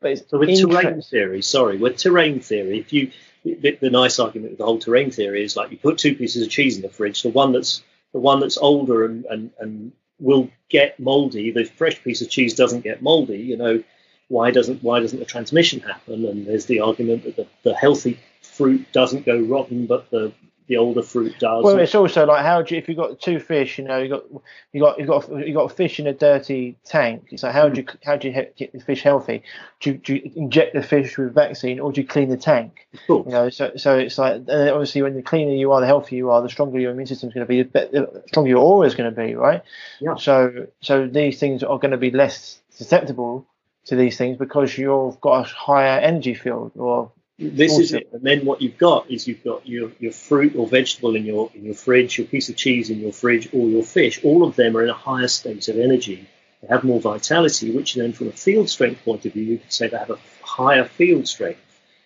[0.00, 3.12] but it's So with inter- terrain theory, sorry, with terrain theory, if you
[3.44, 6.42] the, the nice argument with the whole terrain theory is like you put two pieces
[6.42, 7.82] of cheese in the fridge, the one that's
[8.12, 12.54] the one that's older and, and, and will get moldy, the fresh piece of cheese
[12.54, 13.84] doesn't get moldy, you know,
[14.28, 16.24] why doesn't why doesn't the transmission happen?
[16.24, 20.32] And there's the argument that the, the healthy fruit doesn't go rotten, but the
[20.66, 21.62] the older fruit does.
[21.62, 24.08] Well, it's also like how do you, if you've got two fish, you know, you
[24.08, 24.24] got
[24.72, 27.28] you got you got you got a fish in a dirty tank.
[27.30, 27.96] It's like how do you hmm.
[28.04, 29.42] how do you he- get the fish healthy?
[29.80, 32.88] Do you, do you inject the fish with vaccine or do you clean the tank?
[33.08, 33.26] of.
[33.26, 36.30] You know, so so it's like obviously when the cleaner you are, the healthier you
[36.30, 38.88] are, the stronger your immune system is going to be, the the stronger your aura
[38.88, 39.62] is going to be, right?
[40.00, 40.16] Yeah.
[40.16, 43.46] So so these things are going to be less susceptible
[43.86, 48.08] to these things because you've got a higher energy field or This is it.
[48.12, 51.50] And then what you've got is you've got your, your fruit or vegetable in your
[51.54, 54.24] in your fridge, your piece of cheese in your fridge, or your fish.
[54.24, 56.28] All of them are in a higher state of energy.
[56.62, 59.72] They have more vitality, which then, from a field strength point of view, you could
[59.72, 61.60] say they have a higher field strength.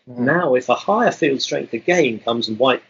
[0.09, 0.19] Mm.
[0.19, 2.83] Now, if a higher field strength again comes and white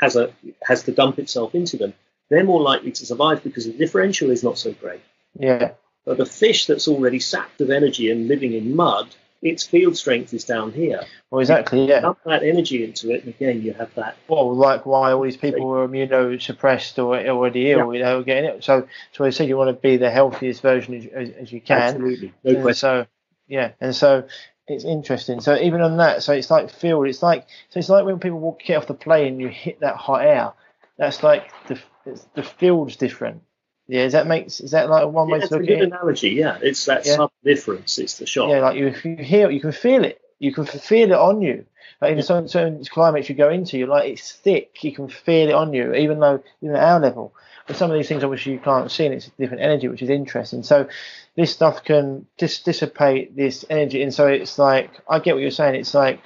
[0.00, 1.92] has a has to dump itself into them,
[2.28, 5.00] they're more likely to survive because the differential is not so great.
[5.38, 5.72] yeah.
[6.10, 10.34] But the fish that's already sapped of energy and living in mud, its field strength
[10.34, 11.04] is down here.
[11.30, 12.00] Well, exactly, yeah.
[12.00, 14.16] Dump that energy into it, and again, you have that.
[14.26, 18.64] well, like why all these people were immunosuppressed or already ill, you know, getting it.
[18.64, 21.60] So, so I said you want to be the healthiest version as, as, as you
[21.60, 21.80] can.
[21.80, 23.06] Absolutely, no and so,
[23.46, 24.26] yeah, and so
[24.66, 25.40] it's interesting.
[25.40, 27.06] So even on that, so it's like field.
[27.06, 29.78] It's like so it's like when people walk get off the plane and you hit
[29.78, 30.54] that hot air.
[30.98, 33.44] That's like the it's, the field's different.
[33.90, 35.82] Yeah, is that makes is that like one Yeah, way to a look at it?
[35.82, 36.30] analogy.
[36.30, 37.16] Yeah, it's that Yeah.
[37.16, 37.98] sub difference.
[37.98, 38.48] It's the shock.
[38.48, 40.20] Yeah, like you, if you hear, it, you can feel it.
[40.38, 41.66] You can feel it on you.
[42.00, 44.84] Like in certain, certain climates you go into, you're like it's thick.
[44.84, 47.34] You can feel it on you, even though you're at our level.
[47.66, 50.02] But some of these things, obviously, you can't see, and it's a different energy, which
[50.02, 50.62] is interesting.
[50.62, 50.88] So
[51.34, 55.50] this stuff can dis- dissipate this energy, and so it's like I get what you're
[55.50, 55.74] saying.
[55.74, 56.20] It's like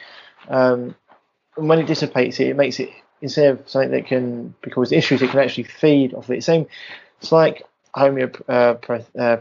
[0.49, 0.95] um,
[1.55, 2.91] when it dissipates it, it makes it
[3.23, 6.45] instead of something that can cause issues, it can actually feed off it.
[6.45, 6.66] Same,
[7.25, 7.63] it's like
[7.97, 8.77] homeo, uh,
[9.19, 9.37] uh,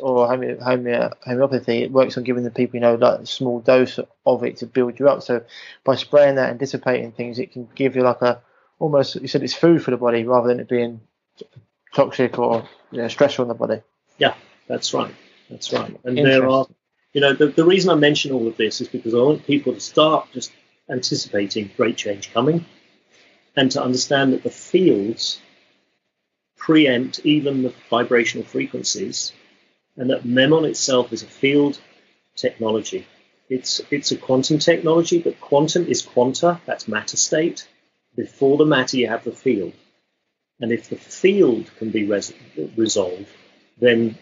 [0.00, 1.82] or homeo, homeo, homeopathy.
[1.82, 4.66] It works on giving the people, you know, like a small dose of it to
[4.66, 5.22] build you up.
[5.22, 5.44] So
[5.84, 8.40] by spraying that and dissipating things, it can give you like a
[8.78, 9.16] almost.
[9.16, 11.02] You said it's food for the body rather than it being
[11.94, 13.82] toxic or you know, stressful on the body.
[14.16, 14.34] Yeah,
[14.66, 15.14] that's right.
[15.50, 16.00] That's right.
[16.04, 16.66] And there are,
[17.12, 19.74] you know, the, the reason I mention all of this is because I want people
[19.74, 20.50] to start just
[20.88, 22.64] anticipating great change coming
[23.54, 25.40] and to understand that the fields
[26.56, 29.32] preempt even the vibrational frequencies
[29.96, 31.78] and that MEMON itself is a field
[32.34, 33.06] technology.
[33.48, 37.68] It's, it's a quantum technology, but quantum is quanta, that's matter state.
[38.16, 39.72] Before the matter, you have the field.
[40.60, 42.32] And if the field can be res-
[42.76, 43.28] resolved,
[43.78, 44.18] then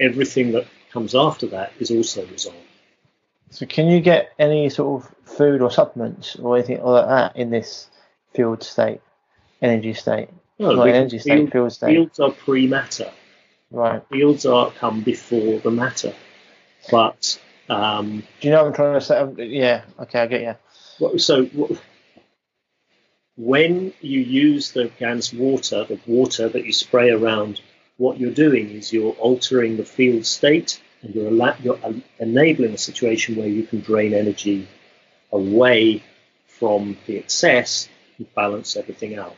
[0.00, 2.58] everything that comes after that is also resolved.
[3.50, 7.50] So can you get any sort of food or supplements or anything like that in
[7.50, 7.88] this
[8.32, 9.00] field state,
[9.62, 10.28] energy state?
[10.58, 11.86] No, we- energy state, field- state.
[11.94, 13.10] Fields are pre-matter.
[13.70, 14.02] Right.
[14.10, 16.14] Fields are come before the matter.
[16.90, 17.38] But
[17.68, 19.16] um, Do you know what I'm trying to say?
[19.18, 19.82] Um, Yeah.
[20.00, 20.58] Okay, I get
[21.00, 21.18] you.
[21.18, 21.48] so
[23.36, 27.60] when you use the GANS water, the water that you spray around,
[27.98, 31.78] what you're doing is you're altering the field state and you're, you're
[32.18, 34.68] enabling a situation where you can drain energy
[35.32, 36.02] away
[36.46, 37.88] from the excess
[38.18, 39.36] and balance everything out.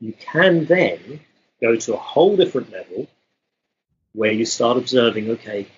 [0.00, 1.20] You can then
[1.60, 3.06] go to a whole different level
[4.12, 5.68] where you start observing okay,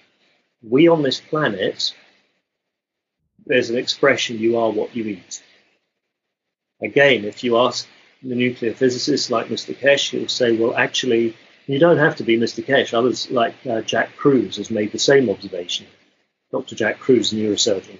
[0.62, 1.94] we on this planet,
[3.44, 5.42] there's an expression you are what you eat.
[6.80, 7.86] Again, if you ask
[8.22, 9.76] the nuclear physicist like Mr.
[9.76, 11.36] Keshe, he'll say, well, actually,
[11.66, 12.64] you don't have to be Mr.
[12.64, 12.94] Keshe.
[12.94, 15.86] Others, like uh, Jack Kruse, has made the same observation.
[16.52, 16.76] Dr.
[16.76, 17.98] Jack Kruse, neurosurgeon,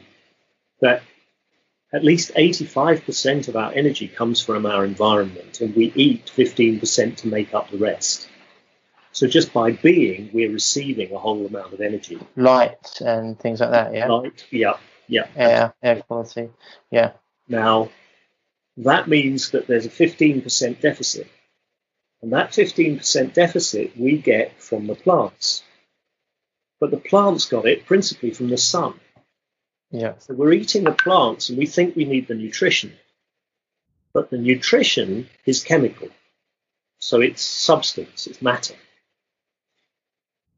[0.81, 1.03] that
[1.93, 7.28] at least 85% of our energy comes from our environment, and we eat 15% to
[7.28, 8.28] make up the rest.
[9.12, 12.19] So just by being, we're receiving a whole amount of energy.
[12.35, 13.94] Light and things like that.
[13.94, 14.06] Yeah.
[14.06, 15.27] Light, yeah, yeah.
[15.36, 16.48] Air, air quality.
[16.90, 17.12] Yeah.
[17.47, 17.90] Now,
[18.78, 21.28] that means that there's a 15% deficit.
[22.23, 25.62] And that 15% deficit we get from the plants.
[26.81, 28.98] But the plants got it principally from the sun.
[29.93, 30.14] Yeah.
[30.19, 32.94] So we're eating the plants and we think we need the nutrition.
[34.14, 36.09] But the nutrition is chemical.
[36.98, 38.74] So it's substance, it's matter.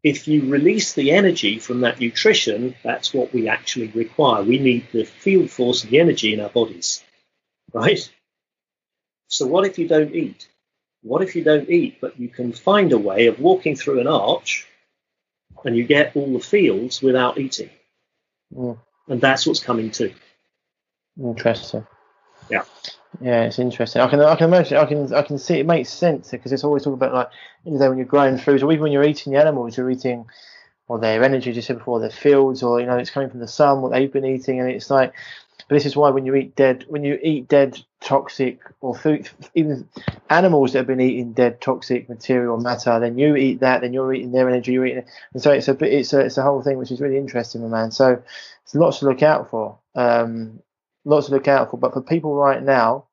[0.02, 4.43] If you release the energy from that nutrition, that's what we actually require.
[4.43, 7.02] We need the field force of the energy in our bodies.
[7.73, 8.09] right?
[9.28, 10.48] So what if you don't eat?
[11.02, 14.06] What if you don't eat, but you can find a way of walking through an
[14.06, 14.66] arch
[15.65, 17.70] and you get all the fields without eating?
[18.55, 18.78] Mm.
[19.09, 20.14] And that's what's coming too.
[21.18, 21.86] Interesting.
[22.51, 22.64] Yeah.
[23.20, 24.02] Yeah, it's interesting.
[24.02, 26.64] I can I can imagine I can I can see it makes sense because it's
[26.64, 27.28] always talking about like
[27.64, 30.26] you know when you're growing foods or even when you're eating the animals, you're eating
[30.89, 33.48] or their energy, just said before, their fields, or you know, it's coming from the
[33.48, 35.14] sun, what they've been eating, and it's like.
[35.69, 39.28] But this is why when you eat dead, when you eat dead toxic or food,
[39.55, 39.89] even
[40.28, 44.12] animals that have been eating dead toxic material matter, then you eat that, then you're
[44.12, 45.09] eating their energy, you're eating, it.
[45.32, 47.62] and so it's a bit, it's a, it's a whole thing which is really interesting,
[47.62, 47.91] my man.
[47.91, 48.23] So
[48.62, 50.61] it's lots to look out for, um,
[51.05, 51.78] lots to look out for.
[51.78, 53.07] But for people right now,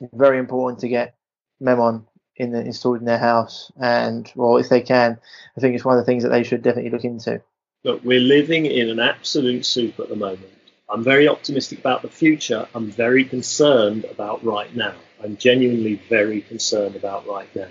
[0.00, 1.14] it's very important to get
[1.60, 2.06] Memon
[2.36, 5.18] in the, installed in their house, and well, if they can,
[5.56, 7.40] I think it's one of the things that they should definitely look into.
[7.84, 10.48] Look, we're living in an absolute soup at the moment.
[10.92, 12.68] I'm very optimistic about the future.
[12.74, 14.94] I'm very concerned about right now.
[15.22, 17.68] I'm genuinely very concerned about right now.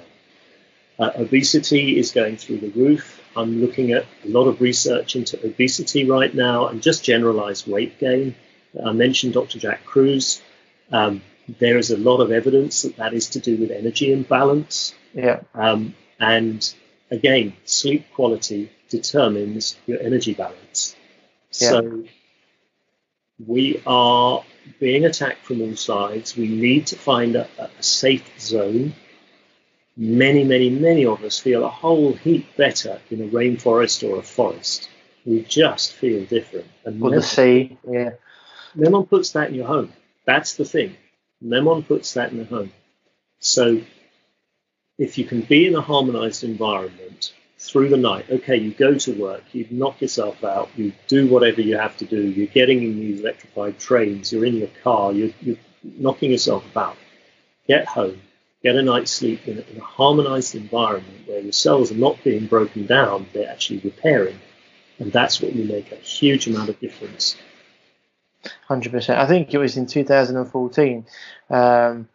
[0.97, 3.21] Uh, obesity is going through the roof.
[3.35, 7.99] I'm looking at a lot of research into obesity right now and just generalized weight
[7.99, 8.35] gain.
[8.83, 9.59] I mentioned Dr.
[9.59, 10.41] Jack Kruse.
[10.91, 11.21] Um,
[11.59, 14.95] there is a lot of evidence that that is to do with energy imbalance.
[15.13, 15.41] Yeah.
[15.53, 16.73] Um, and
[17.09, 20.95] again, sleep quality determines your energy balance.
[21.59, 21.69] Yeah.
[21.69, 22.03] So
[23.47, 24.43] we are
[24.79, 26.35] being attacked from all sides.
[26.35, 28.93] We need to find a, a safe zone.
[29.97, 34.23] Many, many, many of us feel a whole heap better in a rainforest or a
[34.23, 34.89] forest.
[35.25, 36.67] We just feel different.
[36.85, 37.77] And Or the sea.
[37.87, 38.11] Yeah.
[38.75, 39.91] Memon puts that in your home.
[40.25, 40.95] That's the thing.
[41.41, 42.71] Memon puts that in the home.
[43.39, 43.81] So
[44.97, 49.13] if you can be in a harmonized environment through the night, okay, you go to
[49.13, 52.99] work, you knock yourself out, you do whatever you have to do, you're getting in
[52.99, 56.97] these electrified trains, you're in your car, you're, you're knocking yourself about.
[57.67, 58.19] Get home,
[58.63, 62.23] get a night's sleep in a, in a harmonized environment where your cells are not
[62.23, 64.39] being broken down, they're actually repairing.
[64.97, 67.37] And that's what will make a huge amount of difference.
[68.67, 69.19] Hundred percent.
[69.19, 71.05] I think it was in 2014,
[71.51, 72.07] um,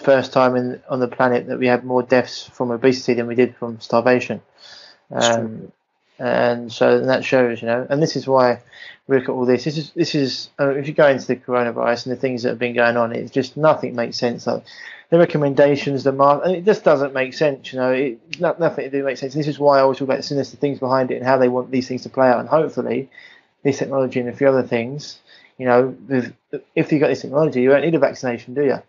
[0.00, 3.34] first time in on the planet that we had more deaths from obesity than we
[3.34, 4.40] did from starvation.
[5.10, 5.72] Um,
[6.18, 8.60] and so and that shows, you know, and this is why
[9.06, 9.64] we look at all this.
[9.64, 12.50] This is this is uh, if you go into the coronavirus and the things that
[12.50, 14.46] have been going on, it's just nothing makes sense.
[14.46, 14.64] Like
[15.10, 17.72] the recommendations, the mark, and it just doesn't make sense.
[17.72, 19.34] You know, it not, nothing to do make sense.
[19.34, 21.48] This is why I always talk about the sinister things behind it and how they
[21.48, 22.40] want these things to play out.
[22.40, 23.10] And hopefully,
[23.62, 25.18] this technology and a few other things,
[25.58, 25.96] you know,
[26.74, 28.82] if you've got this technology, you don't need a vaccination, do you?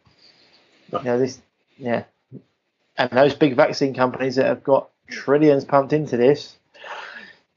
[0.99, 1.41] You know, this,
[1.78, 2.03] yeah.
[2.98, 6.57] And those big vaccine companies that have got trillions pumped into this,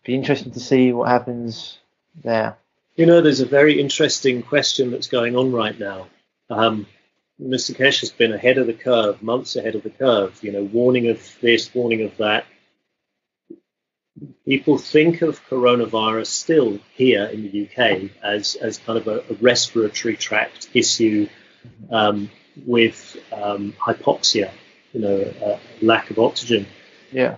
[0.05, 1.79] be interesting to see what happens
[2.23, 2.57] there.
[2.95, 6.07] You know, there's a very interesting question that's going on right now.
[6.49, 6.87] Um,
[7.41, 7.77] Mr.
[7.77, 11.09] Keshe has been ahead of the curve, months ahead of the curve, you know, warning
[11.09, 12.47] of this, warning of that.
[14.47, 19.35] People think of coronavirus still here in the UK as, as kind of a, a
[19.35, 21.29] respiratory tract issue
[21.91, 22.31] um,
[22.65, 24.51] with um, hypoxia,
[24.93, 26.67] you know, a lack of oxygen.
[27.13, 27.37] Yeah.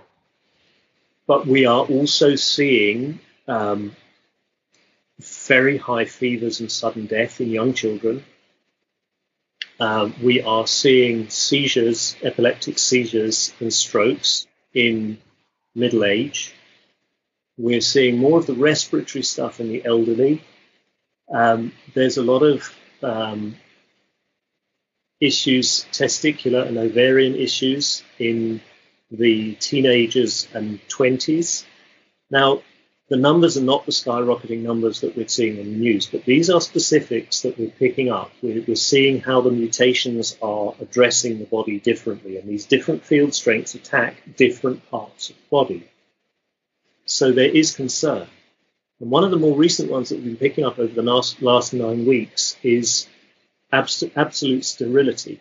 [1.27, 3.95] But we are also seeing um,
[5.19, 8.23] very high fevers and sudden death in young children.
[9.79, 15.19] Um, we are seeing seizures, epileptic seizures, and strokes in
[15.75, 16.53] middle age.
[17.57, 20.43] We're seeing more of the respiratory stuff in the elderly.
[21.31, 22.73] Um, there's a lot of
[23.03, 23.55] um,
[25.19, 28.61] issues, testicular and ovarian issues in
[29.11, 31.65] the teenagers and 20s.
[32.29, 32.61] Now,
[33.09, 36.49] the numbers are not the skyrocketing numbers that we're seeing in the news, but these
[36.51, 38.31] are specifics that we're picking up.
[38.41, 43.33] We're, we're seeing how the mutations are addressing the body differently, and these different field
[43.33, 45.89] strengths attack different parts of the body.
[47.05, 48.27] So there is concern.
[48.99, 51.41] And one of the more recent ones that we've been picking up over the last,
[51.41, 53.07] last nine weeks is
[53.71, 55.39] abs- absolute sterility.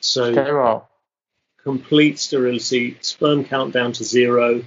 [0.00, 0.88] So Sterile.
[1.62, 4.62] complete sterility, sperm count down to zero,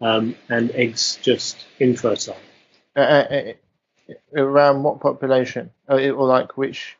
[0.00, 2.36] um, and eggs just infertile.
[2.96, 3.52] Uh, uh,
[4.08, 5.70] uh, around what population?
[5.88, 6.96] Or, or like which?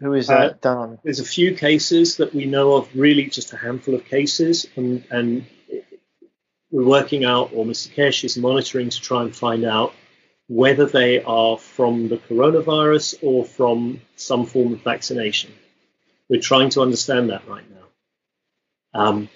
[0.00, 0.98] Who is that Uh, done on?
[1.02, 5.04] There's a few cases that we know of, really just a handful of cases, and,
[5.10, 5.46] and
[6.70, 7.94] we're working out, or Mr.
[7.94, 9.94] Keshe is monitoring to try and find out
[10.48, 15.52] whether they are from the coronavirus or from some form of vaccination.
[16.28, 19.00] We're trying to understand that right now.
[19.00, 19.28] Um,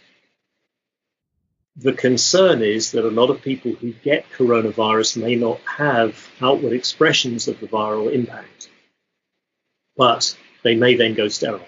[1.77, 6.73] the concern is that a lot of people who get coronavirus may not have outward
[6.73, 8.69] expressions of the viral impact.
[9.97, 11.67] but they may then go sterile.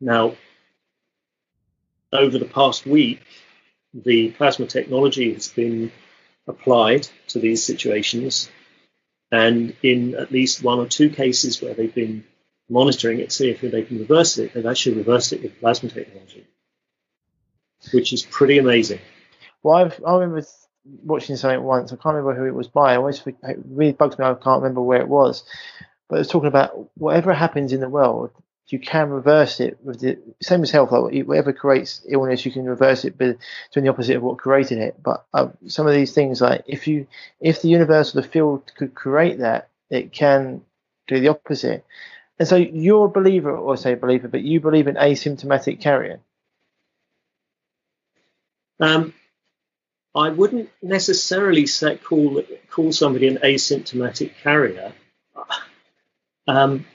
[0.00, 0.36] Now,
[2.12, 3.20] over the past week,
[3.92, 5.92] the plasma technology has been
[6.50, 8.50] applied to these situations,
[9.32, 12.24] and in at least one or two cases where they've been
[12.68, 16.46] monitoring it, see if they can reverse it, they've actually reversed it with plasma technology,
[17.92, 19.00] which is pretty amazing.
[19.62, 20.46] Well, I've, I remember
[21.04, 21.92] watching something once.
[21.92, 22.92] I can't remember who it was by.
[22.92, 24.24] I always it really bugs me.
[24.24, 25.44] I can't remember where it was,
[26.08, 28.30] but it was talking about whatever happens in the world,
[28.72, 30.92] you can reverse it with the same as health.
[30.92, 33.36] Like whatever creates illness, you can reverse it, but
[33.72, 35.02] doing the opposite of what created it.
[35.02, 37.06] But uh, some of these things, like if you,
[37.40, 40.62] if the universe or the field could create that, it can
[41.08, 41.84] do the opposite.
[42.38, 46.20] And so you're a believer, or say believer, but you believe in asymptomatic carrier.
[48.78, 49.12] Um,
[50.14, 54.92] I wouldn't necessarily say, call call somebody an asymptomatic carrier.
[56.48, 56.86] Um,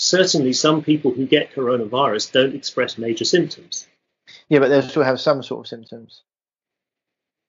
[0.00, 3.86] certainly some people who get coronavirus don't express major symptoms.
[4.48, 6.22] Yeah, but they still have some sort of symptoms.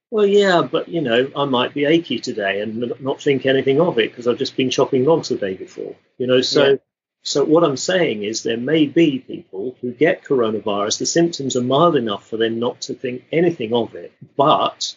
[0.10, 3.98] Well, yeah, but you know, I might be achy today and not think anything of
[3.98, 5.96] it because I've just been chopping logs the day before.
[6.18, 6.76] You know, so yeah.
[7.24, 11.00] so what I'm saying is there may be people who get coronavirus.
[11.00, 14.94] The symptoms are mild enough for them not to think anything of it, but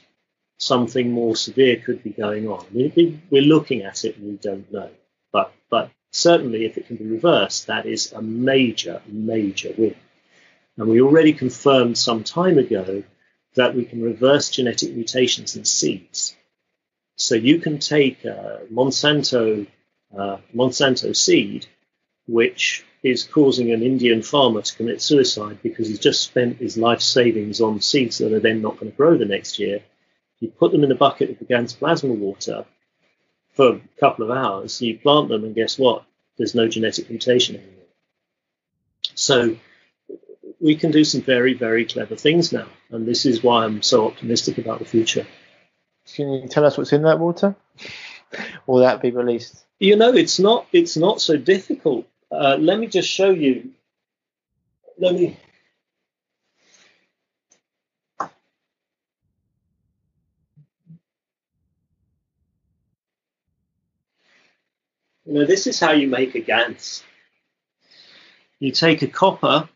[0.58, 2.66] something more severe could be going on.
[2.72, 4.90] We're looking at it and we don't know.
[5.30, 9.96] But but certainly if it can be reversed, that is a major, major win.
[10.76, 13.02] And we already confirmed some time ago
[13.54, 16.36] that we can reverse genetic mutations in seeds.
[17.16, 19.66] So you can take a Monsanto
[20.16, 21.66] uh, Monsanto seed,
[22.26, 27.00] which is causing an Indian farmer to commit suicide because he's just spent his life
[27.00, 29.80] savings on seeds that are then not going to grow the next year.
[30.38, 32.64] You put them in a bucket of the GANS plasma water,
[33.54, 36.04] for a couple of hours, you plant them, and guess what?
[36.36, 37.70] There's no genetic mutation anymore.
[39.14, 39.56] So
[40.60, 44.06] we can do some very, very clever things now, and this is why I'm so
[44.06, 45.26] optimistic about the future.
[46.14, 47.54] Can you tell us what's in that water?
[48.66, 49.64] Will that be released?
[49.78, 50.66] You know, it's not.
[50.72, 52.06] It's not so difficult.
[52.30, 53.70] Uh, let me just show you.
[54.98, 55.36] Let me
[65.24, 67.02] You know, this is how you make a GANS.
[68.58, 69.68] You take a copper,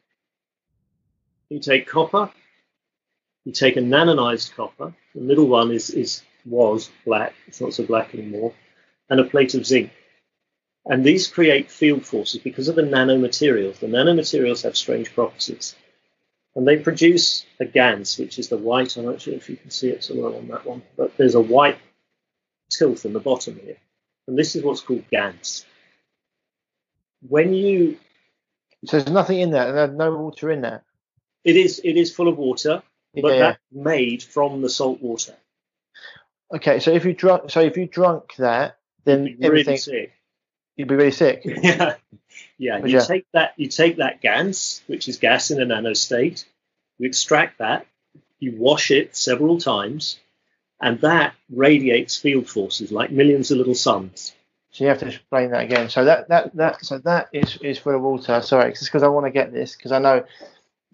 [1.49, 2.31] you take copper,
[3.45, 7.87] you take a nanonized copper, the middle one is, is was black, it's not so
[7.87, 8.53] black anymore,
[9.09, 9.91] and a plate of zinc.
[10.85, 13.79] And these create field forces because of the nanomaterials.
[13.79, 15.77] The nanomaterials have strange properties.
[16.57, 18.97] And they produce a GANS, which is the white.
[18.97, 21.35] I'm not sure if you can see it so well on that one, but there's
[21.35, 21.79] a white
[22.71, 23.77] tilt in the bottom here
[24.29, 25.65] and this is what's called GANS.
[27.27, 27.99] When you
[28.85, 30.85] so there's nothing in there, there's no water in there.
[31.43, 32.83] It is it is full of water,
[33.15, 35.35] but yeah, that's made from the salt water.
[36.55, 40.13] Okay, so if you drunk so if you drunk that, then you'd everything really sick.
[40.77, 41.43] You'd be really sick.
[41.45, 41.95] yeah,
[42.59, 42.79] yeah.
[42.85, 43.01] you yeah.
[43.01, 46.45] take that you take that GANS, which is gas in a nano state.
[46.99, 47.87] You extract that.
[48.39, 50.21] You wash it several times
[50.81, 54.35] and that radiates field forces like millions of little suns.
[54.71, 55.89] So you have to explain that again.
[55.89, 58.41] So that that that so that is is of water.
[58.43, 60.25] Sorry, just because I want to get this because I know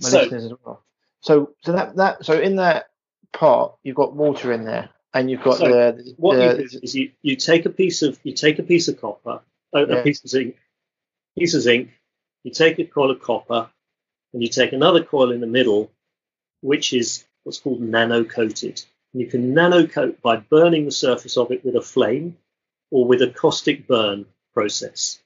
[0.01, 0.83] my so, listeners as well.
[1.21, 2.91] So so that that so in that
[3.33, 6.81] pot you've got water in there and you've got so the, what the, you do
[6.83, 9.41] is you, you take a piece of you take a piece of copper
[9.73, 9.95] oh, a, yeah.
[9.97, 10.57] a piece of zinc
[11.39, 11.91] piece of zinc
[12.43, 13.69] you take a coil of copper
[14.33, 15.91] and you take another coil in the middle
[16.61, 18.83] which is what's called nano coated
[19.15, 22.37] you can nanocoat by burning the surface of it with a flame
[22.91, 25.21] or with a caustic burn process.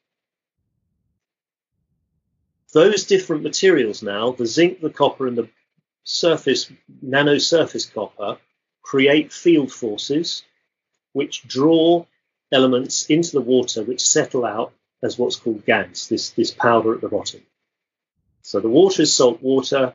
[2.74, 5.48] Those different materials now, the zinc, the copper, and the
[6.04, 6.70] surface,
[7.00, 8.36] nano surface copper,
[8.82, 10.44] create field forces
[11.12, 12.04] which draw
[12.52, 17.00] elements into the water which settle out as what's called GANS, this, this powder at
[17.00, 17.40] the bottom.
[18.42, 19.94] So the water is salt water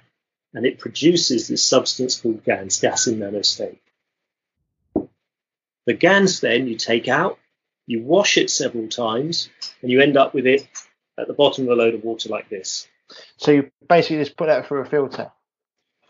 [0.53, 3.80] and it produces this substance called GANS, gas in nanostate.
[5.85, 7.39] The GANS then you take out,
[7.88, 9.49] you wash it several times,
[9.81, 10.68] and you end up with it
[11.18, 12.88] at the bottom of a load of water like this.
[13.38, 15.31] So you basically just put that through a filter.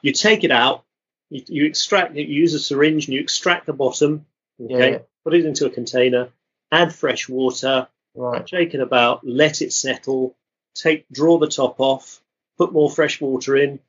[0.01, 0.83] You take it out,
[1.29, 4.25] you, you extract it, you use a syringe, and you extract the bottom.
[4.61, 4.97] Okay, yeah.
[5.23, 6.29] put it into a container,
[6.71, 8.47] add fresh water, right.
[8.47, 10.35] shake it about, let it settle,
[10.75, 12.21] take draw the top off,
[12.57, 13.79] put more fresh water in,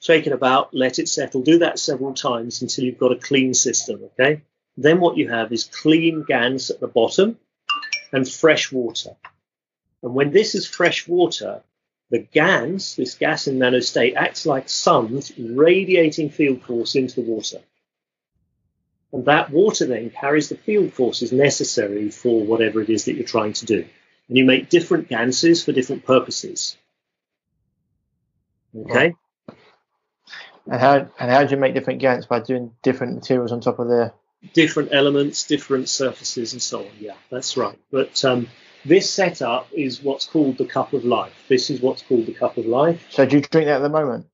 [0.00, 1.42] shake it about, let it settle.
[1.42, 4.04] Do that several times until you've got a clean system.
[4.04, 4.42] Okay.
[4.76, 7.38] Then what you have is clean GANS at the bottom
[8.12, 9.16] and fresh water.
[10.02, 11.62] And when this is fresh water,
[12.10, 17.60] the GANs, this gas in nanostate, acts like suns radiating field force into the water.
[19.12, 23.26] And that water then carries the field forces necessary for whatever it is that you're
[23.26, 23.86] trying to do.
[24.28, 26.76] And you make different ganses for different purposes.
[28.72, 28.90] Hmm.
[28.90, 29.14] Okay?
[30.70, 33.78] And how and how do you make different gants by doing different materials on top
[33.78, 34.12] of the
[34.54, 36.90] different elements, different surfaces, and so on.
[36.98, 37.78] Yeah, that's right.
[37.90, 38.48] But um,
[38.84, 41.32] this setup is what's called the cup of life.
[41.48, 43.06] This is what's called the cup of life.
[43.10, 44.26] So do you drink that at the moment?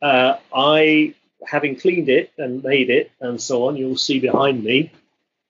[0.00, 1.14] Uh, I,
[1.46, 4.92] having cleaned it and made it and so on, you'll see behind me.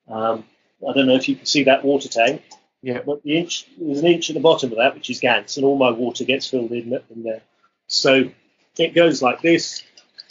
[0.08, 0.44] Um,
[0.88, 2.42] I don't know if you can see that water tank.
[2.82, 3.00] Yeah.
[3.04, 5.64] But the inch there's an inch at the bottom of that, which is Gans, and
[5.64, 7.40] all my water gets filled in, in there.
[7.86, 8.30] So
[8.78, 9.82] it goes like this.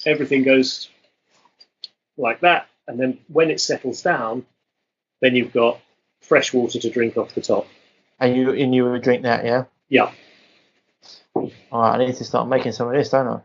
[0.06, 0.90] Everything goes
[2.15, 4.45] like that, and then when it settles down,
[5.22, 5.80] then you've got
[6.22, 7.68] fresh water to drink off the top.
[8.19, 9.65] And you and you would drink that, yeah?
[9.89, 10.11] Yeah.
[11.35, 13.43] All right, I need to start making some of this, don't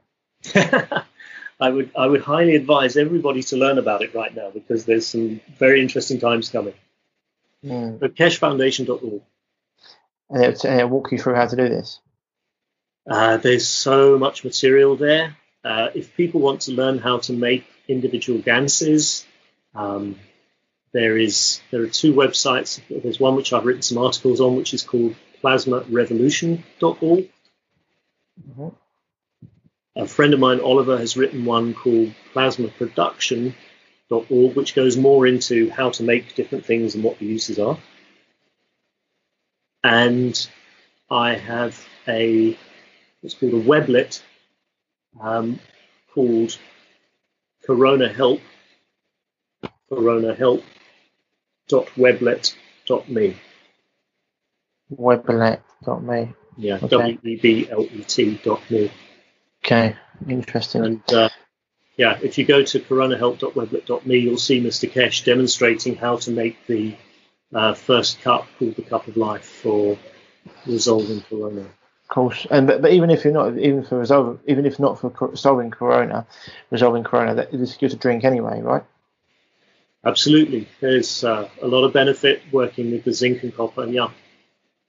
[0.54, 1.04] I?
[1.60, 5.06] I would I would highly advise everybody to learn about it right now because there's
[5.06, 6.74] some very interesting times coming.
[7.64, 7.98] Mm.
[7.98, 9.22] But keshefoundation.org.
[10.30, 12.00] And it'll, and it'll walk you through how to do this.
[13.08, 15.36] Uh, there's so much material there.
[15.64, 19.24] Uh, if people want to learn how to make individual ganses,
[19.78, 20.18] um,
[20.92, 22.80] there is there are two websites.
[22.88, 27.30] There's one which I've written some articles on, which is called plasmarevolution.org.
[28.50, 28.74] Mhm.
[29.96, 35.90] A friend of mine, Oliver, has written one called plasmaproduction.org, which goes more into how
[35.90, 37.78] to make different things and what the uses are.
[39.84, 40.48] And
[41.10, 42.56] I have a
[43.20, 44.22] what's called a weblet
[45.20, 45.58] um,
[46.14, 46.56] called
[47.64, 48.40] Corona Help.
[49.88, 50.62] Corona Help
[51.68, 53.36] www.weblet.me.
[54.94, 56.34] Weblet.me.
[56.56, 56.88] Yeah, Okay.
[56.88, 58.90] W E B L E T dot me.
[59.64, 59.94] Okay,
[60.28, 60.84] interesting.
[60.84, 61.28] And uh,
[61.96, 64.90] yeah, if you go to coronahelp.weblet.me, you'll see Mr.
[64.90, 66.96] Keshe demonstrating how to make the
[67.54, 69.98] uh, first cup called the Cup of Life for
[70.66, 71.60] resolving corona.
[71.60, 74.98] Of course, and but, but even if you're not, even for resolving, even if not
[74.98, 76.26] for co- solving corona,
[76.70, 78.84] resolving corona, that it is good to drink anyway, right?
[80.08, 83.86] Absolutely, there's uh, a lot of benefit working with the zinc and copper.
[83.86, 84.08] Yeah,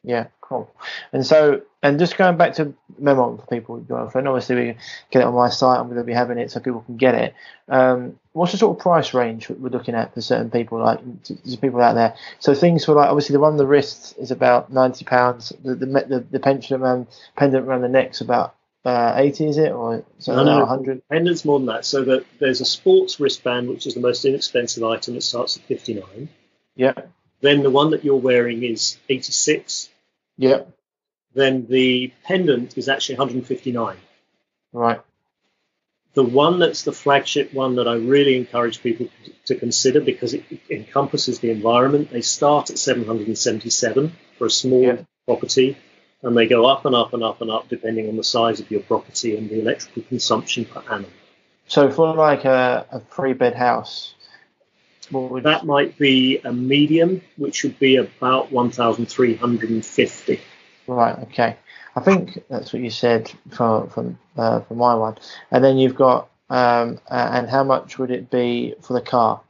[0.03, 0.73] Yeah, cool.
[1.11, 4.77] And so, and just going back to Memon for people, Jonathan, obviously we
[5.11, 5.77] get it on my site.
[5.77, 7.33] I'm going to be having it so people can get it.
[7.67, 10.99] Um, what's the sort of price range we're looking at for certain people, like
[11.59, 12.15] people out there?
[12.39, 15.51] So things for like, obviously the one on the wrist is about ninety pounds.
[15.63, 19.71] The the the, the pendulum and pendant around the neck's about uh, eighty, is it,
[19.71, 20.65] or No, no.
[20.65, 21.01] hundred?
[21.09, 21.85] pendants more than that.
[21.85, 25.15] So that there's a sports wristband, which is the most inexpensive item.
[25.15, 26.29] It starts at 59.
[26.75, 26.93] Yeah,
[27.41, 29.89] Then the one that you're wearing is 86.
[30.37, 30.61] yeah,
[31.33, 33.97] Then the pendant is actually 159.
[34.73, 35.01] right.
[36.15, 39.07] The one that's the flagship one that I really encourage people
[39.45, 42.09] to consider because it encompasses the environment.
[42.11, 45.03] They start at 777 for a small Yeah.
[45.27, 45.77] property,
[46.23, 48.69] and they go up and up and up and up depending on the size of
[48.69, 51.11] your property and the electrical consumption per annum.
[51.67, 54.15] So for like a, a three bed house,
[55.11, 60.41] what would That might be a medium, which would be about 1,350.
[60.87, 61.19] Right.
[61.23, 61.57] Okay.
[61.95, 65.17] I think that's what you said for for uh, for my one,
[65.51, 69.41] and then you've got um, uh, and how much would it be for the car?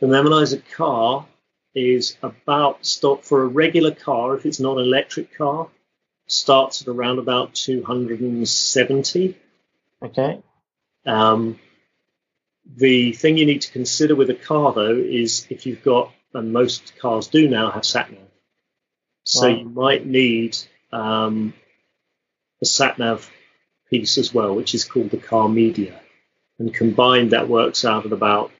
[0.00, 1.26] The Memonizer car
[1.74, 5.68] is about stop for a regular car, if it's not an electric car,
[6.26, 9.36] starts at around about 270.
[10.02, 10.42] Okay.
[11.06, 11.58] Um,
[12.76, 16.52] the thing you need to consider with a car, though, is if you've got, and
[16.52, 18.20] most cars do now have sat nav.
[19.24, 19.58] So Right.
[19.58, 20.56] you might need
[20.92, 21.52] um,
[22.62, 23.30] a sat nav
[23.88, 26.00] piece as well, which is called the car media.
[26.58, 28.52] And combined, that works out at about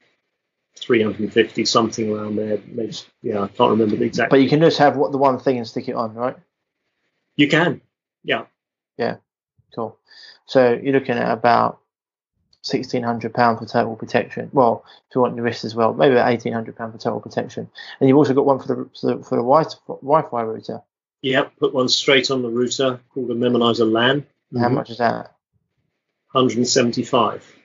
[0.77, 2.59] 350, something around there.
[2.67, 4.29] Maybe, yeah, I can't remember the exact.
[4.29, 6.37] But you can just have what the one thing and stick it on, right?
[7.35, 7.81] you can,
[8.23, 8.45] yeah.
[8.97, 9.17] Yeah.
[9.75, 9.97] Cool.
[10.45, 11.79] So you're looking at about
[12.61, 14.49] sixteen hundred pound for total protection.
[14.51, 17.19] Well, if you want your wrist as well, maybe about eighteen hundred pound for total
[17.19, 17.69] protection.
[17.99, 20.81] And you've also got one for the for the, for the Wi- Wi-Fi router.
[21.21, 24.25] Yep, put one straight on the router called a Memonizer LAN.
[24.53, 24.75] How mm-hmm.
[24.75, 25.35] much is that?
[26.31, 27.55] 175.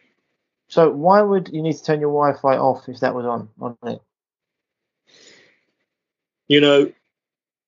[0.68, 3.76] So why would you need to turn your Wi-Fi off if that was on on
[3.84, 4.02] it?
[6.48, 6.92] You know,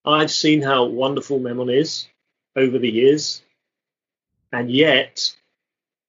[0.04, 2.06] I've seen how wonderful Memon is
[2.56, 3.42] over the years,
[4.52, 5.34] and yet,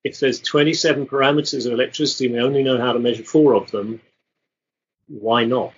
[0.04, 3.70] if there's 27 parameters of electricity and we only know how to measure four of
[3.72, 4.02] them,
[5.08, 5.74] why not?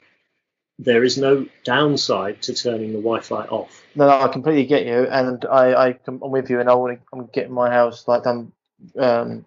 [0.81, 3.83] there is no downside to turning the Wi-Fi off.
[3.93, 6.99] No, no I completely get you, and I, I am with you, and I want
[6.99, 8.51] to, I'm getting my house like done
[8.97, 9.45] um,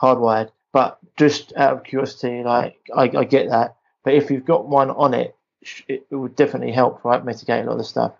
[0.00, 0.50] hardwired.
[0.72, 4.90] But just out of curiosity, like I, I get that, but if you've got one
[4.90, 5.34] on it,
[5.86, 7.24] it, it would definitely help, right?
[7.24, 8.12] Mitigate a lot of the stuff.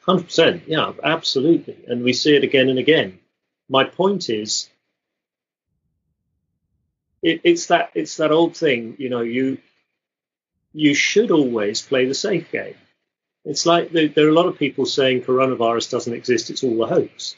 [0.00, 3.18] Hundred percent, yeah, absolutely, and we see it again and again.
[3.68, 4.68] My point is,
[7.22, 9.58] it, it's that it's that old thing, you know, you
[10.72, 12.74] you should always play the safe game.
[13.44, 16.84] It's like there, there are a lot of people saying coronavirus doesn't exist; it's all
[16.84, 17.34] a hoax.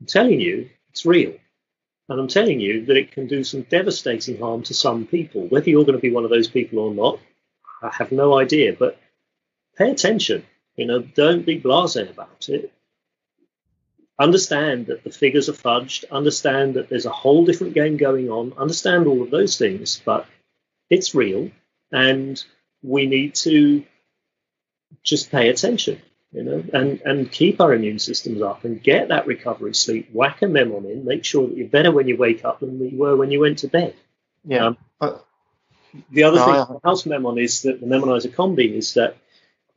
[0.00, 1.34] I'm telling you, it's real.
[2.10, 5.46] And I'm telling you that it can do some devastating harm to some people.
[5.46, 7.20] Whether you're going to be one of those people or not,
[7.82, 8.74] I have no idea.
[8.78, 9.00] But
[9.78, 10.44] pay attention.
[10.76, 12.72] You know, don't be blasé about it.
[14.18, 16.04] Understand that the figures are fudged.
[16.10, 18.54] Understand that there's a whole different game going on.
[18.58, 20.26] Understand all of those things, but
[20.90, 21.50] it's real,
[21.92, 22.42] and
[22.82, 23.84] we need to
[25.02, 29.26] just pay attention, you know, and and keep our immune systems up and get that
[29.26, 30.10] recovery sleep.
[30.12, 31.04] Whack a memon in.
[31.04, 33.58] Make sure that you're better when you wake up than you were when you went
[33.58, 33.94] to bed.
[34.44, 34.72] Yeah.
[35.00, 35.20] Um,
[36.12, 39.16] the other no, thing about house memon is that the memonizer combi is that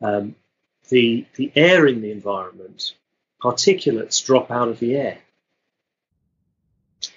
[0.01, 0.35] um,
[0.89, 2.93] the the air in the environment,
[3.41, 5.17] particulates drop out of the air.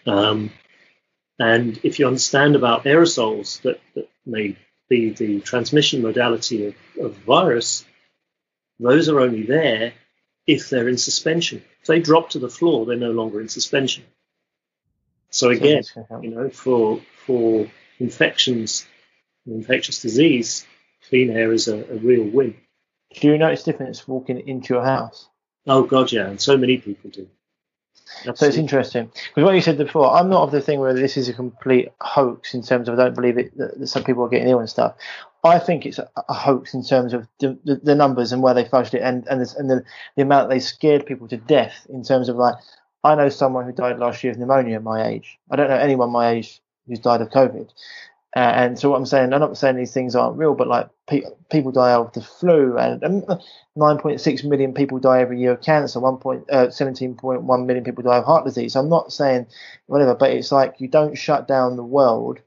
[0.06, 0.50] Um,
[1.38, 4.56] and if you understand about aerosols that, that may
[4.88, 7.84] be the transmission modality of, of virus,
[8.78, 9.92] those are only there
[10.46, 11.62] if they're in suspension.
[11.80, 14.04] If they drop to the floor, they're no longer in suspension.
[15.30, 17.66] So again, uh, you know, for for
[17.98, 18.86] infections,
[19.46, 20.66] infectious disease,
[21.08, 22.56] clean air is a, a real win.
[23.20, 25.28] Do you notice difference walking into your house?
[25.66, 27.28] Oh God, yeah, and so many people do.
[28.20, 28.36] Absolutely.
[28.36, 30.14] So it's interesting because what you said before.
[30.14, 33.04] I'm not of the thing where this is a complete hoax in terms of I
[33.04, 34.94] don't believe it that, some people are getting ill and stuff.
[35.46, 38.54] I think it's a, a hoax in terms of the, the, the, numbers and where
[38.54, 39.84] they fudged it and and, the, and the,
[40.16, 42.54] the amount they scared people to death in terms of like
[43.04, 45.38] I know someone who died last year of pneumonia my age.
[45.50, 47.70] I don't know anyone my age who's died of COVID.
[48.36, 50.90] Uh, and so what I'm saying, I'm not saying these things aren't real, but like
[51.06, 56.00] pe- people die of the flu, and, 9.6 million people die every year of cancer.
[56.00, 58.74] 1.17.1 uh, million people die of heart disease.
[58.74, 59.46] So I'm not saying
[59.86, 62.40] whatever, but it's like you don't shut down the world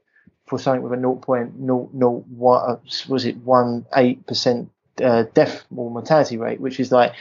[0.50, 2.76] for something with a 0.001 uh,
[3.08, 4.70] was it one eight percent
[5.00, 7.14] uh, death or mortality rate, which is like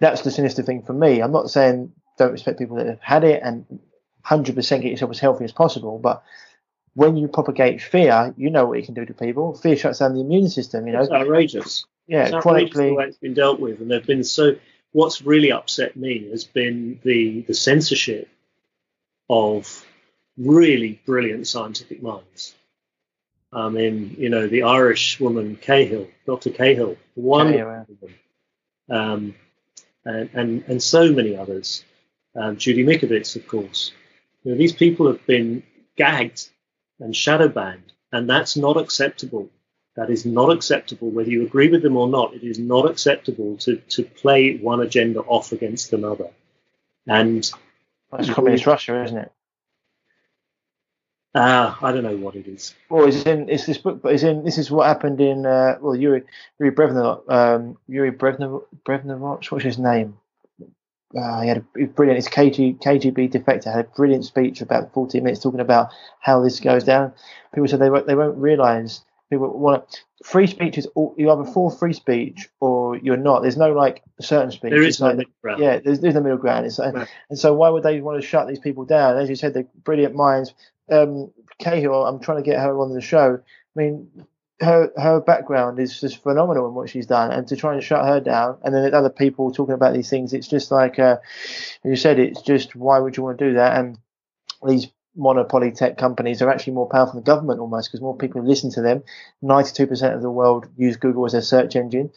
[0.00, 1.20] that's the sinister thing for me.
[1.20, 3.66] I'm not saying don't respect people that have had it and
[4.26, 6.22] 100% get yourself as healthy as possible, but
[6.94, 9.54] when you propagate fear, you know what you can do to people.
[9.54, 10.86] Fear shuts down the immune system.
[10.86, 11.86] You know, it's outrageous.
[12.06, 14.56] Yeah, it's chronically, the way it's been dealt with, and there've been so.
[14.92, 18.28] What's really upset me has been the the censorship
[19.30, 19.86] of
[20.36, 22.54] really brilliant scientific minds.
[23.52, 26.50] I mean, you know, the Irish woman Cahill, Dr.
[26.50, 27.86] Cahill, woman,
[28.90, 29.34] um,
[30.04, 31.84] and, and and so many others.
[32.34, 33.92] Um, Judy Mikovits, of course.
[34.42, 35.62] You know, these people have been
[35.96, 36.48] gagged
[36.98, 39.50] and shadow banned, and that's not acceptable.
[39.96, 42.32] That is not acceptable, whether you agree with them or not.
[42.32, 46.30] It is not acceptable to, to play one agenda off against another.
[47.06, 47.50] And
[48.10, 49.32] that's communist Russia, isn't it?
[51.34, 52.74] Uh, I don't know what it is.
[52.90, 55.78] Well, it's in it's this book, but it's in this is what happened in uh,
[55.80, 56.24] well Yuri
[56.58, 60.18] Yuri Brevnov um, Yuri Brevnov Brevnovich, what's his name?
[61.16, 62.16] uh, he had a brilliant.
[62.16, 65.90] His KG, KGB defector had a brilliant speech about 14 minutes talking about
[66.20, 67.12] how this goes down.
[67.54, 69.02] People said they won't, they won't realise.
[69.30, 73.40] People want to, free speech is all, you either for free speech or you're not.
[73.40, 74.70] There's no like certain speech.
[74.70, 75.62] There is no like, middle ground.
[75.62, 76.66] Yeah, there's, there's no middle ground.
[76.66, 77.08] It's, right.
[77.30, 79.16] And so why would they want to shut these people down?
[79.16, 80.52] As you said, they're brilliant minds.
[80.90, 83.38] Um, Cahill, I'm trying to get her on the show.
[83.38, 84.08] I mean,
[84.60, 88.04] her her background is just phenomenal in what she's done, and to try and shut
[88.04, 91.16] her down, and then other people talking about these things, it's just like uh,
[91.84, 93.78] you said, it's just why would you want to do that?
[93.78, 93.98] And
[94.66, 98.70] these monopoly tech companies are actually more powerful than government almost because more people listen
[98.72, 99.02] to them.
[99.42, 102.10] Ninety-two percent of the world use Google as their search engine.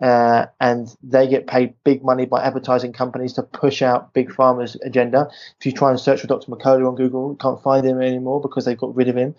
[0.00, 4.76] Uh, and they get paid big money by advertising companies to push out big pharma's
[4.84, 5.28] agenda.
[5.58, 6.50] If you try and search for Dr.
[6.50, 9.34] McCullough on Google, you can't find him anymore because they've got rid of him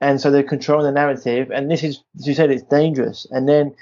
[0.00, 1.50] and so they're controlling the narrative.
[1.50, 3.26] And this is, as you said, it's dangerous.
[3.30, 3.74] And then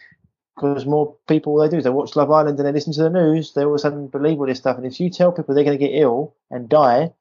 [0.56, 3.10] because more people they do is they watch Love Island and they listen to the
[3.10, 4.76] news, they all of a sudden believe all this stuff.
[4.76, 7.12] And if you tell people they're going to get ill and die,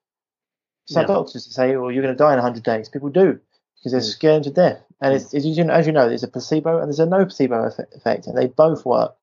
[0.86, 1.08] some yeah.
[1.08, 3.40] doctors say, "Well, you're going to die in 100 days." People do
[3.78, 4.12] because they're mm.
[4.12, 4.82] scared to death.
[5.02, 5.16] And mm.
[5.16, 7.72] it's, as you know, as you know, there's a placebo and there's a no placebo
[7.94, 9.16] effect, and they both work.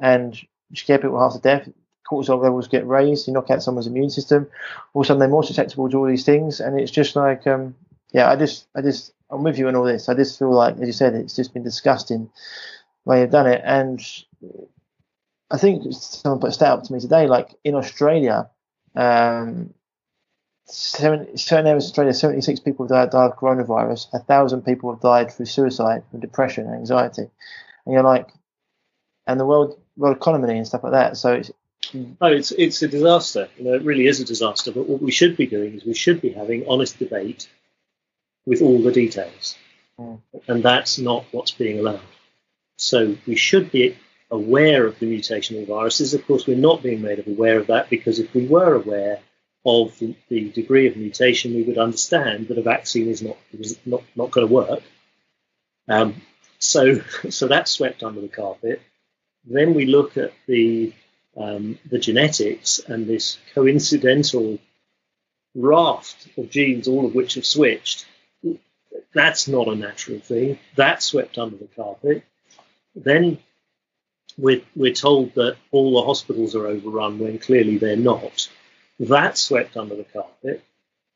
[0.00, 0.40] And
[0.70, 1.68] you scare people half to death.
[2.10, 3.26] Cortisol levels get raised.
[3.26, 4.48] You knock out someone's immune system.
[4.94, 7.46] All of a sudden, they're more susceptible to all these things, and it's just like
[7.46, 7.74] um,
[8.12, 10.08] yeah, I just, I just, I'm with you on all this.
[10.08, 12.30] I just feel like, as you said, it's just been disgusting
[13.04, 13.62] way you've done it.
[13.64, 14.00] And
[15.50, 18.50] I think someone put a stat up to me today, like in Australia,
[18.94, 19.72] um,
[20.66, 24.92] seven, certain areas of Australia, 76 people have died, died of coronavirus, a thousand people
[24.92, 27.22] have died through suicide, from depression, and anxiety.
[27.84, 28.28] And you're like,
[29.26, 31.16] and the world world economy and stuff like that.
[31.16, 31.50] So it's
[32.20, 33.48] Oh, it's it's a disaster.
[33.56, 34.72] You know, it really is a disaster.
[34.72, 37.48] But what we should be doing is we should be having honest debate
[38.44, 39.56] with all the details,
[39.98, 40.20] Mm.
[40.48, 42.00] and that's not what's being allowed.
[42.76, 43.96] So we should be
[44.30, 46.12] aware of the mutational viruses.
[46.12, 49.20] Of course, we're not being made aware of that because if we were aware
[49.66, 53.78] of the, the degree of mutation, we would understand that a vaccine is not is
[53.84, 54.82] not, not going to work.
[55.88, 56.22] Um,
[56.58, 58.80] so so that's swept under the carpet.
[59.44, 60.94] Then we look at the
[61.36, 64.58] um, the genetics and this coincidental
[65.54, 68.06] raft of genes, all of which have switched.
[69.12, 70.58] That's not a natural thing.
[70.76, 72.24] That's swept under the carpet.
[72.94, 73.38] Then
[74.38, 78.48] we're, we're told that all the hospitals are overrun when clearly they're not.
[78.98, 80.62] That's swept under the carpet.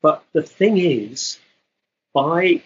[0.01, 1.39] But the thing is,
[2.13, 2.61] by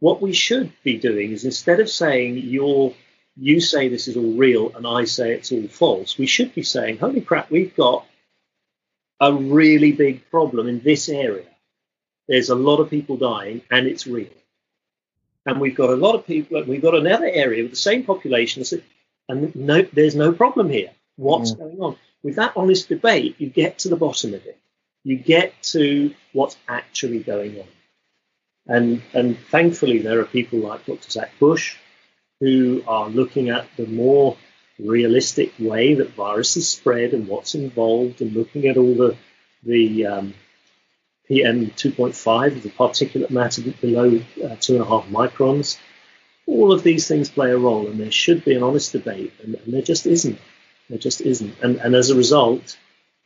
[0.00, 2.94] what we should be doing is instead of saying you're
[3.36, 6.62] you say this is all real and I say it's all false, we should be
[6.62, 8.06] saying, holy crap, we've got
[9.20, 11.46] a really big problem in this area.
[12.28, 14.28] There's a lot of people dying and it's real.
[15.46, 18.64] And we've got a lot of people, we've got another area with the same population
[19.28, 20.90] and no, there's no problem here.
[21.16, 21.58] What's Mm.
[21.58, 21.96] going on?
[22.22, 24.58] With that honest debate, you get to the bottom of it.
[25.04, 27.66] You get to what's actually going on.
[28.66, 31.10] And, and thankfully, there are people like Dr.
[31.10, 31.76] Zach Bush
[32.38, 34.36] who are looking at the more
[34.78, 39.16] realistic way that viruses spread and what's involved, and looking at all the
[39.62, 40.34] the um,
[41.28, 45.78] PM 2.5, the particulate matter below uh, two and a half microns.
[46.46, 49.54] All of these things play a role, and there should be an honest debate, and,
[49.54, 50.38] and there just isn't.
[50.88, 52.76] There just isn't, and and as a result,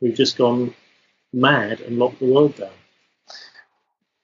[0.01, 0.75] we've just gone
[1.33, 2.71] mad and locked the world down.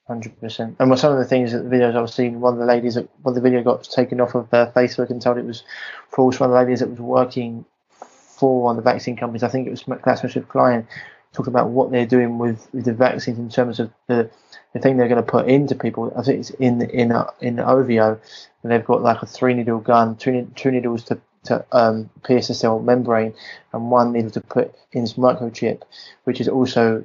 [0.07, 0.77] Hundred percent.
[0.79, 3.09] And some of the things that the videos I've seen, one of the ladies, that
[3.23, 5.63] when the video got taken off of uh, Facebook and told it was
[6.11, 9.49] false, one of the ladies that was working for one of the vaccine companies, I
[9.49, 10.87] think it was GlaxoSmithKline,
[11.33, 14.31] talked about what they're doing with, with the vaccines in terms of the
[14.73, 16.13] the thing they're going to put into people.
[16.17, 18.21] I think it's in in uh, in OVO,
[18.63, 22.49] and they've got like a three needle gun, two, two needles to to um, pierce
[22.49, 23.35] the cell membrane,
[23.73, 25.83] and one needle to put in this microchip,
[26.25, 27.05] which is also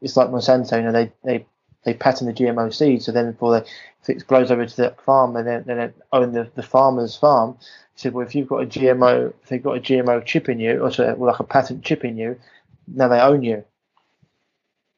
[0.00, 0.76] it's like Monsanto.
[0.76, 1.46] You know, they they
[1.84, 3.66] they patent the GMO seed, so then before they,
[4.02, 7.16] if it blows over to the farm and then, then they own the, the farmer's
[7.16, 7.56] farm,
[7.94, 10.58] he said, well, if you've got a GMO, if they've got a GMO chip in
[10.60, 12.38] you, or so, well, like a patent chip in you,
[12.86, 13.64] now they own you.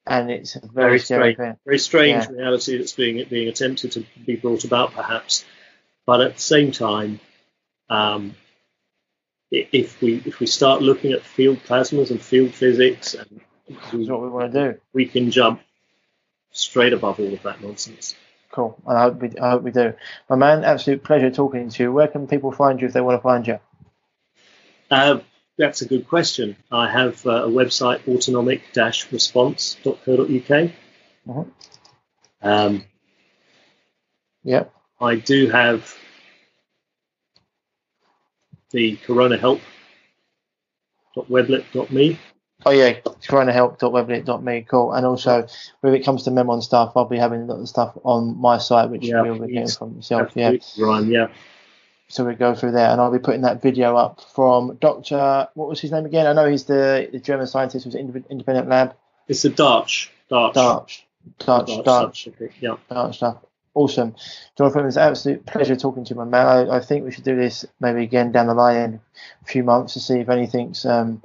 [0.06, 1.36] And it's a very, Very strange.
[1.36, 1.56] thing.
[1.64, 2.30] very strange Yeah.
[2.36, 5.44] reality that's being being attempted to be brought about, perhaps.
[6.06, 7.20] But at the same time,
[7.88, 8.34] um,
[9.50, 13.40] if we if we start looking at field plasmas and field physics, and
[13.92, 14.80] we, what we want to do.
[14.92, 15.60] we can jump
[16.52, 18.14] straight above all of that nonsense.
[18.52, 18.76] Cool.
[18.86, 19.94] And I hope we, I hope we do.
[20.28, 21.92] My man, absolute pleasure talking to you.
[21.92, 23.60] Where can people find you if they want to find you?
[24.90, 25.20] Uh,
[25.56, 26.56] that's a good question.
[26.72, 30.70] I have uh, a website, autonomic-response.co.uk.
[31.28, 31.50] Mhm.
[32.42, 32.84] Um,
[34.42, 34.72] Yep.
[35.00, 35.94] I do have
[38.70, 42.18] the Corona Help.weblet.me.
[42.66, 44.66] Oh yeah, help.weblet.me.
[44.68, 44.92] Cool.
[44.92, 45.46] And also,
[45.80, 48.58] when it comes to Memon stuff, I'll be having a lot of stuff on my
[48.58, 50.32] site, which Yeah, you'll be getting from yourself.
[50.34, 50.52] Yeah.
[50.78, 51.28] Ryan, yeah.
[52.08, 55.48] So we go through there, and I'll be putting that video up from Doctor.
[55.54, 56.26] What was his name again?
[56.26, 58.94] I know he's the, the German scientist who's in independent lab.
[59.28, 60.08] It's a Dartsch.
[60.30, 60.54] Dartsch.
[60.54, 61.02] Dartsch,
[61.38, 62.76] Dartsch, Dartsch Dartsch, subject, Yeah.
[62.90, 63.38] Dartsch stuff.
[63.74, 64.16] Awesome,
[64.58, 64.86] Jonathan.
[64.86, 66.46] It's an absolute pleasure talking to you, my man.
[66.46, 69.00] I, I think we should do this maybe again down the line in
[69.42, 71.22] a few months to see if anything's um,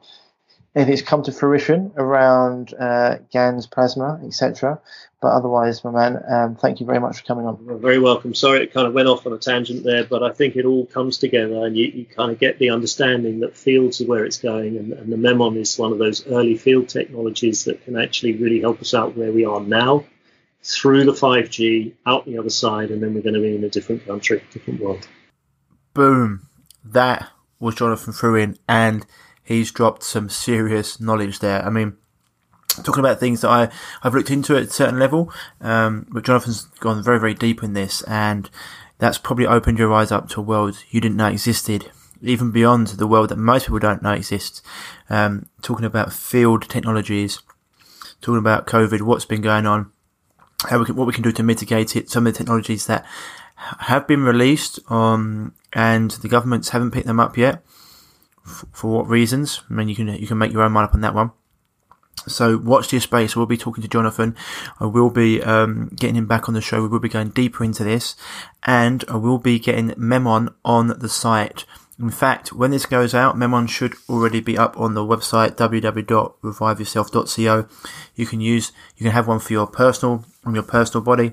[0.76, 4.80] anything's come to fruition around uh, GANs, plasma, etc.
[5.22, 7.58] But otherwise, my man, um, thank you very much for coming on.
[7.66, 8.36] You're very welcome.
[8.36, 10.86] Sorry it kind of went off on a tangent there, but I think it all
[10.86, 14.38] comes together and you, you kind of get the understanding that fields are where it's
[14.38, 18.34] going and, and the Memon is one of those early field technologies that can actually
[18.34, 20.06] really help us out where we are now
[20.66, 23.70] through the 5G, out the other side, and then we're going to be in a
[23.70, 25.08] different country, different world.
[25.94, 26.48] Boom.
[26.84, 27.30] That
[27.60, 29.06] was Jonathan Frewing, and
[29.44, 31.64] he's dropped some serious knowledge there.
[31.64, 31.98] I mean,
[32.84, 33.70] talking about things that I,
[34.04, 35.32] I've looked into at a certain level,
[35.62, 38.50] um, but Jonathan's gone very, very deep in this, and
[38.98, 41.92] that's probably opened your eyes up to a world you didn't know existed,
[42.24, 44.64] even beyond the world that most people don't know exists.
[45.12, 47.40] Um, talking about field technologies,
[48.20, 49.92] talking about COVID, what's been going on,
[50.70, 52.10] how we can, what we can do to mitigate it.
[52.10, 53.06] Some of the technologies that
[53.56, 57.64] have been released, um, and the governments haven't picked them up yet.
[58.44, 59.62] For what reasons?
[59.70, 61.32] I mean, you can you can make your own mind up on that one.
[62.28, 63.36] So watch this space.
[63.36, 64.36] We'll be talking to Jonathan.
[64.80, 66.82] I will be um, getting him back on the show.
[66.82, 68.16] We will be going deeper into this,
[68.64, 71.66] and I will be getting Memon on the site.
[71.98, 77.68] In fact, when this goes out, Memon should already be up on the website www.reviveyourself.co.
[78.16, 81.32] You can use, you can have one for your personal, on your personal body.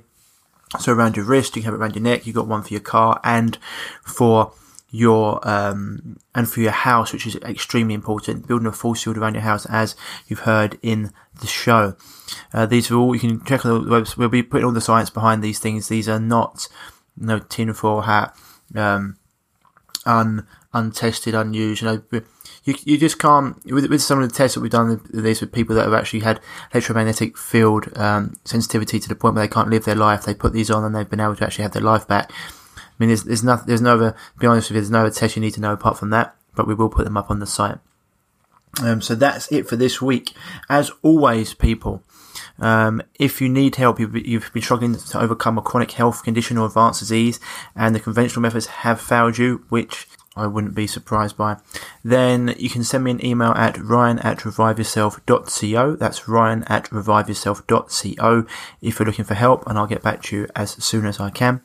[0.78, 2.26] So around your wrist, you can have it around your neck.
[2.26, 3.58] You've got one for your car and
[4.04, 4.52] for
[4.92, 8.46] your um, and for your house, which is extremely important.
[8.46, 9.96] Building a full shield around your house, as
[10.28, 11.96] you've heard in the show.
[12.52, 14.18] Uh, these are all you can check on the website.
[14.18, 15.88] We'll be putting all the science behind these things.
[15.88, 16.68] These are not
[17.18, 18.36] you no know, tinfoil hat,
[18.76, 19.16] um,
[20.06, 21.82] un untested, unused.
[21.82, 22.22] You know,
[22.64, 25.52] you you just can't with with some of the tests that we've done these with
[25.52, 26.40] people that have actually had
[26.72, 30.24] electromagnetic field um, sensitivity to the point where they can't live their life.
[30.24, 32.32] They put these on and they've been able to actually have their life back
[32.92, 35.10] I mean, there's, there's nothing, there's no other, be honest with you, there's no other
[35.10, 37.38] test you need to know apart from that, but we will put them up on
[37.38, 37.78] the site.
[38.82, 40.32] Um, so that's it for this week.
[40.68, 42.02] As always, people,
[42.62, 44.12] um, if you need help, you've,
[44.52, 47.40] been struggling to overcome a chronic health condition or advanced disease,
[47.74, 50.06] and the conventional methods have failed you, which
[50.36, 51.56] I wouldn't be surprised by,
[52.04, 55.96] then you can send me an email at ryan at reviveyourself.co.
[55.96, 58.46] That's ryan at reviveyourself.co
[58.80, 61.30] if you're looking for help, and I'll get back to you as soon as I
[61.30, 61.62] can,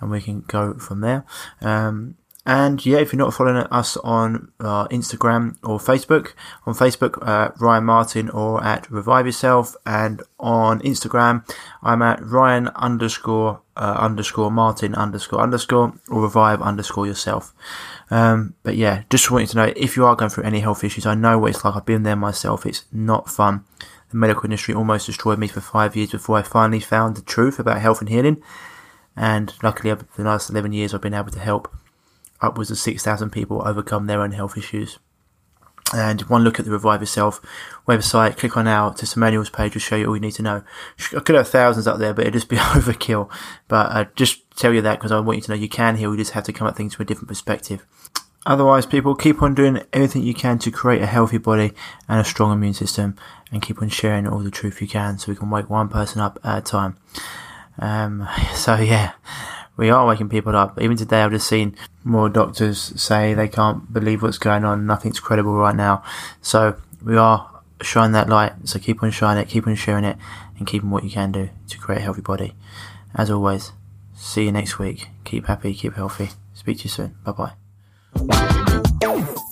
[0.00, 1.24] and we can go from there.
[1.60, 2.16] Um,
[2.46, 7.50] and yeah, if you're not following us on uh, Instagram or Facebook, on Facebook, uh,
[7.58, 11.44] Ryan Martin or at Revive Yourself, and on Instagram,
[11.82, 17.52] I'm at Ryan underscore uh, underscore Martin underscore underscore or Revive underscore Yourself.
[18.12, 20.84] Um, but yeah, just want you to know if you are going through any health
[20.84, 21.74] issues, I know what it's like.
[21.74, 22.64] I've been there myself.
[22.64, 23.64] It's not fun.
[24.10, 27.58] The medical industry almost destroyed me for five years before I finally found the truth
[27.58, 28.40] about health and healing.
[29.16, 31.74] And luckily, for the last 11 years, I've been able to help
[32.40, 34.98] upwards of 6,000 people overcome their own health issues.
[35.94, 37.40] And one look at the Revive Yourself
[37.86, 40.64] website, click on our testimonials page will show you all you need to know.
[41.16, 43.30] I could have thousands up there, but it'd just be overkill.
[43.68, 46.10] But uh, just tell you that because I want you to know you can heal.
[46.10, 47.86] You just have to come at things from a different perspective.
[48.46, 51.72] Otherwise, people keep on doing everything you can to create a healthy body
[52.08, 53.16] and a strong immune system,
[53.50, 56.20] and keep on sharing all the truth you can, so we can wake one person
[56.20, 56.96] up at a time.
[57.78, 59.12] Um, so yeah,
[59.76, 60.80] we are waking people up.
[60.80, 64.86] Even today, I've just seen more doctors say they can't believe what's going on.
[64.86, 66.02] Nothing's credible right now.
[66.40, 67.50] So we are
[67.82, 68.52] shining that light.
[68.64, 70.16] So keep on shining it, keep on sharing it,
[70.58, 72.54] and keep on what you can do to create a healthy body.
[73.14, 73.72] As always,
[74.14, 75.08] see you next week.
[75.24, 76.30] Keep happy, keep healthy.
[76.54, 77.16] Speak to you soon.
[77.24, 78.62] Bye bye.